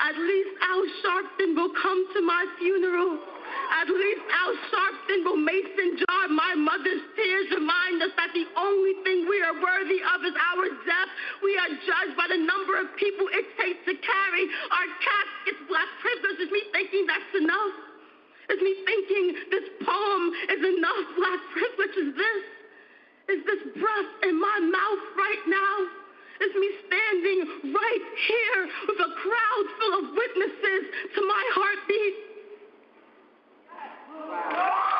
at 0.00 0.16
least 0.16 0.52
Al 0.64 0.84
Sharpton 1.04 1.50
will 1.56 1.72
come 1.76 2.00
to 2.16 2.20
my 2.24 2.42
funeral. 2.58 3.39
At 3.70 3.88
least 3.88 4.24
Al 4.28 4.52
Sharpton 4.68 5.20
will 5.24 5.40
mason 5.40 5.98
jar 6.04 6.28
my 6.28 6.54
mother's 6.54 7.02
tears, 7.16 7.46
remind 7.54 8.02
us 8.02 8.12
that 8.16 8.30
the 8.34 8.46
only 8.56 8.94
thing 9.02 9.26
we 9.26 9.40
are 9.42 9.56
worthy 9.56 10.00
of 10.02 10.18
is 10.26 10.36
our 10.36 10.66
death. 10.86 11.10
We 11.42 11.56
are 11.58 11.72
judged 11.86 12.14
by 12.16 12.28
the 12.28 12.38
number 12.38 12.78
of 12.78 12.92
people 12.96 13.26
it 13.32 13.46
takes 13.58 13.82
to 13.86 13.94
carry 13.98 14.44
our 14.70 14.88
caskets. 15.02 15.60
Black 15.66 15.90
privilege 16.02 16.38
is 16.44 16.50
me 16.50 16.62
thinking 16.72 17.06
that's 17.06 17.32
enough. 17.38 17.74
Is 18.50 18.60
me 18.62 18.74
thinking 18.82 19.26
this 19.54 19.66
poem 19.86 20.24
is 20.50 20.60
enough. 20.60 21.06
Black 21.14 21.40
privilege 21.54 21.96
is 21.96 22.10
this. 22.18 22.42
Is 23.30 23.40
this 23.46 23.62
breath 23.78 24.12
in 24.26 24.34
my 24.34 24.58
mouth 24.58 25.04
right 25.14 25.44
now? 25.46 25.74
Is 26.42 26.52
me 26.56 26.70
standing 26.88 27.38
right 27.70 28.06
here 28.26 28.60
with 28.88 28.98
a 28.98 29.10
crowd 29.22 29.66
full 29.78 29.94
of 30.02 30.04
witnesses 30.16 30.82
to 31.14 31.20
my 31.26 31.44
heartbeat? 31.54 32.29
Uau. 34.12 34.99